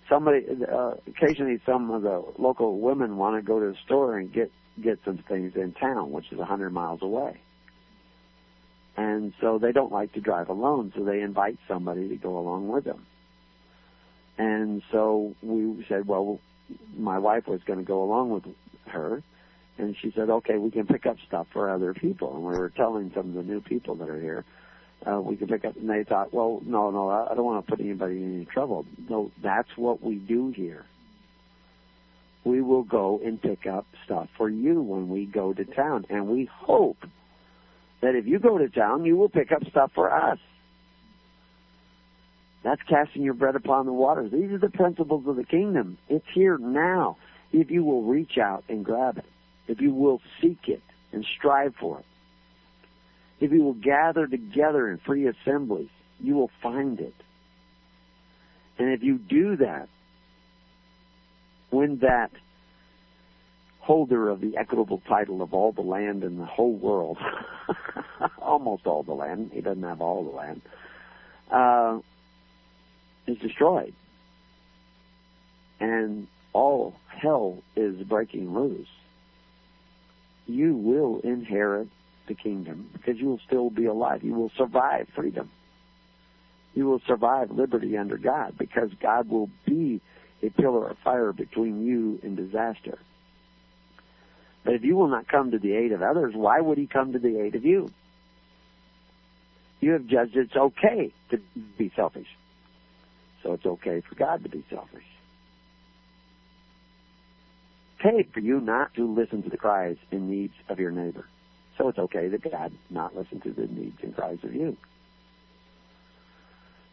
[0.10, 4.32] somebody, uh, occasionally some of the local women want to go to the store and
[4.32, 4.52] get
[4.82, 7.40] get some things in town, which is a hundred miles away.
[8.98, 12.68] And so they don't like to drive alone, so they invite somebody to go along
[12.68, 13.06] with them.
[14.38, 16.40] And so we said, well,
[16.98, 18.44] my wife was going to go along with
[18.88, 19.24] her,
[19.78, 22.36] and she said, okay, we can pick up stuff for other people.
[22.36, 24.46] And we were telling some of the new people that are here,
[25.10, 27.70] uh, we can pick up, and they thought, well, no, no, I don't want to
[27.70, 28.86] put anybody in any trouble.
[29.10, 30.86] No, that's what we do here
[32.44, 36.06] we will go and pick up stuff for you when we go to town.
[36.10, 36.98] And we hope
[38.02, 40.40] that if you go to town, you will pick up stuff for us.
[42.64, 44.32] That's casting your bread upon the waters.
[44.32, 45.98] These are the principles of the kingdom.
[46.10, 47.18] It's here now.
[47.52, 49.26] If you will reach out and grab it,
[49.68, 52.06] if you will seek it and strive for it,
[53.42, 55.90] if you will gather together in free assemblies,
[56.20, 57.16] you will find it.
[58.78, 59.90] And if you do that,
[61.72, 62.32] when that
[63.80, 67.18] holder of the equitable title of all the land in the whole world,
[68.40, 70.62] almost all the land, he doesn't have all the land,
[71.50, 72.00] uh,
[73.26, 73.94] is destroyed.
[75.80, 78.88] And all hell is breaking loose.
[80.46, 81.88] You will inherit
[82.28, 84.24] the kingdom because you will still be alive.
[84.24, 85.50] You will survive freedom.
[86.74, 90.02] You will survive liberty under God because God will be
[90.42, 92.98] a pillar of fire between you and disaster.
[94.64, 97.14] But if you will not come to the aid of others, why would he come
[97.14, 97.92] to the aid of you?
[99.80, 101.42] You have judged it's okay to
[101.78, 102.28] be selfish.
[103.42, 105.04] So it's okay for God to be selfish.
[108.00, 111.26] Okay for you not to listen to the cries and needs of your neighbor.
[111.78, 114.78] So it's okay that God not listen to the needs and cries of you.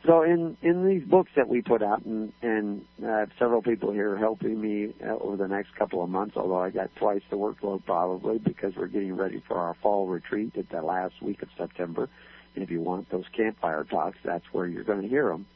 [0.07, 4.17] So in in these books that we put out, and and have several people here
[4.17, 6.37] helping me uh, over the next couple of months.
[6.37, 10.57] Although I got twice the workload probably because we're getting ready for our fall retreat
[10.57, 12.09] at the last week of September.
[12.55, 15.47] And if you want those campfire talks, that's where you're going to hear them.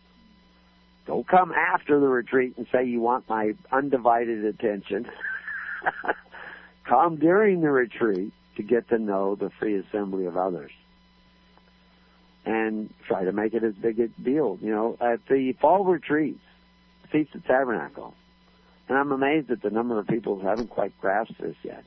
[1.07, 5.09] Don't come after the retreat and say you want my undivided attention.
[6.85, 10.73] come during the retreat to get to know the free assembly of others
[12.45, 14.59] and try to make it as big a deal.
[14.61, 16.41] You know, at the fall retreats,
[17.11, 18.15] Feast of Tabernacle,
[18.89, 21.85] and I'm amazed at the number of people who haven't quite grasped this yet.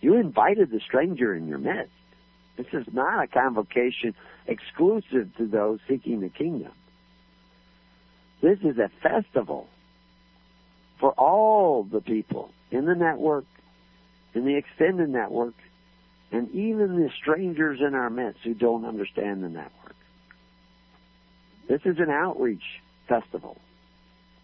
[0.00, 1.92] You invited the stranger in your midst.
[2.56, 4.14] This is not a convocation
[4.46, 6.72] exclusive to those seeking the kingdom.
[8.42, 9.68] This is a festival
[11.00, 13.46] for all the people in the network,
[14.34, 15.54] in the extended network,
[16.32, 19.94] and even the strangers in our midst who don't understand the network.
[21.68, 22.64] This is an outreach
[23.08, 23.56] festival.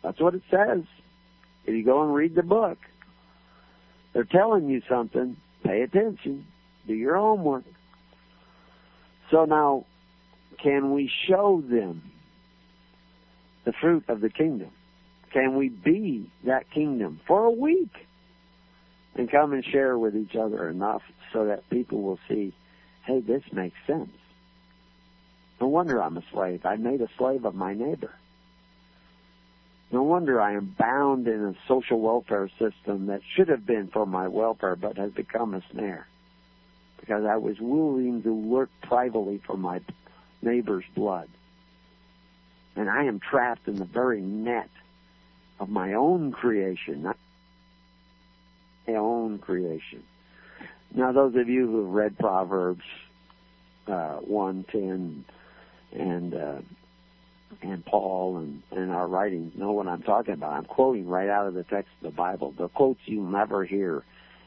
[0.03, 0.85] That's what it says.
[1.67, 2.79] If you go and read the book,
[4.13, 5.37] they're telling you something.
[5.65, 6.47] Pay attention.
[6.87, 7.65] Do your homework.
[9.31, 9.85] So now,
[10.63, 12.03] can we show them
[13.65, 14.71] the fruit of the kingdom?
[15.33, 17.93] Can we be that kingdom for a week?
[19.15, 22.53] And come and share with each other enough so that people will see,
[23.05, 24.11] hey, this makes sense.
[25.61, 26.65] No wonder I'm a slave.
[26.65, 28.15] I made a slave of my neighbor.
[29.93, 34.07] No wonder I am bound in a social welfare system that should have been for
[34.07, 36.07] my welfare but has become a snare.
[37.01, 39.81] Because I was willing to work privately for my
[40.43, 41.29] neighbor's blood.
[42.77, 44.71] And I am trapped in the very net
[45.59, 47.13] of my own creation,
[48.97, 50.03] own creation.
[50.95, 52.85] Now, those of you who have read Proverbs
[53.87, 55.25] uh, one ten
[55.93, 56.61] and uh,
[57.63, 60.53] and Paul and, and our writings know what I'm talking about.
[60.53, 62.55] I'm quoting right out of the text of the Bible.
[62.57, 64.05] The quotes you never hear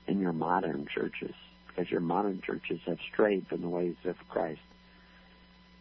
[0.08, 1.36] in your modern churches
[1.68, 4.62] because your modern churches have strayed from the ways of Christ.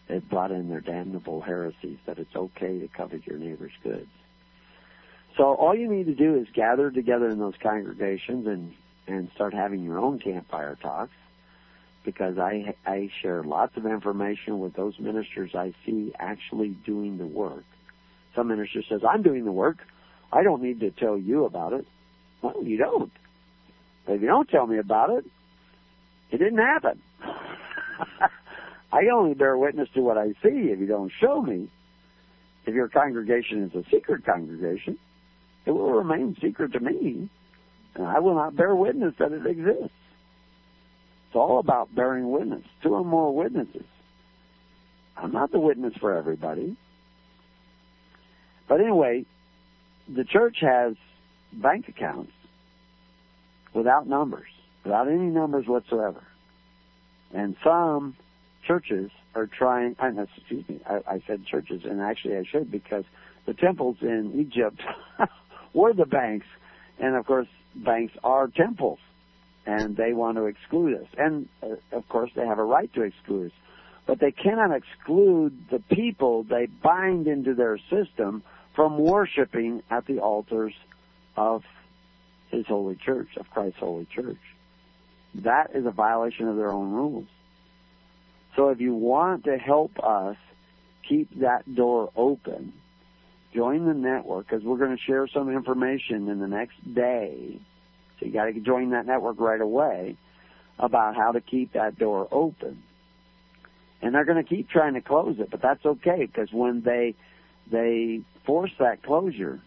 [0.08, 4.10] They've brought in their damnable heresies that it's okay to covet your neighbor's goods.
[5.36, 8.74] So all you need to do is gather together in those congregations and
[9.06, 11.12] and start having your own campfire talks
[12.04, 17.26] because I I share lots of information with those ministers I see actually doing the
[17.26, 17.64] work.
[18.34, 19.78] Some minister says, "I'm doing the work.
[20.32, 21.86] I don't need to tell you about it."
[22.42, 23.12] Well, you don't.
[24.04, 25.24] But if you don't tell me about it,
[26.30, 27.00] it didn't happen.
[28.92, 31.70] I only bear witness to what I see if you don't show me.
[32.66, 34.98] If your congregation is a secret congregation,
[35.64, 37.28] it will remain secret to me,
[37.94, 39.94] and I will not bear witness that it exists.
[41.26, 42.64] It's all about bearing witness.
[42.82, 43.86] Two or more witnesses.
[45.16, 46.76] I'm not the witness for everybody.
[48.68, 49.24] But anyway,
[50.08, 50.94] the church has
[51.52, 52.32] bank accounts
[53.74, 54.48] without numbers,
[54.84, 56.22] without any numbers whatsoever.
[57.32, 58.16] And some
[58.66, 63.04] churches are trying, excuse me, I, I said churches, and actually I should because
[63.46, 64.80] the temples in Egypt
[65.74, 66.46] were the banks.
[66.98, 68.98] And of course, banks are temples
[69.66, 71.08] and they want to exclude us.
[71.16, 73.58] And uh, of course, they have a right to exclude us.
[74.06, 78.42] But they cannot exclude the people they bind into their system
[78.74, 80.74] from worshiping at the altars
[81.36, 81.62] of
[82.50, 84.38] His holy church, of Christ's holy church.
[85.36, 87.28] That is a violation of their own rules.
[88.56, 90.36] So if you want to help us
[91.08, 92.72] keep that door open,
[93.54, 97.58] join the network because we're going to share some information in the next day.
[98.18, 100.16] So you got to join that network right away
[100.78, 102.82] about how to keep that door open.
[104.00, 107.14] And they're going to keep trying to close it, but that's okay because when they
[107.70, 109.60] they force that closure,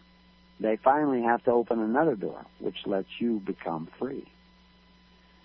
[0.59, 4.27] they finally have to open another door, which lets you become free.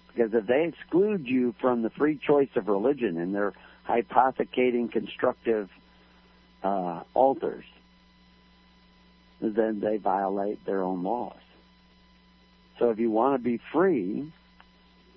[0.09, 3.53] Because if they exclude you from the free choice of religion and they're
[3.85, 5.71] hypothecating constructive
[6.65, 7.65] uh, altars,
[9.41, 11.37] then they violate their own laws.
[12.79, 14.33] So if you want to be free,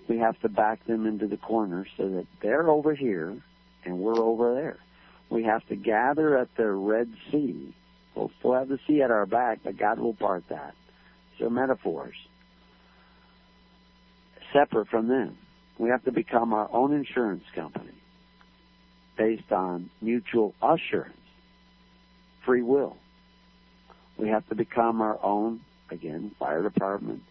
[0.08, 3.38] we have to back them into the corner so that they're over here
[3.86, 4.78] and we're over there.
[5.30, 7.74] We have to gather at the Red Sea.
[8.16, 10.76] We'll still have the sea at our back, but God will part that.
[11.40, 12.16] So metaphors.
[14.52, 15.38] Separate from them.
[15.80, 17.94] We have to become our own insurance company
[19.18, 21.18] based on mutual assurance,
[22.45, 22.98] free will.
[24.24, 25.60] We have to become our own,
[25.91, 27.24] again, fire department,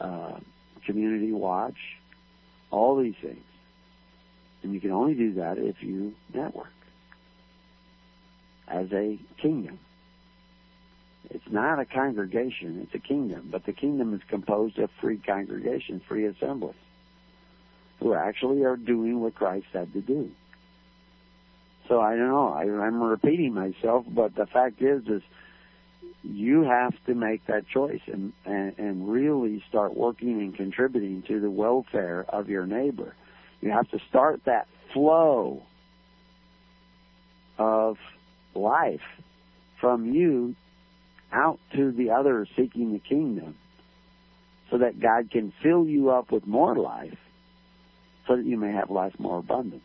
[0.00, 0.38] uh,
[0.86, 1.74] community watch,
[2.70, 3.42] all these things.
[4.62, 6.70] And you can only do that if you network
[8.68, 9.80] as a kingdom.
[11.30, 13.48] It's not a congregation, it's a kingdom.
[13.50, 16.76] But the kingdom is composed of free congregations, free assemblies,
[17.98, 20.30] who actually are doing what Christ said to do.
[21.88, 22.52] So I don't know.
[22.52, 25.22] I, I'm repeating myself, but the fact is, is
[26.22, 31.40] you have to make that choice and, and, and really start working and contributing to
[31.40, 33.14] the welfare of your neighbor.
[33.60, 35.62] You have to start that flow
[37.58, 37.96] of
[38.54, 39.00] life
[39.80, 40.54] from you
[41.32, 43.56] out to the others seeking the kingdom
[44.70, 47.18] so that God can fill you up with more life
[48.26, 49.82] so that you may have life more abundant.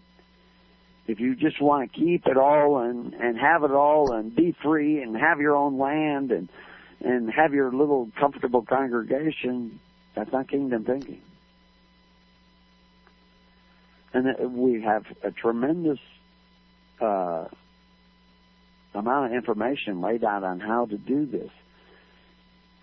[1.07, 4.56] If you just want to keep it all and, and have it all and be
[4.64, 6.49] free and have your own land and,
[6.99, 9.80] and have your little comfortable congregation,
[10.15, 11.22] that's not kingdom thinking.
[14.14, 15.99] And we have a tremendous
[17.02, 17.45] uh,
[18.94, 21.52] amount of information laid out on how to do this.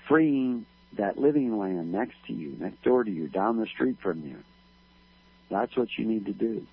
[0.08, 0.66] Freeing
[0.98, 4.36] that living land next to you, next door to you, down the street from you.
[5.50, 6.66] That's what you need to do.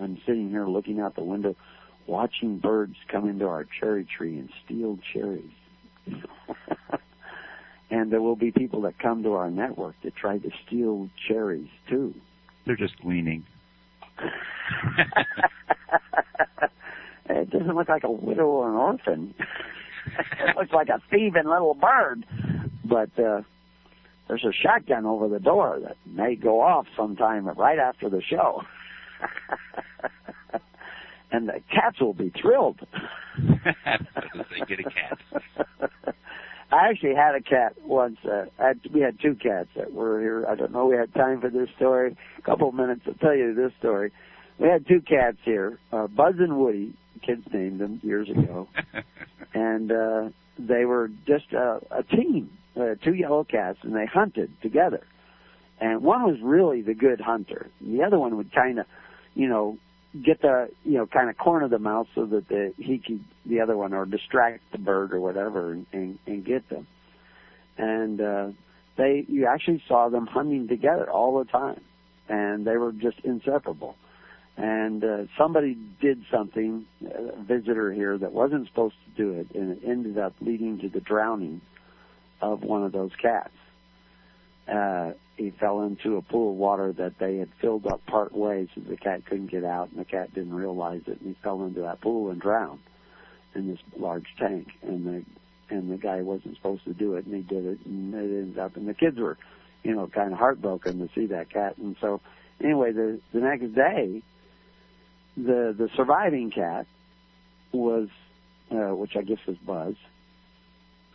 [0.00, 1.54] I'm sitting here looking out the window,
[2.06, 5.50] watching birds come into our cherry tree and steal cherries.
[7.90, 11.68] and there will be people that come to our network to try to steal cherries
[11.88, 12.14] too.
[12.66, 13.44] They're just gleaning.
[17.28, 19.34] it doesn't look like a widow or an orphan.
[19.38, 22.24] it looks like a thieving little bird.
[22.84, 23.42] But uh
[24.28, 28.62] there's a shotgun over the door that may go off sometime right after the show.
[31.32, 32.80] and the cats will be thrilled.
[33.38, 35.18] they get a cat.
[36.70, 38.18] I actually had a cat once.
[38.24, 40.46] Uh, I we had two cats that were here.
[40.46, 40.86] I don't know.
[40.86, 42.16] We had time for this story.
[42.38, 44.12] A couple of minutes to tell you this story.
[44.58, 46.94] We had two cats here, uh, Buzz and Woody.
[47.26, 48.68] Kids named them years ago,
[49.52, 50.28] and uh,
[50.58, 55.04] they were just a, a team, uh, two yellow cats, and they hunted together.
[55.80, 57.68] And one was really the good hunter.
[57.80, 58.86] The other one would kind of,
[59.34, 59.78] you know,
[60.24, 63.60] get the, you know, kind of corner the mouse so that the he could the
[63.60, 66.86] other one or distract the bird or whatever and and, and get them.
[67.76, 68.48] And uh,
[68.96, 71.80] they, you actually saw them hunting together all the time,
[72.28, 73.94] and they were just inseparable.
[74.56, 79.78] And uh, somebody did something, a visitor here, that wasn't supposed to do it, and
[79.78, 81.60] it ended up leading to the drowning
[82.40, 83.52] of one of those cats
[84.68, 88.68] uh, he fell into a pool of water that they had filled up part way
[88.74, 91.64] so the cat couldn't get out and the cat didn't realize it and he fell
[91.64, 92.80] into that pool and drowned
[93.54, 94.66] in this large tank.
[94.82, 95.24] And the
[95.70, 98.58] and the guy wasn't supposed to do it and he did it and it ended
[98.58, 99.38] up and the kids were
[99.84, 101.78] you know kind of heartbroken to see that cat.
[101.78, 102.20] And so
[102.62, 104.22] anyway the the next day
[105.36, 106.86] the the surviving cat
[107.70, 108.08] was
[108.72, 109.94] uh which I guess was Buzz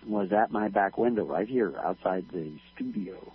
[0.08, 3.34] was at my back window right here outside the studio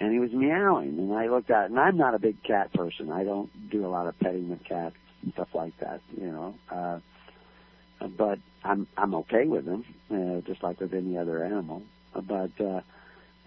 [0.00, 3.10] and he was meowing and I looked at and I'm not a big cat person.
[3.10, 6.54] I don't do a lot of petting with cats and stuff like that, you know.
[6.70, 6.98] Uh
[8.16, 11.82] but I'm I'm okay with him, uh, just like with any other animal.
[12.14, 12.80] But uh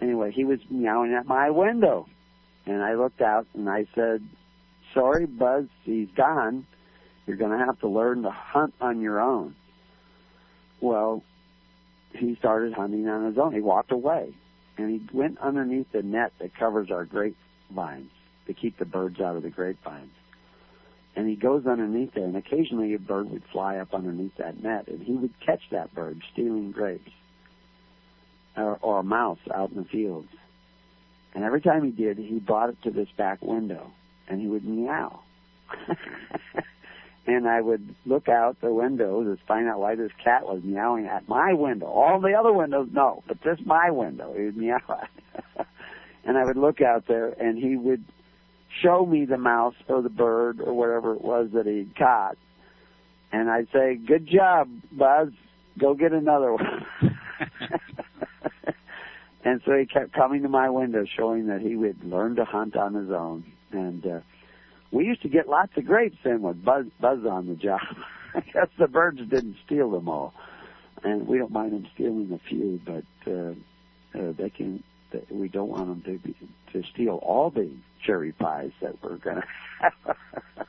[0.00, 2.08] anyway, he was meowing at my window.
[2.64, 4.26] And I looked out and I said,
[4.92, 6.66] "Sorry, Buzz, he's gone.
[7.26, 9.54] You're going to have to learn to hunt on your own."
[10.80, 11.22] Well,
[12.12, 13.52] he started hunting on his own.
[13.52, 14.34] He walked away
[14.78, 18.10] and he went underneath the net that covers our grapevines
[18.46, 20.12] to keep the birds out of the grapevines.
[21.14, 24.88] And he goes underneath there, and occasionally a bird would fly up underneath that net,
[24.88, 27.10] and he would catch that bird stealing grapes,
[28.56, 30.28] or, or a mouse out in the fields.
[31.34, 33.90] And every time he did, he brought it to this back window,
[34.28, 35.20] and he would meow.
[37.26, 41.06] and I would look out the window to find out why this cat was meowing
[41.06, 41.86] at my window.
[41.86, 45.10] All the other windows, no, but just my window, he would meow at.
[46.24, 48.04] and I would look out there, and he would
[48.82, 52.36] show me the mouse or the bird or whatever it was that he'd caught,
[53.32, 55.30] and I'd say, "Good job, Buzz.
[55.78, 56.86] Go get another one."
[59.44, 62.76] and so he kept coming to my window, showing that he would learn to hunt
[62.76, 63.44] on his own.
[63.72, 64.20] And uh,
[64.90, 67.80] we used to get lots of grapes in with Buzz, Buzz on the job.
[68.34, 70.34] I guess the birds didn't steal them all,
[71.02, 73.54] and we don't mind them stealing a few, but uh,
[74.18, 74.82] uh, they can.
[75.30, 76.34] We don't want them to be,
[76.72, 77.70] to steal all the
[78.04, 79.44] cherry pies that we're gonna
[79.80, 80.16] have.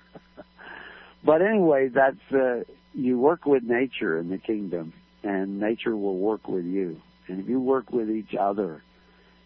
[1.23, 2.63] but anyway, that's uh,
[2.93, 7.01] you work with nature in the kingdom, and nature will work with you.
[7.27, 8.81] And if you work with each other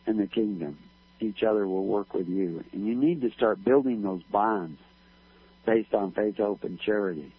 [0.06, 0.78] in the kingdom,
[1.22, 2.64] each other will work with you.
[2.72, 4.80] And you need to start building those bonds
[5.66, 7.34] based on faith, hope, and charity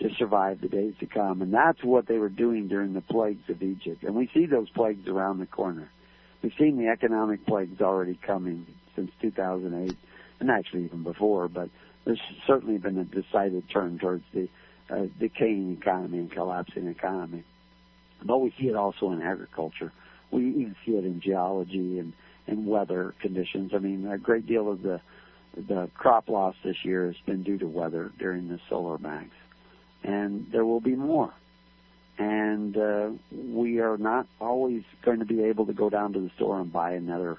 [0.00, 1.42] to survive the days to come.
[1.42, 4.02] And that's what they were doing during the plagues of Egypt.
[4.02, 5.90] And we see those plagues around the corner.
[6.42, 9.96] We've seen the economic plagues already coming since 2008,
[10.40, 11.70] and actually even before, but
[12.04, 14.48] there's certainly been a decided turn towards the
[14.90, 17.42] uh, decaying economy and collapsing economy.
[18.22, 19.92] But we see it also in agriculture.
[20.30, 22.12] We even see it in geology and,
[22.46, 23.72] and weather conditions.
[23.74, 25.00] I mean, a great deal of the
[25.56, 29.30] the crop loss this year has been due to weather during the solar max,
[30.04, 31.32] and there will be more.
[32.18, 36.30] And uh, we are not always going to be able to go down to the
[36.36, 37.38] store and buy another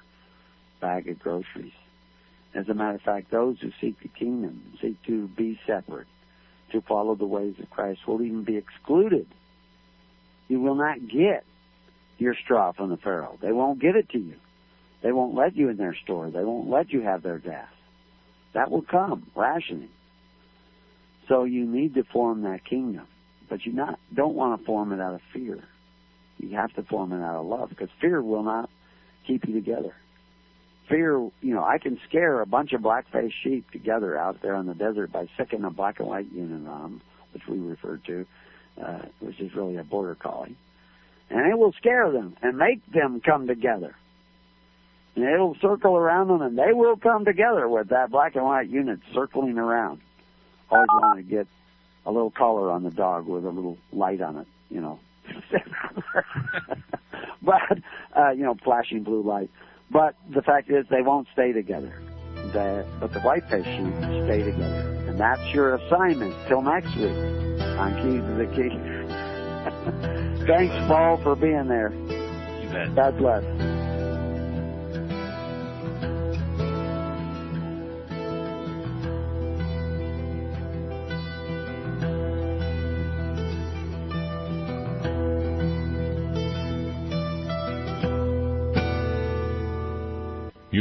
[0.80, 1.72] bag of groceries.
[2.54, 6.06] As a matter of fact, those who seek the kingdom, seek to be separate,
[6.72, 9.28] to follow the ways of Christ, will even be excluded
[10.48, 11.44] you will not get
[12.16, 13.38] your straw from the Pharaoh.
[13.40, 14.36] They won't give it to you.
[15.02, 16.30] They won't let you in their store.
[16.30, 17.68] They won't let you have their gas.
[18.54, 19.90] That will come, rationing.
[21.28, 23.06] So you need to form that kingdom.
[23.48, 25.62] But you not don't want to form it out of fear.
[26.38, 28.70] You have to form it out of love because fear will not
[29.26, 29.94] keep you together.
[30.88, 34.66] Fear, you know, I can scare a bunch of black-faced sheep together out there in
[34.66, 37.00] the desert by sticking a black and white unit on them,
[37.32, 38.26] which we refer to,
[38.82, 40.56] uh, which is really a border collie.
[41.30, 43.94] And it will scare them and make them come together.
[45.16, 48.68] And it'll circle around them and they will come together with that black and white
[48.68, 50.00] unit circling around.
[50.70, 51.46] Always want to get
[52.06, 55.00] a little collar on the dog with a little light on it, you know.
[57.42, 57.78] but,
[58.16, 59.50] uh, you know, flashing blue light.
[59.90, 62.00] But the fact is they won't stay together.
[62.52, 63.94] The, but the white-faced sheep
[64.24, 65.04] stay together.
[65.08, 67.10] And that's your assignment till next week
[67.78, 68.68] on Keys of the Key.
[70.46, 71.92] Thanks, Paul, for being there.
[71.92, 72.94] You bet.
[72.94, 73.77] God bless.